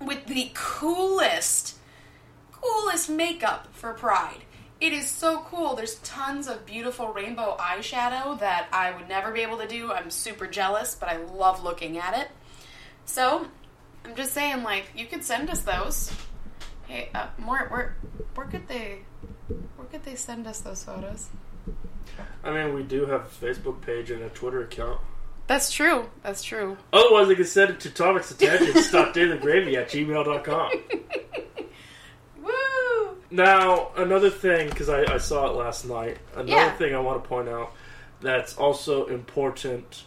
with 0.00 0.26
the 0.26 0.50
coolest, 0.54 1.76
coolest 2.52 3.08
makeup 3.08 3.68
for 3.72 3.94
Pride. 3.94 4.44
It 4.80 4.92
is 4.92 5.10
so 5.10 5.40
cool. 5.40 5.74
There's 5.74 5.96
tons 5.96 6.46
of 6.46 6.64
beautiful 6.64 7.08
rainbow 7.12 7.56
eyeshadow 7.58 8.38
that 8.38 8.68
I 8.72 8.92
would 8.92 9.08
never 9.08 9.32
be 9.32 9.40
able 9.40 9.58
to 9.58 9.66
do. 9.66 9.90
I'm 9.92 10.10
super 10.10 10.46
jealous, 10.46 10.94
but 10.94 11.08
I 11.08 11.16
love 11.16 11.64
looking 11.64 11.98
at 11.98 12.16
it. 12.16 12.28
So, 13.04 13.48
I'm 14.04 14.14
just 14.14 14.32
saying, 14.32 14.62
like, 14.62 14.92
you 14.94 15.06
could 15.06 15.24
send 15.24 15.50
us 15.50 15.62
those. 15.62 16.12
Hey, 16.86 17.10
uh, 17.12 17.26
Mort, 17.38 17.70
where, 17.72 17.96
where 18.34 18.46
could 18.46 18.68
they, 18.68 19.00
where 19.76 19.86
could 19.90 20.04
they 20.04 20.14
send 20.14 20.46
us 20.46 20.60
those 20.60 20.84
photos? 20.84 21.28
I 22.44 22.52
mean, 22.52 22.74
we 22.74 22.84
do 22.84 23.06
have 23.06 23.22
a 23.22 23.44
Facebook 23.44 23.80
page 23.80 24.10
and 24.10 24.22
a 24.22 24.28
Twitter 24.28 24.62
account. 24.62 25.00
That's 25.48 25.72
true. 25.72 26.08
That's 26.22 26.42
true. 26.42 26.76
Otherwise, 26.92 27.28
they 27.28 27.34
can 27.34 27.46
send 27.46 27.70
it 27.70 27.80
to 27.80 27.90
Topics 27.90 28.30
and 28.30 28.38
Tangents, 28.38 28.88
stopdailygravy 28.92 29.74
at 29.74 29.88
gmail.com. 29.88 30.70
Woo! 32.42 32.52
Now, 33.30 33.90
another 33.96 34.30
thing, 34.30 34.70
because 34.70 34.88
I, 34.88 35.02
I 35.14 35.18
saw 35.18 35.46
it 35.48 35.54
last 35.56 35.84
night, 35.84 36.18
another 36.34 36.50
Yeah. 36.50 36.72
thing 36.76 36.94
I 36.94 37.00
want 37.00 37.22
to 37.22 37.28
point 37.28 37.48
out 37.48 37.72
that's 38.20 38.56
also 38.56 39.06
important, 39.06 40.04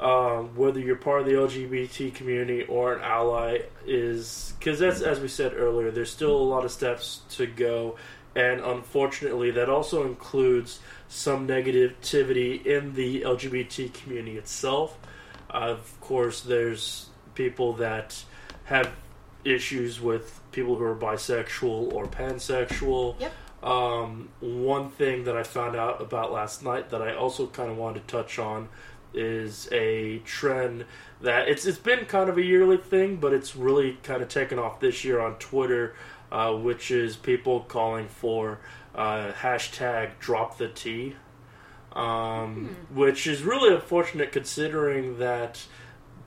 um, 0.00 0.54
whether 0.54 0.78
you're 0.78 0.96
part 0.96 1.20
of 1.22 1.26
the 1.26 1.32
LGBT 1.32 2.14
community 2.14 2.64
or 2.64 2.94
an 2.94 3.00
ally, 3.02 3.60
is 3.86 4.52
because 4.58 4.78
that's, 4.78 5.00
as 5.00 5.18
we 5.18 5.28
said 5.28 5.54
earlier, 5.54 5.90
there's 5.90 6.10
still 6.10 6.36
a 6.36 6.48
lot 6.54 6.64
of 6.64 6.70
steps 6.70 7.22
to 7.30 7.46
go, 7.46 7.96
and 8.34 8.60
unfortunately, 8.60 9.50
that 9.52 9.68
also 9.70 10.06
includes 10.06 10.78
some 11.08 11.48
negativity 11.48 12.64
in 12.64 12.94
the 12.94 13.22
LGBT 13.22 13.92
community 13.94 14.36
itself. 14.36 14.96
of 15.50 15.98
course, 16.02 16.42
there's 16.42 17.08
people 17.34 17.72
that 17.72 18.22
have 18.64 18.90
issues 19.54 20.00
with 20.00 20.40
people 20.52 20.76
who 20.76 20.84
are 20.84 20.96
bisexual 20.96 21.92
or 21.92 22.06
pansexual. 22.06 23.18
Yep. 23.20 23.32
Um, 23.62 24.28
one 24.40 24.90
thing 24.90 25.24
that 25.24 25.36
I 25.36 25.42
found 25.42 25.74
out 25.74 26.00
about 26.00 26.32
last 26.32 26.62
night 26.62 26.90
that 26.90 27.02
I 27.02 27.14
also 27.14 27.48
kind 27.48 27.70
of 27.70 27.76
wanted 27.76 28.06
to 28.06 28.12
touch 28.12 28.38
on 28.38 28.68
is 29.14 29.68
a 29.72 30.18
trend 30.20 30.84
that 31.22 31.48
it's 31.48 31.66
it's 31.66 31.78
been 31.78 32.04
kind 32.04 32.30
of 32.30 32.38
a 32.38 32.42
yearly 32.42 32.76
thing, 32.76 33.16
but 33.16 33.32
it's 33.32 33.56
really 33.56 33.98
kind 34.02 34.22
of 34.22 34.28
taken 34.28 34.58
off 34.58 34.80
this 34.80 35.04
year 35.04 35.18
on 35.20 35.34
Twitter, 35.36 35.94
uh, 36.30 36.52
which 36.54 36.90
is 36.90 37.16
people 37.16 37.60
calling 37.60 38.06
for 38.06 38.60
uh, 38.94 39.32
hashtag 39.32 40.10
drop 40.20 40.58
the 40.58 40.68
T, 40.68 41.16
um, 41.92 42.76
which 42.94 43.26
is 43.26 43.42
really 43.42 43.74
unfortunate 43.74 44.30
considering 44.30 45.18
that 45.18 45.64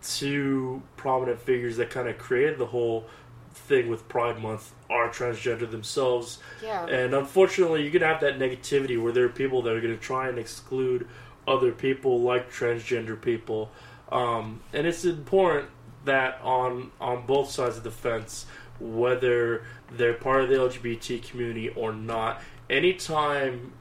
two 0.03 0.81
prominent 0.95 1.39
figures 1.39 1.77
that 1.77 1.89
kind 1.89 2.07
of 2.07 2.17
created 2.17 2.57
the 2.57 2.65
whole 2.65 3.05
thing 3.53 3.89
with 3.89 4.07
Pride 4.07 4.41
Month 4.41 4.73
are 4.89 5.09
transgender 5.09 5.69
themselves. 5.69 6.39
Yeah. 6.63 6.85
And 6.85 7.13
unfortunately, 7.13 7.83
you're 7.83 7.91
going 7.91 8.01
to 8.01 8.07
have 8.07 8.21
that 8.21 8.39
negativity 8.39 9.01
where 9.01 9.11
there 9.11 9.25
are 9.25 9.29
people 9.29 9.61
that 9.63 9.73
are 9.73 9.81
going 9.81 9.93
to 9.95 10.01
try 10.01 10.29
and 10.29 10.37
exclude 10.37 11.07
other 11.47 11.71
people 11.71 12.21
like 12.21 12.51
transgender 12.51 13.19
people. 13.19 13.71
Um, 14.11 14.61
and 14.73 14.85
it's 14.85 15.05
important 15.05 15.69
that 16.05 16.39
on 16.41 16.91
on 16.99 17.25
both 17.25 17.51
sides 17.51 17.77
of 17.77 17.83
the 17.83 17.91
fence, 17.91 18.45
whether 18.79 19.63
they're 19.91 20.13
part 20.13 20.43
of 20.43 20.49
the 20.49 20.55
LGBT 20.55 21.23
community 21.23 21.69
or 21.69 21.93
not, 21.93 22.41
anytime 22.69 23.73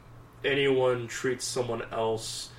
anyone 0.44 1.06
treats 1.08 1.44
someone 1.44 1.82
else 1.92 2.50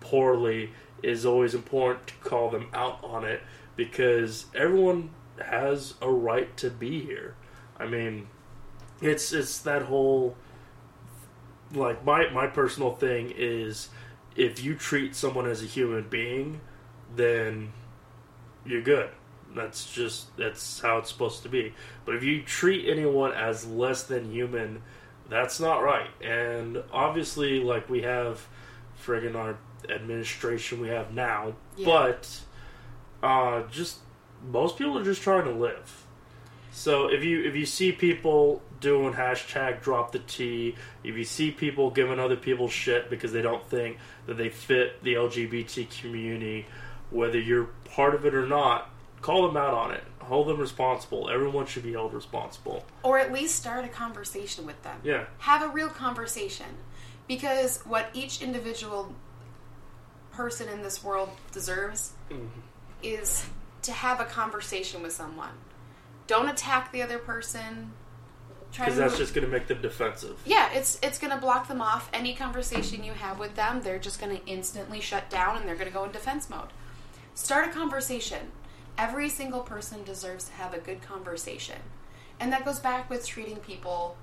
poorly 0.00 0.70
is 1.04 1.26
always 1.26 1.54
important 1.54 2.06
to 2.08 2.14
call 2.14 2.50
them 2.50 2.68
out 2.72 2.98
on 3.02 3.24
it 3.24 3.42
because 3.76 4.46
everyone 4.54 5.10
has 5.44 5.94
a 6.00 6.10
right 6.10 6.56
to 6.56 6.70
be 6.70 7.00
here. 7.00 7.34
I 7.78 7.86
mean, 7.86 8.28
it's 9.00 9.32
it's 9.32 9.58
that 9.60 9.82
whole 9.82 10.36
like 11.72 12.04
my 12.04 12.30
my 12.30 12.46
personal 12.46 12.94
thing 12.94 13.32
is 13.36 13.88
if 14.36 14.62
you 14.62 14.74
treat 14.74 15.14
someone 15.14 15.46
as 15.46 15.62
a 15.62 15.66
human 15.66 16.08
being, 16.08 16.60
then 17.14 17.72
you're 18.64 18.82
good. 18.82 19.10
That's 19.54 19.92
just 19.92 20.36
that's 20.36 20.80
how 20.80 20.98
it's 20.98 21.10
supposed 21.10 21.42
to 21.44 21.48
be. 21.48 21.74
But 22.04 22.16
if 22.16 22.22
you 22.22 22.42
treat 22.42 22.88
anyone 22.88 23.32
as 23.32 23.66
less 23.66 24.04
than 24.04 24.30
human, 24.30 24.82
that's 25.28 25.60
not 25.60 25.82
right. 25.82 26.10
And 26.22 26.82
obviously, 26.92 27.60
like 27.60 27.88
we 27.88 28.02
have 28.02 28.46
friggin' 29.04 29.36
our 29.36 29.58
administration 29.90 30.80
we 30.80 30.88
have 30.88 31.12
now, 31.12 31.54
Yeah. 31.76 31.86
but 31.86 32.40
uh, 33.22 33.62
just 33.70 33.98
most 34.50 34.76
people 34.76 34.98
are 34.98 35.04
just 35.04 35.22
trying 35.22 35.44
to 35.44 35.52
live. 35.52 36.04
So 36.72 37.08
if 37.08 37.22
you 37.22 37.42
if 37.44 37.54
you 37.54 37.66
see 37.66 37.92
people 37.92 38.60
doing 38.80 39.14
hashtag 39.14 39.80
drop 39.80 40.12
the 40.12 40.18
T, 40.18 40.74
if 41.04 41.16
you 41.16 41.24
see 41.24 41.50
people 41.50 41.90
giving 41.90 42.18
other 42.18 42.36
people 42.36 42.68
shit 42.68 43.08
because 43.08 43.32
they 43.32 43.42
don't 43.42 43.64
think 43.68 43.98
that 44.26 44.36
they 44.36 44.48
fit 44.50 45.02
the 45.02 45.14
LGBT 45.14 45.88
community, 46.00 46.66
whether 47.10 47.38
you're 47.38 47.68
part 47.84 48.14
of 48.14 48.26
it 48.26 48.34
or 48.34 48.46
not, 48.46 48.90
call 49.22 49.46
them 49.46 49.56
out 49.56 49.72
on 49.72 49.92
it. 49.92 50.02
Hold 50.20 50.48
them 50.48 50.58
responsible. 50.58 51.30
Everyone 51.30 51.64
should 51.66 51.82
be 51.84 51.92
held 51.92 52.12
responsible. 52.12 52.84
Or 53.02 53.18
at 53.18 53.32
least 53.32 53.54
start 53.56 53.84
a 53.84 53.88
conversation 53.88 54.66
with 54.66 54.82
them. 54.82 54.98
Yeah. 55.04 55.24
Have 55.38 55.62
a 55.62 55.68
real 55.68 55.88
conversation. 55.90 56.66
Because 57.28 57.80
what 57.86 58.08
each 58.14 58.42
individual 58.42 59.14
person 60.34 60.68
in 60.68 60.82
this 60.82 61.02
world 61.02 61.30
deserves 61.52 62.12
mm-hmm. 62.30 62.46
is 63.02 63.46
to 63.82 63.92
have 63.92 64.20
a 64.20 64.24
conversation 64.24 65.02
with 65.02 65.12
someone. 65.12 65.52
Don't 66.26 66.48
attack 66.48 66.92
the 66.92 67.02
other 67.02 67.18
person. 67.18 67.92
Because 68.70 68.94
to 68.94 69.00
that's 69.00 69.18
just 69.18 69.34
going 69.34 69.46
to 69.46 69.52
make 69.52 69.68
them 69.68 69.80
defensive. 69.80 70.36
yeah, 70.44 70.72
it's 70.72 70.98
it's 71.00 71.18
going 71.18 71.30
to 71.30 71.36
block 71.36 71.68
them 71.68 71.80
off. 71.80 72.10
Any 72.12 72.34
conversation 72.34 73.04
you 73.04 73.12
have 73.12 73.38
with 73.38 73.54
them, 73.54 73.82
they're 73.82 74.00
just 74.00 74.20
going 74.20 74.36
to 74.36 74.44
instantly 74.46 75.00
shut 75.00 75.30
down 75.30 75.56
and 75.56 75.68
they're 75.68 75.76
going 75.76 75.86
to 75.86 75.94
go 75.94 76.04
in 76.04 76.10
defense 76.10 76.50
mode. 76.50 76.72
Start 77.34 77.68
a 77.68 77.72
conversation. 77.72 78.50
Every 78.98 79.28
single 79.28 79.60
person 79.60 80.02
deserves 80.02 80.46
to 80.46 80.52
have 80.54 80.74
a 80.74 80.78
good 80.78 81.02
conversation. 81.02 81.78
And 82.40 82.52
that 82.52 82.64
goes 82.64 82.80
back 82.80 83.08
with 83.08 83.24
treating 83.24 83.56
people 83.56 84.16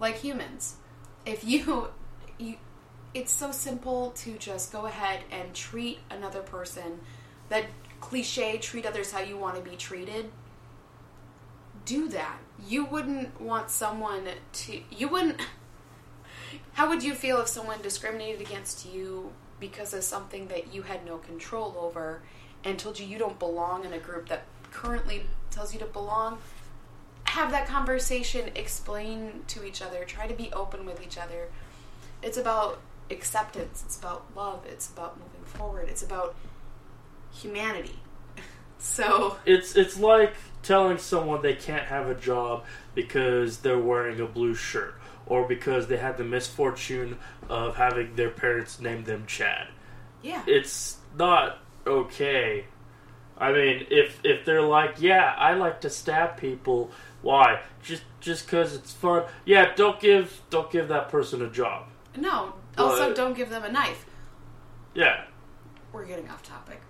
like 0.00 0.16
humans. 0.16 0.76
If 1.24 1.44
you 1.44 1.90
you 2.38 2.56
it's 3.14 3.32
so 3.32 3.50
simple 3.50 4.10
to 4.12 4.36
just 4.38 4.72
go 4.72 4.86
ahead 4.86 5.20
and 5.30 5.54
treat 5.54 5.98
another 6.10 6.40
person 6.40 7.00
that 7.48 7.64
cliche 8.00 8.58
treat 8.58 8.84
others 8.84 9.10
how 9.10 9.20
you 9.20 9.36
want 9.36 9.56
to 9.56 9.62
be 9.62 9.76
treated 9.76 10.30
do 11.86 12.08
that. 12.08 12.38
You 12.68 12.84
wouldn't 12.84 13.40
want 13.40 13.70
someone 13.70 14.24
to. 14.52 14.80
You 14.90 15.08
wouldn't. 15.08 15.40
How 16.74 16.88
would 16.88 17.02
you 17.02 17.14
feel 17.14 17.40
if 17.40 17.48
someone 17.48 17.80
discriminated 17.80 18.40
against 18.42 18.86
you 18.86 19.32
because 19.58 19.94
of 19.94 20.02
something 20.02 20.48
that 20.48 20.74
you 20.74 20.82
had 20.82 21.06
no 21.06 21.16
control 21.16 21.74
over 21.78 22.20
and 22.64 22.78
told 22.78 22.98
you 22.98 23.06
you 23.06 23.18
don't 23.18 23.38
belong 23.38 23.84
in 23.84 23.94
a 23.94 23.98
group 23.98 24.28
that 24.28 24.42
currently 24.70 25.22
tells 25.50 25.72
you 25.72 25.78
to 25.80 25.86
belong, 25.86 26.38
have 27.24 27.50
that 27.52 27.66
conversation, 27.66 28.50
explain 28.54 29.42
to 29.46 29.64
each 29.64 29.80
other, 29.80 30.04
try 30.04 30.26
to 30.26 30.34
be 30.34 30.52
open 30.52 30.84
with 30.84 31.02
each 31.02 31.16
other. 31.16 31.48
It's 32.22 32.36
about 32.36 32.80
acceptance, 33.10 33.82
it's 33.86 33.98
about 33.98 34.24
love, 34.36 34.64
it's 34.66 34.88
about 34.90 35.18
moving 35.18 35.44
forward, 35.44 35.88
it's 35.88 36.02
about 36.02 36.34
humanity. 37.32 37.98
So, 38.78 39.38
It's 39.46 39.74
it's 39.74 39.98
like 39.98 40.34
telling 40.62 40.98
someone 40.98 41.40
they 41.40 41.54
can't 41.54 41.86
have 41.86 42.08
a 42.08 42.14
job 42.14 42.64
because 42.94 43.58
they're 43.58 43.78
wearing 43.78 44.20
a 44.20 44.26
blue 44.26 44.54
shirt 44.54 44.94
or 45.24 45.48
because 45.48 45.86
they 45.86 45.96
had 45.96 46.18
the 46.18 46.24
misfortune 46.24 47.16
of 47.48 47.76
having 47.76 48.14
their 48.16 48.28
parents 48.28 48.78
name 48.78 49.04
them 49.04 49.24
Chad. 49.26 49.68
yeah. 50.22 50.42
It's 50.46 50.98
not 51.18 51.58
okay. 51.86 52.66
I 53.38 53.50
mean, 53.52 53.86
if 53.90 54.20
if 54.24 54.44
they're 54.44 54.62
like, 54.62 54.96
"Yeah, 55.00 55.34
I 55.38 55.54
like 55.54 55.80
to 55.80 55.90
stab 55.90 56.36
people." 56.36 56.90
Why? 57.22 57.60
Just 57.82 58.02
just 58.20 58.46
cuz 58.46 58.74
it's 58.74 58.92
fun. 58.92 59.24
Yeah, 59.46 59.72
don't 59.74 59.98
give 59.98 60.42
don't 60.50 60.70
give 60.70 60.88
that 60.88 61.08
person 61.08 61.40
a 61.42 61.48
job. 61.48 61.86
No, 62.14 62.52
also 62.78 63.14
don't 63.14 63.36
give 63.36 63.50
them 63.50 63.64
a 63.64 63.72
knife. 63.72 64.06
Yeah. 64.94 65.24
We're 65.92 66.06
getting 66.06 66.28
off 66.28 66.42
topic. 66.42 66.80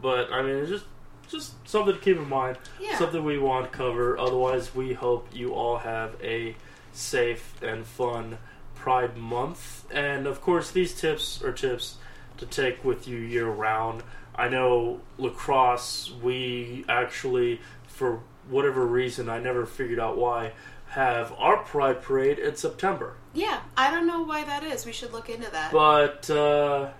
But 0.00 0.32
I 0.32 0.42
mean, 0.42 0.56
it's 0.56 0.70
just 0.70 0.84
just 1.28 1.68
something 1.68 1.94
to 1.94 2.00
keep 2.00 2.16
in 2.16 2.28
mind. 2.28 2.58
Yeah. 2.80 2.98
Something 2.98 3.24
we 3.24 3.38
want 3.38 3.70
to 3.70 3.76
cover. 3.76 4.18
Otherwise, 4.18 4.74
we 4.74 4.92
hope 4.92 5.28
you 5.32 5.54
all 5.54 5.78
have 5.78 6.16
a 6.22 6.56
safe 6.92 7.60
and 7.62 7.86
fun 7.86 8.38
Pride 8.74 9.16
Month. 9.16 9.86
And 9.92 10.26
of 10.26 10.40
course, 10.40 10.70
these 10.70 10.94
tips 10.94 11.42
are 11.42 11.52
tips 11.52 11.96
to 12.38 12.46
take 12.46 12.84
with 12.84 13.06
you 13.06 13.16
year 13.16 13.48
round. 13.48 14.02
I 14.34 14.48
know 14.48 15.00
La 15.18 15.30
Crosse. 15.30 16.12
We 16.22 16.84
actually, 16.88 17.60
for 17.86 18.20
whatever 18.48 18.86
reason, 18.86 19.28
I 19.28 19.38
never 19.38 19.66
figured 19.66 20.00
out 20.00 20.16
why, 20.16 20.52
have 20.88 21.32
our 21.38 21.58
Pride 21.58 22.02
Parade 22.02 22.38
in 22.38 22.56
September. 22.56 23.14
Yeah, 23.34 23.60
I 23.76 23.90
don't 23.90 24.06
know 24.06 24.22
why 24.22 24.44
that 24.44 24.62
is. 24.62 24.84
We 24.84 24.92
should 24.92 25.12
look 25.12 25.30
into 25.30 25.50
that. 25.50 25.72
But 25.72 26.28
uh, 26.28 26.90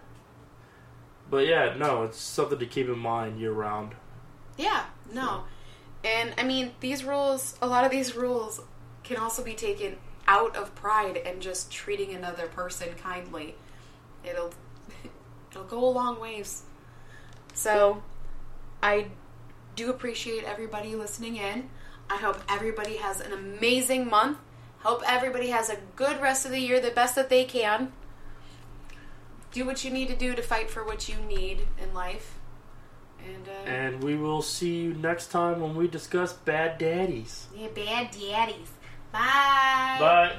but 1.30 1.47
yeah, 1.47 1.74
no, 1.76 2.05
it's 2.05 2.18
something 2.18 2.59
to 2.59 2.66
keep 2.66 2.89
in 2.89 2.99
mind 2.99 3.41
year 3.41 3.53
round. 3.53 3.95
Yeah, 4.57 4.85
no. 5.12 5.45
And 6.05 6.35
I 6.39 6.45
mean, 6.45 6.72
these 6.80 7.05
rules, 7.05 7.57
a 7.62 7.66
lot 7.66 7.85
of 7.85 7.91
these 7.91 8.16
rules 8.16 8.61
can 9.05 9.16
also 9.16 9.43
be 9.43 9.55
taken 9.55 9.97
out 10.26 10.57
of 10.57 10.74
pride 10.74 11.16
and 11.16 11.41
just 11.41 11.70
treating 11.70 12.14
another 12.14 12.47
person 12.47 12.89
kindly. 12.97 13.55
It'll 14.24 14.53
it'll 15.51 15.64
go 15.64 15.85
a 15.85 15.91
long 15.91 16.20
ways. 16.20 16.62
So, 17.55 18.03
I 18.83 19.09
do 19.76 19.91
appreciate 19.91 20.45
everybody 20.45 20.97
listening 20.97 21.37
in. 21.37 21.68
I 22.09 22.16
hope 22.16 22.41
everybody 22.49 22.97
has 22.97 23.20
an 23.20 23.33
amazing 23.33 24.09
month. 24.09 24.39
Hope 24.83 25.03
everybody 25.07 25.51
has 25.51 25.70
a 25.70 25.76
good 25.95 26.20
rest 26.20 26.45
of 26.45 26.51
the 26.51 26.59
year, 26.59 26.80
the 26.80 26.91
best 26.91 27.14
that 27.14 27.28
they 27.28 27.45
can. 27.45 27.93
Do 29.53 29.64
what 29.64 29.85
you 29.85 29.91
need 29.91 30.09
to 30.09 30.16
do 30.16 30.35
to 30.35 30.43
fight 30.43 30.70
for 30.70 30.85
what 30.85 31.09
you 31.09 31.16
need 31.16 31.68
in 31.80 31.95
life. 31.95 32.39
And, 33.24 33.49
uh, 33.49 33.70
And 33.70 34.03
we 34.03 34.16
will 34.16 34.43
see 34.43 34.83
you 34.83 34.95
next 34.95 35.30
time 35.30 35.61
when 35.61 35.76
we 35.76 35.87
discuss 35.87 36.33
bad 36.33 36.78
daddies. 36.78 37.47
Yeah, 37.55 37.68
bad 37.68 38.11
daddies. 38.11 38.72
Bye. 39.12 39.99
Bye. 40.01 40.33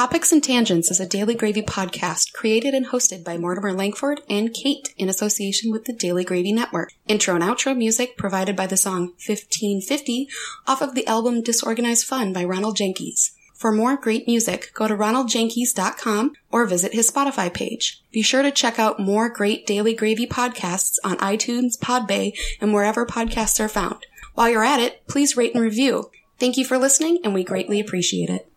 Topics 0.00 0.32
and 0.32 0.42
Tangents 0.42 0.90
is 0.90 0.98
a 0.98 1.04
Daily 1.04 1.34
Gravy 1.34 1.60
podcast 1.60 2.32
created 2.32 2.72
and 2.72 2.86
hosted 2.86 3.22
by 3.22 3.36
Mortimer 3.36 3.74
Langford 3.74 4.22
and 4.30 4.54
Kate 4.54 4.94
in 4.96 5.10
association 5.10 5.70
with 5.70 5.84
the 5.84 5.92
Daily 5.92 6.24
Gravy 6.24 6.54
Network. 6.54 6.94
Intro 7.06 7.34
and 7.34 7.44
outro 7.44 7.76
music 7.76 8.16
provided 8.16 8.56
by 8.56 8.66
the 8.66 8.78
song 8.78 9.08
1550 9.26 10.26
off 10.66 10.80
of 10.80 10.94
the 10.94 11.06
album 11.06 11.42
Disorganized 11.42 12.06
Fun 12.06 12.32
by 12.32 12.42
Ronald 12.42 12.78
Jenkins. 12.78 13.32
For 13.54 13.72
more 13.72 13.94
great 13.94 14.26
music, 14.26 14.70
go 14.72 14.88
to 14.88 14.96
ronaldjenkins.com 14.96 16.32
or 16.50 16.64
visit 16.64 16.94
his 16.94 17.10
Spotify 17.10 17.52
page. 17.52 18.02
Be 18.10 18.22
sure 18.22 18.40
to 18.40 18.50
check 18.50 18.78
out 18.78 19.00
more 19.00 19.28
great 19.28 19.66
Daily 19.66 19.92
Gravy 19.92 20.26
podcasts 20.26 20.96
on 21.04 21.18
iTunes, 21.18 21.78
Podbay, 21.78 22.32
and 22.58 22.72
wherever 22.72 23.04
podcasts 23.04 23.60
are 23.60 23.68
found. 23.68 24.06
While 24.32 24.48
you're 24.48 24.64
at 24.64 24.80
it, 24.80 25.06
please 25.08 25.36
rate 25.36 25.52
and 25.54 25.62
review. 25.62 26.10
Thank 26.38 26.56
you 26.56 26.64
for 26.64 26.78
listening, 26.78 27.18
and 27.22 27.34
we 27.34 27.44
greatly 27.44 27.80
appreciate 27.80 28.30
it. 28.30 28.49